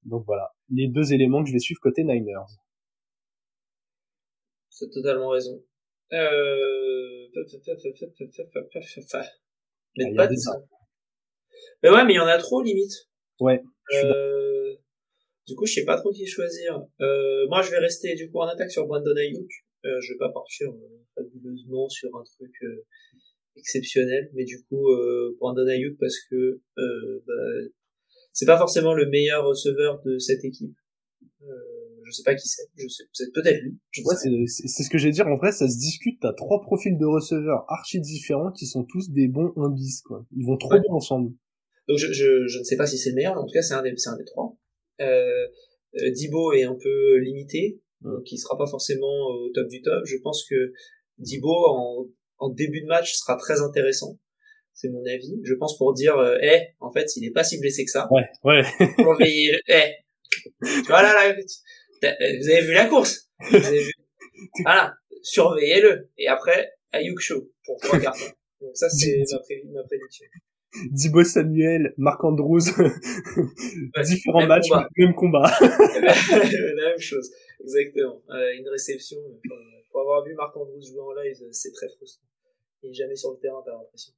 Donc 0.04 0.24
voilà, 0.28 0.54
les 0.70 0.88
deux 0.88 1.12
éléments 1.12 1.42
que 1.42 1.50
je 1.50 1.54
vais 1.54 1.60
suivre 1.60 1.82
côté 1.82 2.04
Niners. 2.04 2.46
C'est 4.70 4.92
totalement 4.92 5.30
raison. 5.30 5.60
Euh... 6.14 7.28
Mais 9.98 10.14
pas 10.14 10.30
ça. 10.36 10.62
Mais 11.82 11.90
ouais, 11.90 12.06
mais 12.06 12.14
il 12.14 12.18
y 12.18 12.20
en 12.20 12.28
a 12.28 12.38
trop 12.38 12.62
limite. 12.62 13.10
Ouais. 13.40 13.64
Euh... 13.96 14.76
Du 15.48 15.56
coup, 15.56 15.66
je 15.66 15.74
sais 15.74 15.86
pas 15.86 15.98
trop 15.98 16.12
qui 16.12 16.28
choisir. 16.28 16.86
Euh, 17.02 17.48
moi, 17.48 17.64
je 17.64 17.72
vais 17.72 17.80
rester 17.80 18.14
du 18.14 18.30
coup 18.30 18.38
en 18.38 18.48
attaque 18.48 18.70
sur 18.70 18.86
Brandon 18.86 19.16
Ayuk. 19.18 19.50
Euh, 19.86 20.02
je 20.02 20.14
vais 20.14 20.18
pas 20.18 20.30
partir 20.30 20.70
euh, 20.70 21.06
fabuleusement 21.16 21.88
sur 21.88 22.10
un 22.16 22.24
truc 22.24 22.52
euh, 22.64 22.86
exceptionnel, 23.56 24.30
mais 24.34 24.44
du 24.44 24.62
coup 24.64 24.90
euh, 24.92 25.36
Brandon 25.40 25.68
Ayuk 25.68 25.98
parce 26.00 26.18
que 26.30 26.62
euh, 26.78 27.24
bah, 27.26 27.34
c'est 28.34 28.46
pas 28.46 28.58
forcément 28.58 28.94
le 28.94 29.08
meilleur 29.10 29.46
receveur 29.46 30.02
de 30.04 30.18
cette 30.18 30.44
équipe. 30.44 30.76
Euh, 31.44 31.46
je 32.06 32.12
sais 32.12 32.24
pas 32.24 32.36
qui 32.36 32.48
c'est, 32.48 32.64
je 32.76 32.88
sais, 32.88 33.04
c'est 33.14 33.32
peut-être 33.34 33.62
lui. 33.62 33.80
Ouais, 34.04 34.16
c'est 34.48 34.84
ce 34.84 34.90
que 34.90 34.98
j'ai 34.98 35.12
dire. 35.12 35.28
En 35.28 35.36
vrai, 35.36 35.52
ça 35.52 35.70
se 35.70 35.78
discute. 35.78 36.20
T'as 36.22 36.34
trois 36.34 36.62
profils 36.62 36.98
de 36.98 37.06
receveurs 37.06 37.66
archi 37.68 38.00
différents 38.00 38.52
qui 38.52 38.66
sont 38.66 38.84
tous 38.84 39.12
des 39.12 39.28
bons 39.28 39.54
1 39.56 39.70
bis 39.70 40.02
quoi. 40.02 40.26
Ils 40.36 40.46
vont 40.46 40.58
trop 40.58 40.72
bien 40.72 40.92
ensemble. 40.92 41.34
Donc 41.88 41.98
je, 41.98 42.12
je, 42.12 42.48
je 42.48 42.60
ne 42.60 42.64
sais 42.64 42.76
pas 42.76 42.88
si 42.88 42.98
c'est 42.98 43.12
le 43.12 43.16
meilleur, 43.16 43.36
mais 43.36 43.42
en 43.42 43.46
tout 43.46 43.54
cas 43.54 43.62
c'est 43.62 43.76
un 43.76 43.82
des 43.82 43.94
c'est 43.96 44.10
un 44.10 44.18
des 44.18 44.26
trois. 44.26 44.58
Euh, 45.02 45.48
Dibo 46.14 46.54
est 46.54 46.64
un 46.64 46.76
peu 46.76 47.18
limité 47.20 47.82
donc 48.02 48.32
il 48.32 48.38
sera 48.38 48.58
pas 48.58 48.68
forcément 48.68 49.28
au 49.28 49.50
top 49.54 49.68
du 49.68 49.82
top. 49.82 50.04
Je 50.06 50.18
pense 50.18 50.46
que 50.50 50.74
Dibo 51.18 51.54
en, 51.68 52.08
en 52.38 52.50
début 52.50 52.82
de 52.82 52.88
match 52.88 53.14
sera 53.14 53.36
très 53.38 53.62
intéressant. 53.62 54.18
C'est 54.74 54.90
mon 54.90 55.06
avis. 55.06 55.36
Je 55.44 55.54
pense 55.56 55.78
pour 55.78 55.94
dire, 55.94 56.16
eh, 56.42 56.68
en 56.80 56.92
fait, 56.92 57.16
il 57.18 57.24
n'est 57.24 57.32
pas 57.32 57.44
si 57.44 57.60
blessé 57.60 57.84
que 57.84 57.92
ça. 57.92 58.08
Ouais, 58.12 58.26
ouais. 58.46 58.64
Surveillez, 58.98 59.60
eh, 59.68 59.92
tu 60.62 60.84
vois 60.88 61.02
là, 61.02 61.14
là, 61.14 61.34
vous 61.34 62.50
avez 62.50 62.62
vu 62.62 62.74
la 62.74 62.86
course. 62.86 63.30
Vous 63.50 63.56
avez 63.56 63.84
vu... 63.84 63.92
Voilà, 64.64 64.94
surveillez-le. 65.22 66.10
Et 66.18 66.28
après, 66.28 66.72
Ayuk 66.94 67.20
Show 67.20 67.52
pour 67.66 67.78
trois 67.82 68.00
cartons. 68.00 68.32
Donc 68.62 68.72
ça, 68.74 68.90
c'est 68.90 69.18
ma, 69.18 69.82
ma 69.82 69.84
prédiction. 69.84 70.26
Dibo 70.92 71.24
Samuel, 71.24 71.94
Marc 71.98 72.24
Andrews, 72.24 72.60
différents 74.06 74.46
matchs, 74.46 74.70
même 74.98 75.16
combat. 75.16 75.52
la 75.62 76.90
même 76.90 77.00
chose, 77.00 77.32
exactement. 77.62 78.22
Euh, 78.30 78.54
une 78.58 78.70
réception, 78.70 79.18
pour 79.92 80.02
avoir 80.02 80.24
vu 80.24 80.36
Marc 80.36 80.56
Andrews 80.56 80.82
jouer 80.82 81.02
en 81.02 81.14
live, 81.14 81.38
c'est 81.52 81.72
très 81.72 81.90
frustrant. 81.90 82.28
Il 82.84 82.92
est 82.92 82.94
jamais 82.94 83.16
sur 83.16 83.32
le 83.32 83.40
terrain, 83.40 83.62
t'as 83.66 83.72
l'impression. 83.72 84.14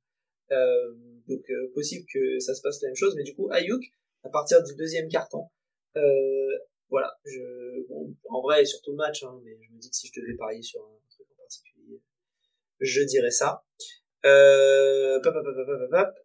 Euh, 0.51 0.93
donc 1.27 1.49
euh, 1.49 1.71
possible 1.73 2.05
que 2.11 2.39
ça 2.39 2.53
se 2.53 2.61
passe 2.61 2.81
la 2.81 2.89
même 2.89 2.95
chose, 2.95 3.15
mais 3.15 3.23
du 3.23 3.33
coup 3.33 3.49
Ayuk, 3.51 3.81
à 4.23 4.29
partir 4.29 4.61
du 4.63 4.75
deuxième 4.75 5.07
carton, 5.07 5.45
euh, 5.95 6.57
voilà, 6.89 7.17
je, 7.23 7.87
bon, 7.87 8.13
en 8.29 8.41
vrai 8.41 8.65
surtout 8.65 8.91
le 8.91 8.97
match, 8.97 9.23
hein, 9.23 9.39
mais 9.43 9.57
je 9.61 9.73
me 9.73 9.79
dis 9.79 9.89
que 9.89 9.95
si 9.95 10.07
je 10.13 10.19
devais 10.19 10.35
parier 10.35 10.61
sur 10.61 10.81
un 10.81 10.99
truc 11.09 11.25
en 11.31 11.41
particulier, 11.41 12.01
je 12.81 13.01
dirais 13.03 13.31
ça. 13.31 13.63
Euh, 14.25 15.19
pop, 15.21 15.33
pop, 15.33 15.43
pop, 15.89 16.15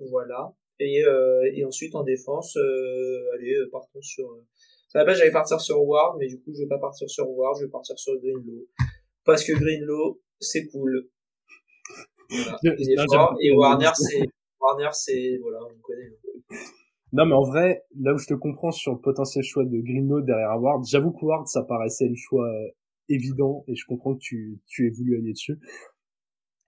voilà. 0.00 0.54
Et, 0.80 1.04
euh, 1.04 1.50
et 1.54 1.64
ensuite 1.64 1.94
en 1.94 2.04
défense, 2.04 2.56
euh, 2.56 3.34
allez, 3.34 3.54
euh, 3.54 3.68
partons 3.72 4.02
sur. 4.02 4.28
Euh, 4.30 4.46
ça 4.88 5.04
va 5.04 5.12
j'allais 5.12 5.32
partir 5.32 5.60
sur 5.60 5.82
Ward, 5.82 6.16
mais 6.18 6.28
du 6.28 6.40
coup 6.40 6.52
je 6.54 6.62
vais 6.62 6.68
pas 6.68 6.78
partir 6.78 7.10
sur 7.10 7.28
Ward, 7.28 7.56
je 7.58 7.66
vais 7.66 7.70
partir 7.70 7.98
sur 7.98 8.14
Greenlow. 8.18 8.66
Parce 9.24 9.44
que 9.44 9.52
Greenlow, 9.52 10.22
c'est 10.40 10.66
cool. 10.68 11.10
Voilà. 12.30 12.58
et 13.42 13.50
Warner, 13.50 13.90
c'est 13.94 14.22
Warner, 14.60 14.88
c'est 14.92 15.38
voilà, 15.42 15.58
on 15.64 15.80
connaît. 15.82 16.10
Non, 17.12 17.24
mais 17.26 17.34
en 17.34 17.42
vrai, 17.42 17.84
là 17.98 18.14
où 18.14 18.18
je 18.18 18.26
te 18.26 18.34
comprends 18.34 18.70
sur 18.70 18.92
le 18.92 19.00
potentiel 19.00 19.42
choix 19.42 19.64
de 19.64 19.78
Greenlow 19.80 20.20
derrière 20.20 20.60
Ward, 20.60 20.84
j'avoue 20.86 21.12
que 21.12 21.24
Ward, 21.24 21.46
ça 21.48 21.62
paraissait 21.62 22.08
le 22.08 22.16
choix 22.16 22.46
euh, 22.46 22.68
évident 23.08 23.64
et 23.66 23.74
je 23.74 23.84
comprends 23.86 24.14
que 24.14 24.20
tu, 24.20 24.60
tu 24.66 24.86
aies 24.86 24.90
voulu 24.90 25.18
aller 25.18 25.32
dessus. 25.32 25.58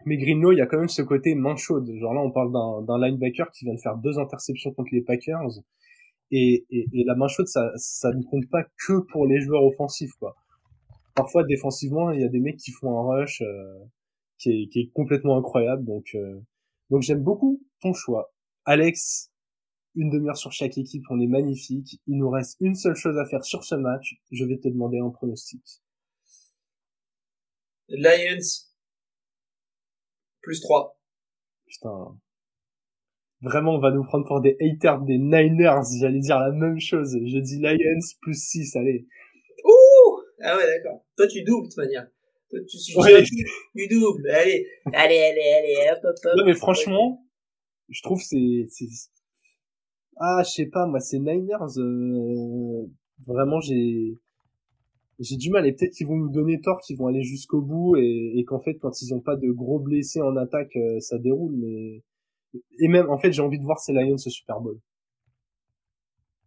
Mais 0.07 0.17
Greenlow, 0.17 0.53
il 0.53 0.59
y 0.59 0.61
a 0.61 0.67
quand 0.67 0.79
même 0.79 0.89
ce 0.89 1.03
côté 1.03 1.35
main 1.35 1.57
chaude. 1.57 1.91
Genre 1.95 2.15
là, 2.15 2.21
on 2.21 2.31
parle 2.31 2.53
d'un 2.87 2.99
linebacker 2.99 3.51
qui 3.51 3.65
vient 3.65 3.75
de 3.75 3.81
faire 3.81 3.97
deux 3.97 4.19
interceptions 4.19 4.73
contre 4.73 4.91
les 4.93 5.03
Packers. 5.03 5.61
Et, 6.31 6.65
et, 6.71 6.87
et, 6.93 7.05
la 7.05 7.15
main 7.17 7.29
chaude, 7.29 7.49
ça, 7.49 7.71
ça 7.77 8.13
ne 8.13 8.23
compte 8.23 8.49
pas 8.49 8.63
que 8.87 9.01
pour 9.11 9.27
les 9.27 9.41
joueurs 9.41 9.65
offensifs, 9.65 10.13
quoi. 10.13 10.37
Parfois, 11.15 11.45
défensivement, 11.45 12.13
il 12.13 12.21
y 12.21 12.25
a 12.25 12.29
des 12.29 12.39
mecs 12.39 12.57
qui 12.57 12.71
font 12.71 12.99
un 12.99 13.17
rush 13.17 13.43
euh, 13.43 13.79
qui, 14.39 14.51
est, 14.51 14.69
qui, 14.69 14.81
est, 14.81 14.91
complètement 14.93 15.37
incroyable. 15.37 15.85
Donc, 15.85 16.11
euh, 16.15 16.41
donc 16.89 17.03
j'aime 17.03 17.23
beaucoup 17.23 17.61
ton 17.81 17.93
choix. 17.93 18.33
Alex, 18.65 19.31
une 19.97 20.11
demi-heure 20.11 20.37
sur 20.37 20.53
chaque 20.53 20.79
équipe, 20.79 21.05
on 21.11 21.21
est 21.21 21.27
magnifique. 21.27 22.01
Il 22.07 22.17
nous 22.19 22.31
reste 22.31 22.57
une 22.61 22.77
seule 22.77 22.95
chose 22.95 23.19
à 23.19 23.27
faire 23.27 23.45
sur 23.45 23.65
ce 23.65 23.75
match. 23.75 24.21
Je 24.31 24.45
vais 24.45 24.59
te 24.59 24.69
demander 24.69 24.99
un 24.99 25.11
pronostic. 25.11 25.63
Lions 27.89 28.70
plus 30.43 30.61
3. 30.61 30.99
Putain. 31.67 32.19
Vraiment, 33.43 33.75
on 33.75 33.79
va 33.79 33.91
nous 33.91 34.05
prendre 34.05 34.27
pour 34.27 34.41
des 34.41 34.57
haters 34.61 35.01
des 35.03 35.19
Niners. 35.19 35.83
J'allais 35.99 36.21
dire 36.21 36.39
la 36.39 36.53
même 36.53 36.79
chose. 36.79 37.17
Je 37.25 37.39
dis 37.39 37.59
Lions 37.59 38.01
plus 38.21 38.35
6, 38.35 38.77
allez. 38.77 39.07
Ouh 39.65 40.21
Ah 40.43 40.57
ouais, 40.57 40.67
d'accord. 40.67 41.05
Toi, 41.17 41.27
tu 41.27 41.43
doubles, 41.43 41.69
de 41.69 41.69
toute 41.69 41.79
manière. 41.79 42.07
Toi, 42.51 42.61
tu, 42.69 42.77
tu, 42.77 42.99
ouais. 42.99 43.23
tu 43.23 43.89
doubles. 43.89 44.29
Allez, 44.31 44.67
allez, 44.93 45.19
allez, 45.19 45.55
allez, 45.59 45.91
hop, 45.93 46.05
hop, 46.05 46.17
hop. 46.25 46.33
Non, 46.37 46.45
mais 46.45 46.55
franchement, 46.55 47.25
je 47.89 48.03
trouve 48.03 48.21
c'est, 48.21 48.67
c'est, 48.69 48.87
ah, 50.23 50.43
je 50.45 50.51
sais 50.51 50.67
pas, 50.67 50.87
moi, 50.87 51.01
c'est 51.01 51.19
Niners, 51.19 51.79
euh... 51.79 52.87
vraiment, 53.27 53.61
j'ai 53.61 54.19
j'ai 55.21 55.37
du 55.37 55.51
mal 55.51 55.67
et 55.67 55.73
peut-être 55.73 55.93
qu'ils 55.93 56.07
vont 56.07 56.17
nous 56.17 56.31
donner 56.31 56.61
tort, 56.61 56.81
qu'ils 56.81 56.97
vont 56.97 57.07
aller 57.07 57.23
jusqu'au 57.23 57.61
bout 57.61 57.97
et, 57.97 58.33
et 58.37 58.45
qu'en 58.45 58.59
fait 58.59 58.77
quand 58.79 59.03
ils 59.03 59.15
ont 59.15 59.21
pas 59.21 59.37
de 59.37 59.51
gros 59.51 59.79
blessés 59.79 60.23
en 60.23 60.35
attaque, 60.37 60.75
euh, 60.77 60.99
ça 61.01 61.19
déroule. 61.19 61.55
Mais 61.57 62.03
et 62.79 62.89
même 62.89 63.09
en 63.11 63.19
fait 63.19 63.33
j'ai 63.33 63.43
envie 63.43 63.59
de 63.59 63.65
voir 63.65 63.79
ces 63.81 63.93
Lions 63.93 64.15
au 64.15 64.31
Super 64.31 64.61
Bowl. 64.61 64.81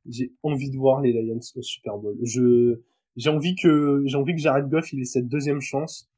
J'ai 0.09 0.31
envie 0.41 0.69
de 0.69 0.77
voir 0.77 1.01
les 1.01 1.13
Lions 1.13 1.39
au 1.55 1.61
Super 1.61 1.97
Bowl. 1.97 2.17
Je 2.23 2.79
j'ai 3.15 3.29
envie 3.29 3.55
que 3.55 4.01
j'ai 4.05 4.17
envie 4.17 4.33
que 4.33 4.41
Jared 4.41 4.67
Goff 4.69 4.91
il 4.91 5.01
ait 5.01 5.05
cette 5.05 5.27
deuxième 5.27 5.61
chance. 5.61 6.09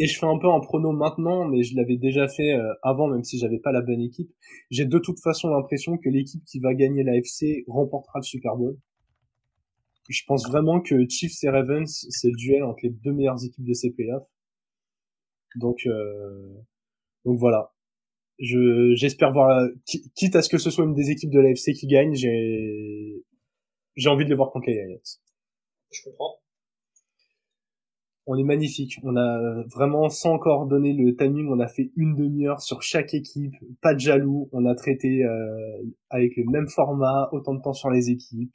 Et 0.00 0.06
je 0.08 0.18
fais 0.18 0.26
un 0.26 0.38
peu 0.38 0.48
un 0.50 0.58
prono 0.58 0.90
maintenant, 0.90 1.44
mais 1.46 1.62
je 1.62 1.76
l'avais 1.76 1.96
déjà 1.96 2.26
fait 2.26 2.52
euh, 2.52 2.74
avant, 2.82 3.06
même 3.06 3.22
si 3.22 3.38
j'avais 3.38 3.60
pas 3.60 3.70
la 3.70 3.80
bonne 3.80 4.00
équipe. 4.00 4.28
J'ai 4.70 4.86
de 4.86 4.98
toute 4.98 5.20
façon 5.20 5.48
l'impression 5.50 5.98
que 5.98 6.08
l'équipe 6.08 6.44
qui 6.44 6.58
va 6.58 6.74
gagner 6.74 7.04
la 7.04 7.14
FC 7.16 7.64
remportera 7.68 8.18
le 8.18 8.24
Super 8.24 8.56
Bowl 8.56 8.76
je 10.08 10.22
pense 10.26 10.46
vraiment 10.48 10.80
que 10.80 11.08
Chiefs 11.08 11.42
et 11.44 11.48
Ravens, 11.48 12.06
c'est 12.10 12.28
le 12.28 12.36
duel 12.36 12.62
entre 12.62 12.80
les 12.82 12.90
deux 12.90 13.12
meilleures 13.12 13.42
équipes 13.44 13.64
de 13.64 13.72
ces 13.72 13.90
playoffs. 13.90 14.28
Donc, 15.56 15.86
euh, 15.86 16.54
donc 17.24 17.38
voilà. 17.38 17.72
Je, 18.38 18.94
j'espère 18.96 19.32
voir, 19.32 19.68
quitte 19.86 20.34
à 20.34 20.42
ce 20.42 20.48
que 20.48 20.58
ce 20.58 20.70
soit 20.70 20.84
une 20.84 20.94
des 20.94 21.10
équipes 21.10 21.30
de 21.30 21.40
l'AFC 21.40 21.72
qui 21.72 21.86
gagne, 21.86 22.14
j'ai, 22.14 23.22
j'ai 23.94 24.08
envie 24.08 24.24
de 24.24 24.30
les 24.30 24.34
voir 24.34 24.50
contre 24.50 24.68
les 24.68 24.74
Lions. 24.74 25.00
Je 25.92 26.02
comprends. 26.02 26.40
On 28.26 28.36
est 28.36 28.42
magnifique. 28.42 28.98
On 29.04 29.16
a 29.16 29.62
vraiment, 29.68 30.08
sans 30.08 30.32
encore 30.32 30.66
donner 30.66 30.94
le 30.94 31.14
timing, 31.14 31.48
on 31.48 31.60
a 31.60 31.68
fait 31.68 31.92
une 31.96 32.16
demi-heure 32.16 32.60
sur 32.62 32.82
chaque 32.82 33.14
équipe. 33.14 33.54
Pas 33.82 33.94
de 33.94 34.00
jaloux. 34.00 34.48
On 34.52 34.64
a 34.66 34.74
traité 34.74 35.24
euh, 35.24 35.82
avec 36.10 36.36
le 36.36 36.44
même 36.44 36.68
format, 36.68 37.28
autant 37.32 37.54
de 37.54 37.62
temps 37.62 37.74
sur 37.74 37.90
les 37.90 38.10
équipes. 38.10 38.54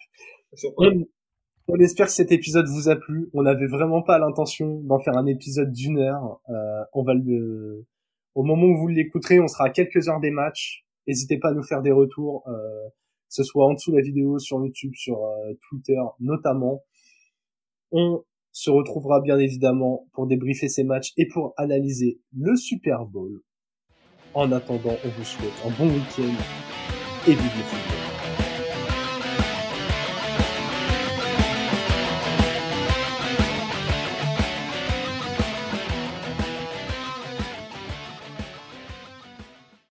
On 1.72 1.80
espère 1.80 2.08
que 2.08 2.14
cet 2.14 2.32
épisode 2.32 2.68
vous 2.68 2.90
a 2.90 2.96
plu. 2.96 3.30
On 3.34 3.44
n'avait 3.44 3.68
vraiment 3.68 4.02
pas 4.02 4.18
l'intention 4.18 4.82
d'en 4.82 4.98
faire 5.00 5.16
un 5.16 5.28
épisode 5.28 5.72
d'une 5.72 6.00
heure. 6.00 6.42
Euh, 6.50 6.84
on 6.94 7.04
va 7.04 7.14
le, 7.14 7.86
au 8.34 8.44
moment 8.44 8.66
où 8.66 8.76
vous 8.76 8.88
l'écouterez, 8.88 9.40
on 9.40 9.48
sera 9.48 9.66
à 9.66 9.70
quelques 9.70 10.10
heures 10.10 10.20
des 10.20 10.32
matchs. 10.32 10.84
N'hésitez 11.08 11.38
pas 11.38 11.50
à 11.50 11.54
nous 11.54 11.62
faire 11.62 11.84
des 11.84 11.92
retours, 11.92 12.44
euh, 12.48 12.90
ce 13.28 13.44
soit 13.44 13.68
en 13.68 13.74
dessous 13.74 13.92
de 13.92 13.98
la 13.98 14.02
vidéo, 14.02 14.40
sur 14.40 14.64
YouTube, 14.66 14.94
sur 14.96 15.24
euh, 15.24 15.54
Twitter 15.70 16.00
notamment. 16.20 16.82
On 17.92 18.24
se 18.52 18.72
retrouvera 18.72 19.22
bien 19.22 19.38
évidemment 19.38 20.08
pour 20.14 20.26
débriefer 20.26 20.70
ces 20.70 20.84
matchs 20.84 21.14
et 21.18 21.28
pour 21.28 21.54
analyser 21.56 22.20
le 22.36 22.56
Super 22.56 23.06
Bowl. 23.06 23.42
En 24.34 24.52
attendant, 24.52 24.96
on 25.06 25.10
vous 25.10 25.24
souhaite 25.24 25.54
un 25.66 25.70
bon 25.70 25.88
week-end 25.92 26.34
et 27.28 27.32
vive 27.32 27.58
le 27.58 27.64
football. 27.64 27.99